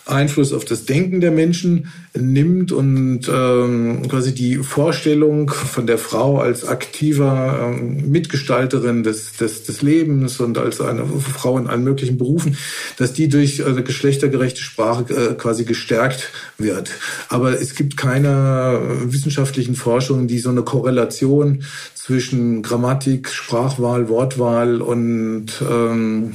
Einfluss 0.05 0.53
auf 0.53 0.65
das 0.65 0.85
Denken 0.85 1.19
der 1.21 1.31
Menschen 1.31 1.91
nimmt 2.15 2.71
und 2.71 3.29
ähm, 3.31 4.07
quasi 4.07 4.33
die 4.33 4.57
Vorstellung 4.57 5.49
von 5.49 5.85
der 5.85 5.97
Frau 5.97 6.39
als 6.39 6.65
aktiver 6.65 7.73
ähm, 7.75 8.09
Mitgestalterin 8.09 9.03
des, 9.03 9.33
des, 9.33 9.63
des 9.63 9.81
Lebens 9.81 10.39
und 10.39 10.57
als 10.57 10.81
eine 10.81 11.05
Frau 11.05 11.57
in 11.57 11.67
allen 11.67 11.83
möglichen 11.83 12.17
Berufen, 12.17 12.57
dass 12.97 13.13
die 13.13 13.29
durch 13.29 13.65
eine 13.65 13.83
geschlechtergerechte 13.83 14.61
Sprache 14.61 15.13
äh, 15.13 15.33
quasi 15.35 15.65
gestärkt 15.65 16.29
wird. 16.57 16.89
Aber 17.35 17.59
es 17.59 17.75
gibt 17.75 17.97
keine 17.97 18.79
wissenschaftlichen 19.03 19.75
Forschungen, 19.75 20.25
die 20.25 20.39
so 20.39 20.49
eine 20.49 20.63
Korrelation 20.63 21.63
zwischen 21.93 22.63
Grammatik, 22.63 23.27
Sprachwahl, 23.27 24.07
Wortwahl 24.07 24.81
und, 24.81 25.47
ähm, 25.69 26.31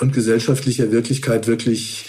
und 0.00 0.12
gesellschaftlicher 0.12 0.90
Wirklichkeit 0.90 1.46
wirklich 1.46 2.08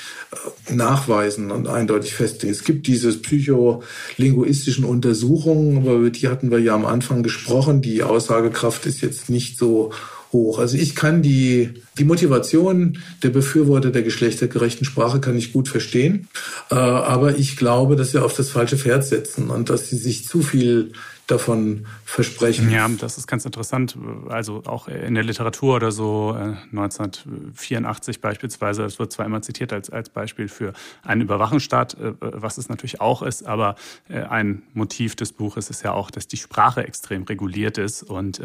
nachweisen 0.67 1.51
und 1.51 1.67
eindeutig 1.67 2.15
festlegen. 2.15 2.51
Es 2.51 2.63
gibt 2.63 2.87
diese 2.87 3.15
psycholinguistischen 3.15 4.83
Untersuchungen, 4.83 5.77
aber 5.77 5.97
über 5.97 6.09
die 6.09 6.27
hatten 6.27 6.49
wir 6.49 6.57
ja 6.57 6.73
am 6.73 6.87
Anfang 6.87 7.21
gesprochen. 7.21 7.83
Die 7.83 8.01
Aussagekraft 8.01 8.87
ist 8.87 9.01
jetzt 9.01 9.29
nicht 9.29 9.59
so 9.59 9.91
hoch. 10.31 10.59
Also 10.59 10.77
ich 10.77 10.95
kann 10.95 11.21
die, 11.21 11.81
die 11.97 12.03
Motivation 12.03 12.99
der 13.23 13.29
Befürworter 13.29 13.91
der 13.91 14.03
geschlechtergerechten 14.03 14.85
Sprache 14.85 15.19
kann 15.19 15.37
ich 15.37 15.53
gut 15.53 15.67
verstehen. 15.67 16.27
Äh, 16.69 16.75
aber 16.75 17.37
ich 17.37 17.57
glaube, 17.57 17.95
dass 17.95 18.11
sie 18.11 18.21
auf 18.21 18.33
das 18.33 18.49
falsche 18.49 18.77
Pferd 18.77 19.05
setzen 19.05 19.49
und 19.49 19.69
dass 19.69 19.89
sie 19.89 19.97
sich 19.97 20.25
zu 20.25 20.41
viel 20.41 20.91
davon 21.27 21.85
versprechen. 22.05 22.71
Ja, 22.71 22.87
das 22.87 23.17
ist 23.17 23.27
ganz 23.27 23.45
interessant. 23.45 23.97
Also 24.29 24.63
auch 24.65 24.87
in 24.87 25.13
der 25.13 25.25
Literatur 25.25 25.75
oder 25.75 25.91
so, 25.91 26.31
1984 26.31 28.15
äh, 28.15 28.19
beispielsweise, 28.19 28.83
das 28.83 28.97
wird 28.97 29.11
zwar 29.11 29.25
immer 29.25 29.41
zitiert 29.41 29.73
als, 29.73 29.89
als 29.89 30.09
Beispiel 30.09 30.47
für 30.47 30.71
einen 31.03 31.21
Überwachungsstaat, 31.21 31.95
äh, 31.95 32.13
was 32.19 32.57
es 32.57 32.69
natürlich 32.69 33.01
auch 33.01 33.21
ist, 33.21 33.45
aber 33.45 33.75
äh, 34.07 34.21
ein 34.21 34.63
Motiv 34.73 35.17
des 35.17 35.33
Buches 35.33 35.69
ist 35.69 35.83
ja 35.83 35.91
auch, 35.91 36.11
dass 36.11 36.27
die 36.27 36.37
Sprache 36.37 36.87
extrem 36.87 37.23
reguliert 37.23 37.77
ist. 37.77 38.03
Und 38.03 38.41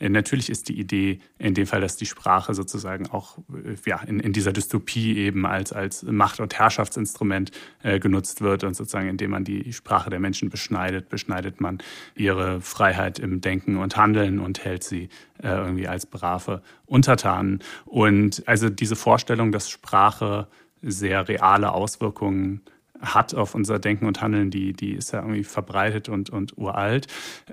natürlich 0.00 0.50
ist 0.50 0.68
die 0.68 0.78
Idee 0.78 1.20
in 1.38 1.54
dem 1.54 1.66
Fall, 1.66 1.80
dass 1.80 1.96
die 1.96 2.06
Sprache 2.06 2.54
sozusagen 2.54 3.08
auch 3.08 3.38
ja, 3.86 4.00
in, 4.02 4.20
in 4.20 4.32
dieser 4.32 4.52
Dystopie 4.52 5.16
eben 5.16 5.46
als, 5.46 5.72
als 5.72 6.02
Macht- 6.02 6.40
und 6.40 6.58
Herrschaftsinstrument 6.58 7.52
genutzt 7.82 8.40
wird 8.40 8.64
und 8.64 8.74
sozusagen 8.74 9.08
indem 9.08 9.30
man 9.30 9.44
die 9.44 9.72
Sprache 9.72 10.10
der 10.10 10.20
Menschen 10.20 10.50
beschneidet, 10.50 11.08
beschneidet 11.08 11.60
man 11.60 11.78
ihre 12.18 12.60
Freiheit 12.60 13.18
im 13.18 13.40
Denken 13.40 13.76
und 13.76 13.96
Handeln 13.96 14.38
und 14.38 14.64
hält 14.64 14.84
sie 14.84 15.08
äh, 15.42 15.48
irgendwie 15.48 15.88
als 15.88 16.06
brave 16.06 16.62
Untertanen. 16.86 17.60
Und 17.84 18.42
also 18.46 18.68
diese 18.68 18.96
Vorstellung, 18.96 19.52
dass 19.52 19.70
Sprache 19.70 20.48
sehr 20.82 21.28
reale 21.28 21.72
Auswirkungen 21.72 22.62
hat 23.00 23.34
auf 23.34 23.54
unser 23.54 23.78
Denken 23.78 24.06
und 24.06 24.20
Handeln, 24.20 24.50
die, 24.50 24.72
die 24.72 24.92
ist 24.92 25.12
ja 25.12 25.20
irgendwie 25.20 25.44
verbreitet 25.44 26.08
und, 26.08 26.30
und 26.30 26.58
uralt. 26.58 27.06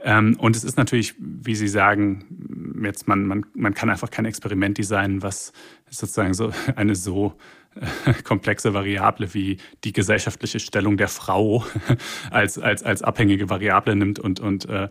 Ähm, 0.03 0.38
und 0.39 0.55
es 0.55 0.63
ist 0.63 0.78
natürlich, 0.78 1.13
wie 1.20 1.55
Sie 1.55 1.68
sagen, 1.68 2.82
jetzt 2.84 3.07
man, 3.07 3.26
man, 3.26 3.45
man 3.53 3.74
kann 3.74 3.89
einfach 3.89 4.09
kein 4.09 4.26
Experiment 4.26 4.78
designen, 4.78 5.22
was 5.22 5.53
sozusagen 5.89 6.34
so 6.34 6.51
eine 6.76 6.95
so 6.95 7.34
komplexe 8.23 8.73
Variable 8.73 9.34
wie 9.34 9.57
die 9.84 9.91
gesellschaftliche 9.91 10.59
Stellung 10.59 10.97
der 10.97 11.07
Frau 11.07 11.65
als, 12.32 12.57
als, 12.57 12.84
als 12.84 13.01
abhängige 13.01 13.49
Variable 13.49 13.95
nimmt 13.95 14.19
und, 14.19 14.39
und, 14.39 14.67
äh, 14.69 14.89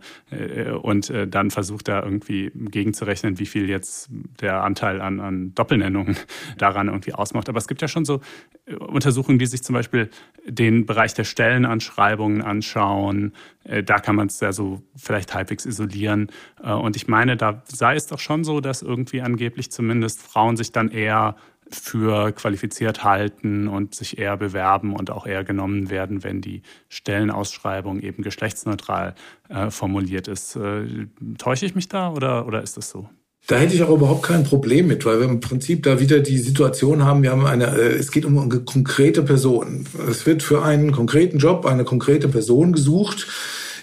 und 0.81 1.09
äh, 1.09 1.27
dann 1.27 1.51
versucht 1.51 1.87
da 1.87 2.03
irgendwie 2.03 2.51
gegenzurechnen, 2.53 3.39
wie 3.39 3.45
viel 3.45 3.69
jetzt 3.69 4.09
der 4.39 4.63
Anteil 4.63 5.01
an, 5.01 5.19
an 5.19 5.55
Doppelnennungen 5.55 6.15
daran 6.57 6.87
irgendwie 6.87 7.13
ausmacht. 7.13 7.49
Aber 7.49 7.57
es 7.57 7.67
gibt 7.67 7.81
ja 7.81 7.87
schon 7.87 8.05
so 8.05 8.21
äh, 8.65 8.75
Untersuchungen, 8.75 9.39
die 9.39 9.47
sich 9.47 9.63
zum 9.63 9.73
Beispiel 9.73 10.09
den 10.45 10.85
Bereich 10.85 11.13
der 11.13 11.23
Stellenanschreibungen 11.23 12.41
anschauen. 12.41 13.33
Äh, 13.63 13.83
da 13.83 13.99
kann 13.99 14.15
man 14.15 14.27
es 14.27 14.39
ja 14.39 14.53
so 14.53 14.81
vielleicht 14.95 15.33
halbwegs 15.33 15.65
isolieren. 15.65 16.29
Äh, 16.63 16.71
und 16.71 16.95
ich 16.95 17.07
meine, 17.07 17.35
da 17.35 17.63
sei 17.65 17.95
es 17.95 18.07
doch 18.07 18.19
schon 18.19 18.43
so, 18.43 18.61
dass 18.61 18.83
irgendwie 18.83 19.21
angeblich 19.21 19.71
zumindest 19.71 20.21
Frauen 20.21 20.55
sich 20.55 20.71
dann 20.71 20.89
eher 20.89 21.35
für 21.71 22.31
qualifiziert 22.31 23.03
halten 23.03 23.67
und 23.67 23.95
sich 23.95 24.17
eher 24.17 24.37
bewerben 24.37 24.95
und 24.95 25.11
auch 25.11 25.25
eher 25.25 25.43
genommen 25.43 25.89
werden, 25.89 26.23
wenn 26.23 26.41
die 26.41 26.61
Stellenausschreibung 26.89 27.99
eben 27.99 28.23
geschlechtsneutral 28.23 29.15
äh, 29.49 29.69
formuliert 29.69 30.27
ist. 30.27 30.55
Äh, 30.55 31.07
täusche 31.37 31.65
ich 31.65 31.75
mich 31.75 31.87
da 31.87 32.11
oder, 32.11 32.45
oder 32.47 32.61
ist 32.61 32.77
das 32.77 32.89
so? 32.89 33.09
Da 33.47 33.57
hätte 33.57 33.75
ich 33.75 33.83
auch 33.83 33.95
überhaupt 33.95 34.23
kein 34.23 34.43
Problem 34.43 34.87
mit, 34.87 35.05
weil 35.05 35.19
wir 35.19 35.27
im 35.27 35.39
Prinzip 35.39 35.83
da 35.83 35.99
wieder 35.99 36.19
die 36.19 36.39
Situation 36.39 37.03
haben, 37.03 37.21
wir 37.21 37.31
haben 37.31 37.45
eine, 37.45 37.65
äh, 37.65 37.95
es 37.95 38.11
geht 38.11 38.25
um 38.25 38.37
eine 38.37 38.59
konkrete 38.61 39.21
Person. 39.21 39.85
Es 40.09 40.25
wird 40.25 40.41
für 40.41 40.63
einen 40.63 40.91
konkreten 40.91 41.37
Job 41.37 41.65
eine 41.65 41.83
konkrete 41.83 42.27
Person 42.27 42.73
gesucht 42.73 43.27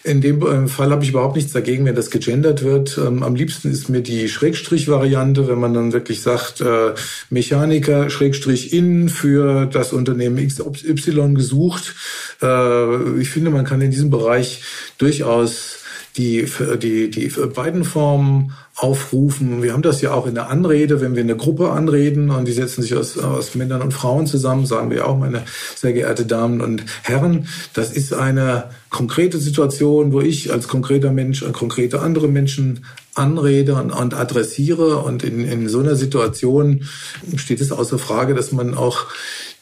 in 0.04 0.20
dem 0.20 0.42
äh, 0.42 0.68
Fall 0.68 0.90
habe 0.90 1.04
ich 1.04 1.10
überhaupt 1.10 1.36
nichts 1.36 1.52
dagegen, 1.52 1.84
wenn 1.84 1.94
das 1.94 2.10
gegendert 2.10 2.62
wird. 2.62 2.98
Ähm, 2.98 3.22
am 3.22 3.34
liebsten 3.34 3.70
ist 3.70 3.88
mir 3.88 4.00
die 4.00 4.28
Schrägstrich-Variante, 4.28 5.46
wenn 5.48 5.60
man 5.60 5.74
dann 5.74 5.92
wirklich 5.92 6.22
sagt, 6.22 6.60
äh, 6.60 6.94
Mechaniker 7.30 8.10
Schrägstrich 8.10 8.72
in 8.72 9.08
für 9.08 9.66
das 9.66 9.92
Unternehmen 9.92 10.44
XY 10.46 11.34
gesucht. 11.34 11.94
Äh, 12.42 13.20
ich 13.20 13.30
finde, 13.30 13.50
man 13.50 13.64
kann 13.64 13.80
in 13.80 13.90
diesem 13.90 14.10
Bereich 14.10 14.62
durchaus 14.98 15.81
die, 16.16 16.46
die, 16.78 17.10
die 17.10 17.28
beiden 17.28 17.84
Formen 17.84 18.52
aufrufen. 18.76 19.62
Wir 19.62 19.72
haben 19.72 19.82
das 19.82 20.00
ja 20.02 20.12
auch 20.12 20.26
in 20.26 20.34
der 20.34 20.48
Anrede, 20.48 21.00
wenn 21.00 21.14
wir 21.14 21.22
eine 21.22 21.36
Gruppe 21.36 21.70
anreden 21.70 22.30
und 22.30 22.46
die 22.46 22.52
setzen 22.52 22.82
sich 22.82 22.94
aus, 22.94 23.18
aus 23.18 23.54
Männern 23.54 23.82
und 23.82 23.92
Frauen 23.92 24.26
zusammen, 24.26 24.66
sagen 24.66 24.90
wir 24.90 25.06
auch, 25.06 25.18
meine 25.18 25.42
sehr 25.74 25.92
geehrte 25.92 26.26
Damen 26.26 26.60
und 26.60 26.84
Herren, 27.02 27.48
das 27.74 27.92
ist 27.92 28.12
eine 28.12 28.70
konkrete 28.90 29.38
Situation, 29.38 30.12
wo 30.12 30.20
ich 30.20 30.52
als 30.52 30.68
konkreter 30.68 31.12
Mensch 31.12 31.44
konkrete 31.52 32.00
andere 32.00 32.28
Menschen 32.28 32.84
anrede 33.14 33.74
und, 33.74 33.90
und 33.90 34.14
adressiere 34.14 34.98
und 34.98 35.22
in, 35.22 35.44
in 35.46 35.68
so 35.68 35.80
einer 35.80 35.96
Situation 35.96 36.88
steht 37.36 37.60
es 37.60 37.72
außer 37.72 37.98
Frage, 37.98 38.34
dass 38.34 38.52
man 38.52 38.74
auch 38.74 39.06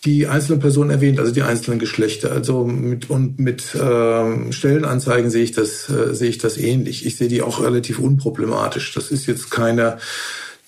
die 0.04 0.26
einzelnen 0.26 0.60
Personen 0.60 0.90
erwähnt, 0.90 1.18
also 1.18 1.32
die 1.32 1.42
einzelnen 1.42 1.78
Geschlechter. 1.78 2.32
Also 2.32 2.64
mit 2.64 3.10
und 3.10 3.38
mit 3.38 3.74
äh, 3.74 4.52
Stellenanzeigen 4.52 5.30
sehe 5.30 5.44
ich 5.44 5.52
das 5.52 5.90
äh, 5.90 6.14
sehe 6.14 6.30
ich 6.30 6.38
das 6.38 6.56
ähnlich. 6.56 7.04
Ich 7.04 7.16
sehe 7.16 7.28
die 7.28 7.42
auch 7.42 7.62
relativ 7.62 7.98
unproblematisch. 7.98 8.94
Das 8.94 9.10
ist 9.10 9.26
jetzt 9.26 9.50
keine 9.50 9.98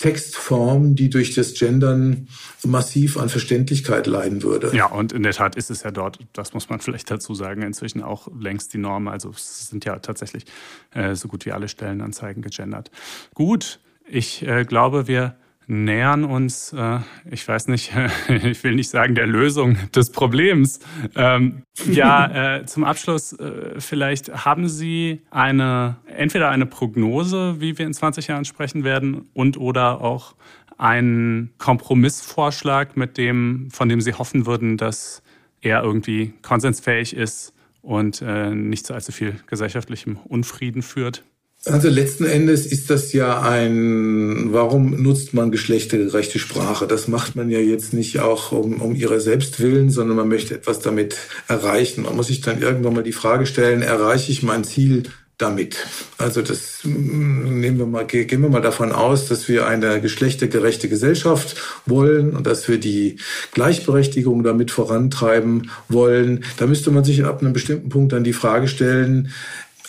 Textform, 0.02 0.96
die 0.96 1.10
durch 1.10 1.32
das 1.34 1.54
Gendern 1.54 2.26
massiv 2.64 3.16
an 3.16 3.28
Verständlichkeit 3.28 4.08
leiden 4.08 4.42
würde. 4.42 4.72
Ja, 4.74 4.86
und 4.86 5.12
in 5.12 5.22
der 5.22 5.32
Tat 5.32 5.54
ist 5.54 5.70
es 5.70 5.84
ja 5.84 5.92
dort, 5.92 6.18
das 6.32 6.54
muss 6.54 6.68
man 6.68 6.80
vielleicht 6.80 7.08
dazu 7.08 7.34
sagen, 7.34 7.62
inzwischen 7.62 8.02
auch 8.02 8.28
längst 8.38 8.74
die 8.74 8.78
Norm. 8.78 9.06
Also 9.06 9.30
es 9.30 9.68
sind 9.68 9.84
ja 9.84 10.00
tatsächlich 10.00 10.44
äh, 10.90 11.14
so 11.14 11.28
gut 11.28 11.46
wie 11.46 11.52
alle 11.52 11.68
Stellenanzeigen 11.68 12.42
gegendert. 12.42 12.90
Gut, 13.32 13.78
ich 14.04 14.46
äh, 14.46 14.64
glaube, 14.64 15.06
wir 15.06 15.36
nähern 15.72 16.24
uns, 16.24 16.72
äh, 16.72 16.98
ich 17.30 17.46
weiß 17.48 17.68
nicht, 17.68 17.92
ich 18.28 18.62
will 18.62 18.74
nicht 18.74 18.90
sagen 18.90 19.14
der 19.14 19.26
Lösung 19.26 19.76
des 19.94 20.12
Problems. 20.12 20.80
Ähm, 21.16 21.62
ja, 21.86 22.56
äh, 22.58 22.66
zum 22.66 22.84
Abschluss 22.84 23.32
äh, 23.32 23.80
vielleicht 23.80 24.44
haben 24.44 24.68
Sie 24.68 25.22
eine, 25.30 25.96
entweder 26.06 26.50
eine 26.50 26.66
Prognose, 26.66 27.60
wie 27.60 27.78
wir 27.78 27.86
in 27.86 27.94
20 27.94 28.28
Jahren 28.28 28.44
sprechen 28.44 28.84
werden 28.84 29.28
und 29.32 29.56
oder 29.56 30.00
auch 30.00 30.34
einen 30.78 31.54
Kompromissvorschlag, 31.58 32.96
mit 32.96 33.16
dem, 33.16 33.68
von 33.70 33.88
dem 33.88 34.00
Sie 34.00 34.14
hoffen 34.14 34.46
würden, 34.46 34.76
dass 34.76 35.22
er 35.60 35.82
irgendwie 35.82 36.34
konsensfähig 36.42 37.14
ist 37.16 37.54
und 37.82 38.20
äh, 38.20 38.50
nicht 38.50 38.86
zu 38.86 38.94
allzu 38.94 39.12
viel 39.12 39.36
gesellschaftlichem 39.46 40.16
Unfrieden 40.16 40.82
führt? 40.82 41.24
Also 41.64 41.88
letzten 41.88 42.24
Endes 42.24 42.66
ist 42.66 42.90
das 42.90 43.12
ja 43.12 43.40
ein, 43.40 44.52
warum 44.52 45.00
nutzt 45.00 45.32
man 45.32 45.52
geschlechtergerechte 45.52 46.40
Sprache? 46.40 46.88
Das 46.88 47.06
macht 47.06 47.36
man 47.36 47.50
ja 47.50 47.60
jetzt 47.60 47.92
nicht 47.92 48.18
auch 48.18 48.50
um, 48.50 48.80
um 48.80 48.96
ihrer 48.96 49.20
selbst 49.20 49.60
willen, 49.60 49.88
sondern 49.88 50.16
man 50.16 50.28
möchte 50.28 50.54
etwas 50.54 50.80
damit 50.80 51.16
erreichen. 51.46 52.02
Man 52.02 52.16
muss 52.16 52.26
sich 52.26 52.40
dann 52.40 52.60
irgendwann 52.60 52.94
mal 52.94 53.04
die 53.04 53.12
Frage 53.12 53.46
stellen, 53.46 53.82
erreiche 53.82 54.32
ich 54.32 54.42
mein 54.42 54.64
Ziel 54.64 55.04
damit? 55.38 55.86
Also 56.18 56.42
das 56.42 56.80
mm, 56.84 57.60
nehmen 57.60 57.78
wir 57.78 57.86
mal, 57.86 58.06
gehen 58.06 58.42
wir 58.42 58.48
mal 58.48 58.60
davon 58.60 58.92
aus, 58.92 59.28
dass 59.28 59.48
wir 59.48 59.66
eine 59.66 60.00
geschlechtergerechte 60.00 60.88
Gesellschaft 60.88 61.56
wollen 61.86 62.34
und 62.34 62.46
dass 62.46 62.68
wir 62.68 62.78
die 62.78 63.16
Gleichberechtigung 63.52 64.42
damit 64.42 64.70
vorantreiben 64.70 65.70
wollen. 65.88 66.44
Da 66.56 66.66
müsste 66.66 66.90
man 66.90 67.04
sich 67.04 67.24
ab 67.24 67.40
einem 67.40 67.52
bestimmten 67.52 67.88
Punkt 67.88 68.12
dann 68.12 68.24
die 68.24 68.32
Frage 68.32 68.68
stellen, 68.68 69.32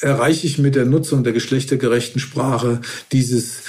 erreiche 0.03 0.45
ich 0.45 0.57
mit 0.57 0.75
der 0.75 0.85
Nutzung 0.85 1.23
der 1.23 1.33
geschlechtergerechten 1.33 2.19
Sprache 2.19 2.81
dieses 3.11 3.63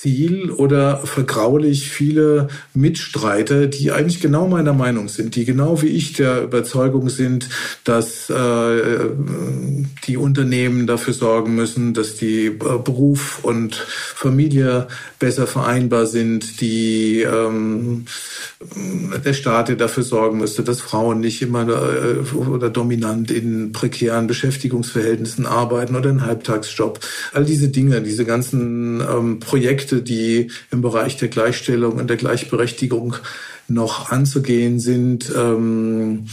Ziel 0.00 0.50
oder 0.50 0.98
vergraulich 0.98 1.90
viele 1.90 2.48
Mitstreiter, 2.74 3.66
die 3.66 3.90
eigentlich 3.90 4.20
genau 4.20 4.46
meiner 4.46 4.72
Meinung 4.72 5.08
sind, 5.08 5.34
die 5.34 5.44
genau 5.44 5.82
wie 5.82 5.88
ich 5.88 6.12
der 6.12 6.42
Überzeugung 6.42 7.08
sind, 7.08 7.48
dass 7.84 8.30
äh, 8.30 9.10
die 10.06 10.16
Unternehmen 10.16 10.86
dafür 10.86 11.14
sorgen 11.14 11.54
müssen, 11.54 11.94
dass 11.94 12.14
die 12.14 12.46
äh, 12.46 12.50
Beruf 12.52 13.40
und 13.42 13.74
Familie 13.74 14.86
besser 15.18 15.46
vereinbar 15.46 16.06
sind, 16.06 16.60
die 16.60 17.22
ähm, 17.22 18.06
der 19.24 19.32
Staat, 19.32 19.68
dafür 19.80 20.02
sorgen 20.02 20.38
müsste, 20.38 20.62
dass 20.62 20.80
Frauen 20.80 21.20
nicht 21.20 21.42
immer 21.42 21.68
äh, 21.68 22.36
oder 22.36 22.70
dominant 22.70 23.30
in 23.30 23.72
prekären 23.72 24.26
Beschäftigungsverhältnissen 24.26 25.46
arbeiten 25.46 25.96
oder 25.96 26.10
einen 26.10 26.24
Halbtagsjob. 26.24 27.00
All 27.32 27.44
diese 27.44 27.68
Dinge, 27.68 28.00
diese 28.00 28.24
ganzen 28.24 29.00
ähm, 29.00 29.40
Projekte, 29.40 29.87
Projekte, 29.88 30.02
die 30.02 30.50
im 30.70 30.82
Bereich 30.82 31.16
der 31.16 31.28
Gleichstellung 31.28 31.94
und 31.94 32.08
der 32.08 32.16
Gleichberechtigung 32.16 33.16
noch 33.68 34.10
anzugehen 34.10 34.80
sind. 34.80 35.32
Ähm, 35.34 36.26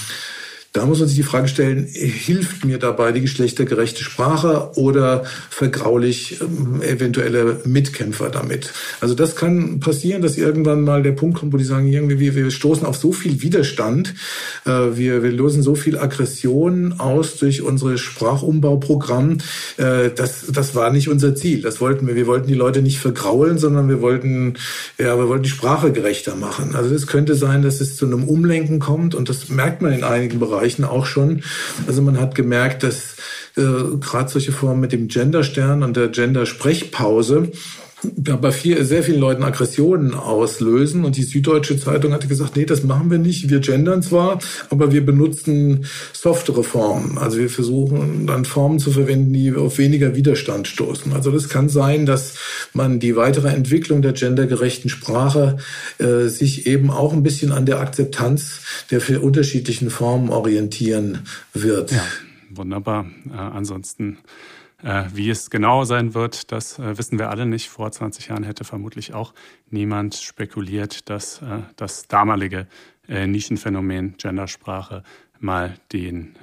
da 0.76 0.86
muss 0.86 1.00
man 1.00 1.08
sich 1.08 1.16
die 1.16 1.24
Frage 1.24 1.48
stellen, 1.48 1.88
hilft 1.88 2.66
mir 2.66 2.80
dabei 2.80 3.14
die 3.14 3.22
geschlechtergerechte 3.22 4.04
Sprache 4.04 4.72
oder 4.76 5.24
vergraulich 5.50 6.42
ähm, 6.42 6.82
eventuelle 6.82 7.62
Mitkämpfer 7.64 8.30
damit? 8.30 8.74
Also 9.00 9.16
das 9.16 9.38
kann 9.38 9.80
passieren, 9.80 10.22
dass 10.22 10.38
irgendwann 10.38 10.82
mal 10.82 11.02
der 11.02 11.14
Punkt 11.14 11.40
kommt, 11.40 11.54
wo 11.54 11.58
die 11.58 11.64
sagen, 11.64 11.88
irgendwie 11.88 12.20
wir, 12.20 12.36
wir 12.36 12.52
stoßen 12.52 12.86
auf 12.86 12.98
so 12.98 13.14
viel 13.14 13.42
Widerstand, 13.42 14.16
äh, 14.66 14.70
wir, 14.70 15.24
wir 15.24 15.32
lösen 15.32 15.64
so 15.64 15.76
viel 15.76 15.98
Aggression 15.98 17.00
aus 17.00 17.38
durch 17.38 17.62
unsere 17.62 17.98
Sprachumbauprogramm. 17.98 19.38
Äh, 19.78 20.10
das, 20.14 20.48
das 20.52 20.76
war 20.76 20.92
nicht 20.92 21.08
unser 21.08 21.36
Ziel. 21.36 21.62
Das 21.62 21.80
wollten 21.80 22.06
wir. 22.06 22.16
Wir 22.16 22.28
wollten 22.28 22.48
die 22.48 22.54
Leute 22.54 22.82
nicht 22.82 23.00
vergraulen, 23.00 23.60
sondern 23.60 23.88
wir 23.88 24.02
wollten, 24.02 24.56
ja, 24.98 25.18
wir 25.18 25.30
wollten 25.30 25.44
die 25.44 25.50
Sprache 25.50 25.94
gerechter 25.94 26.36
machen. 26.36 26.76
Also 26.76 26.94
es 26.94 27.08
könnte 27.08 27.36
sein, 27.36 27.62
dass 27.62 27.80
es 27.80 27.96
zu 27.96 28.06
einem 28.06 28.26
Umlenken 28.26 28.80
kommt 28.80 29.16
und 29.16 29.30
das 29.30 29.48
merkt 29.48 29.82
man 29.82 29.94
in 29.94 30.04
einigen 30.04 30.38
Bereichen 30.38 30.65
Bereichen 30.66 30.84
auch 30.84 31.06
schon. 31.06 31.44
Also 31.88 32.02
man 32.02 32.20
hat 32.20 32.34
gemerkt, 32.34 32.84
dass 32.84 33.18
äh, 33.56 33.62
gerade 34.00 34.30
solche 34.30 34.52
Formen 34.52 34.82
mit 34.82 34.92
dem 34.92 35.08
Genderstern 35.08 35.84
und 35.84 35.96
der 35.96 36.08
Gender-Sprechpause 36.08 37.52
bei 38.16 38.52
viel, 38.52 38.84
sehr 38.84 39.04
vielen 39.04 39.20
Leuten 39.20 39.44
Aggressionen 39.44 40.14
auslösen. 40.14 41.06
Und 41.06 41.18
die 41.18 41.24
Süddeutsche 41.24 41.80
Zeitung 41.80 42.14
hatte 42.14 42.28
gesagt, 42.28 42.56
nee, 42.56 42.66
das 42.66 42.84
machen 42.84 43.12
wir 43.12 43.18
nicht. 43.18 43.50
Wir 43.50 43.60
gendern 43.60 44.02
zwar, 44.02 44.40
aber 44.70 44.92
wir 44.92 45.06
benutzen 45.06 45.86
softere 46.14 46.64
Formen. 46.64 47.18
Also 47.18 47.38
wir 47.38 47.50
versuchen 47.50 48.28
dann 48.28 48.46
Formen 48.46 48.80
zu 48.80 48.92
verwenden, 48.92 49.34
die 49.34 49.54
auf 49.54 49.78
weniger 49.78 50.16
Widerstand 50.16 50.68
stoßen. 50.68 51.14
Also 51.14 51.32
das 51.32 51.50
kann 51.50 51.70
sein, 51.70 52.06
dass 52.06 52.36
man 52.74 53.00
die 53.00 53.16
weitere 53.16 53.50
Entwicklung 53.50 54.02
der 54.02 54.14
gendergerechten 54.14 54.90
Sprache 54.90 55.58
äh, 55.98 56.28
sich 56.28 56.68
eben 56.68 56.90
auch 56.90 57.14
ein 57.14 57.24
bisschen 57.24 57.52
an 57.52 57.66
der 57.66 57.80
Akzeptanz 57.80 58.62
der 58.92 59.02
für 59.02 59.20
unterschiedlichen 59.20 59.90
Formen 59.90 60.30
orientieren 60.30 61.20
wird. 61.54 61.92
Ja, 61.92 62.04
wunderbar. 62.50 63.06
Äh, 63.30 63.38
ansonsten 63.38 64.18
wie 64.82 65.30
es 65.30 65.50
genau 65.50 65.84
sein 65.84 66.14
wird, 66.14 66.52
das 66.52 66.80
äh, 66.80 66.98
wissen 66.98 67.18
wir 67.18 67.30
alle 67.30 67.46
nicht. 67.46 67.70
Vor 67.70 67.92
20 67.92 68.28
Jahren 68.28 68.44
hätte 68.44 68.64
vermutlich 68.64 69.14
auch 69.14 69.34
niemand 69.70 70.16
spekuliert, 70.16 71.10
dass 71.10 71.42
äh, 71.42 71.62
das 71.76 72.08
damalige 72.08 72.68
Nischenphänomen 73.08 74.16
Gendersprache 74.18 75.04
mal 75.40 75.76
den 75.94 76.34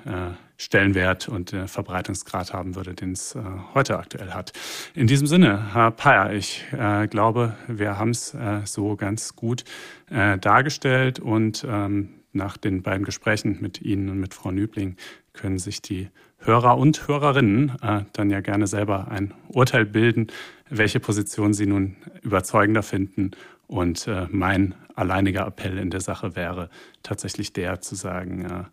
Stellenwert 0.56 1.28
und 1.28 1.56
Verbreitungsgrad 1.66 2.52
haben 2.52 2.76
würde, 2.76 2.94
den 2.94 3.14
es 3.14 3.36
heute 3.74 3.98
aktuell 3.98 4.30
hat. 4.30 4.52
In 4.94 5.08
diesem 5.08 5.26
Sinne, 5.26 5.74
Herr 5.74 5.90
Peyer, 5.90 6.32
ich 6.32 6.64
glaube, 7.10 7.56
wir 7.66 7.98
haben 7.98 8.10
es 8.10 8.36
so 8.64 8.94
ganz 8.94 9.34
gut 9.34 9.64
dargestellt 10.06 11.18
und 11.18 11.66
ähm, 11.68 12.10
nach 12.32 12.56
den 12.56 12.82
beiden 12.82 13.04
Gesprächen 13.04 13.58
mit 13.60 13.82
Ihnen 13.82 14.08
und 14.08 14.18
mit 14.18 14.34
Frau 14.34 14.50
Nübling 14.50 14.96
können 15.32 15.58
sich 15.58 15.82
die 15.82 16.08
Hörer 16.44 16.76
und 16.76 17.06
Hörerinnen 17.08 17.72
äh, 17.82 18.02
dann 18.12 18.30
ja 18.30 18.40
gerne 18.40 18.66
selber 18.66 19.08
ein 19.10 19.32
Urteil 19.48 19.84
bilden, 19.84 20.28
welche 20.68 21.00
Position 21.00 21.54
sie 21.54 21.66
nun 21.66 21.96
überzeugender 22.22 22.82
finden. 22.82 23.32
Und 23.66 24.06
äh, 24.08 24.26
mein 24.30 24.74
alleiniger 24.94 25.46
Appell 25.46 25.78
in 25.78 25.90
der 25.90 26.00
Sache 26.00 26.36
wäre 26.36 26.68
tatsächlich 27.02 27.52
der 27.52 27.80
zu 27.80 27.94
sagen, 27.94 28.44
äh, 28.44 28.64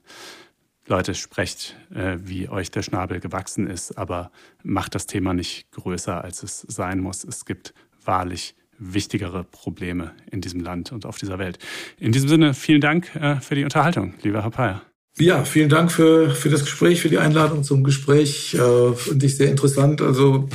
Leute, 0.88 1.13
sprecht, 1.13 1.78
äh, 1.93 2.17
wie 2.20 2.49
euch 2.49 2.72
der 2.72 2.82
Schnabel 2.82 3.20
gewachsen 3.20 3.67
ist, 3.67 3.97
aber 3.97 4.32
macht 4.63 4.95
das 4.95 5.05
Thema 5.05 5.34
nicht 5.34 5.72
größer, 5.72 6.24
als 6.24 6.41
es 6.41 6.61
sein 6.61 6.99
muss. 6.99 7.24
Es 7.24 7.45
gibt 7.45 7.76
wahrlich 8.03 8.55
wichtigere 8.80 9.43
Probleme 9.43 10.11
in 10.32 10.41
diesem 10.41 10.61
Land 10.61 10.91
und 10.91 11.05
auf 11.05 11.17
dieser 11.17 11.38
Welt. 11.38 11.59
In 11.99 12.11
diesem 12.11 12.28
Sinne, 12.28 12.53
vielen 12.53 12.82
Dank 12.82 13.15
äh, 13.15 13.36
für 13.36 13.55
die 13.55 13.63
Unterhaltung, 13.63 14.15
lieber 14.24 14.41
Herr 14.41 14.51
Peyer. 14.51 14.88
Ja, 15.20 15.43
vielen 15.43 15.67
Dank 15.67 15.91
für, 15.91 16.32
für 16.32 16.49
das 16.49 16.61
Gespräch, 16.61 17.01
für 17.01 17.09
die 17.09 17.17
Einladung 17.17 17.63
zum 17.63 17.84
Gespräch. 17.84 18.53
Äh, 18.53 18.93
Finde 18.93 19.26
ich 19.26 19.36
sehr 19.36 19.49
interessant. 19.49 20.01
Also 20.01 20.47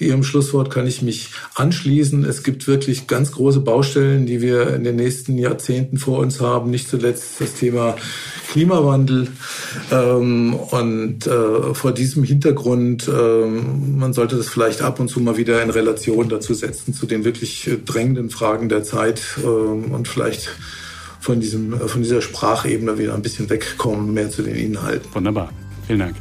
Ihrem 0.00 0.22
Schlusswort 0.22 0.70
kann 0.70 0.86
ich 0.86 1.02
mich 1.02 1.30
anschließen. 1.56 2.24
Es 2.24 2.44
gibt 2.44 2.68
wirklich 2.68 3.08
ganz 3.08 3.32
große 3.32 3.58
Baustellen, 3.58 4.26
die 4.26 4.40
wir 4.40 4.72
in 4.74 4.84
den 4.84 4.94
nächsten 4.94 5.36
Jahrzehnten 5.38 5.98
vor 5.98 6.20
uns 6.20 6.40
haben. 6.40 6.70
Nicht 6.70 6.88
zuletzt 6.88 7.40
das 7.40 7.54
Thema 7.54 7.96
Klimawandel. 8.52 9.26
Ähm, 9.90 10.54
und 10.54 11.26
äh, 11.26 11.74
vor 11.74 11.90
diesem 11.90 12.22
Hintergrund, 12.22 13.08
äh, 13.08 13.46
man 13.46 14.12
sollte 14.12 14.36
das 14.36 14.48
vielleicht 14.48 14.82
ab 14.82 15.00
und 15.00 15.08
zu 15.08 15.18
mal 15.18 15.36
wieder 15.36 15.60
in 15.60 15.70
Relation 15.70 16.28
dazu 16.28 16.54
setzen, 16.54 16.94
zu 16.94 17.06
den 17.06 17.24
wirklich 17.24 17.68
drängenden 17.84 18.30
Fragen 18.30 18.68
der 18.68 18.84
Zeit 18.84 19.20
äh, 19.42 19.46
und 19.46 20.06
vielleicht 20.06 20.50
von, 21.28 21.40
diesem, 21.40 21.78
von 21.78 22.02
dieser 22.02 22.22
Sprachebene 22.22 22.96
wieder 22.96 23.14
ein 23.14 23.20
bisschen 23.20 23.50
wegkommen, 23.50 24.14
mehr 24.14 24.30
zu 24.30 24.42
den 24.42 24.54
Inhalten. 24.54 25.14
Wunderbar. 25.14 25.52
Vielen 25.86 25.98
Dank. 25.98 26.14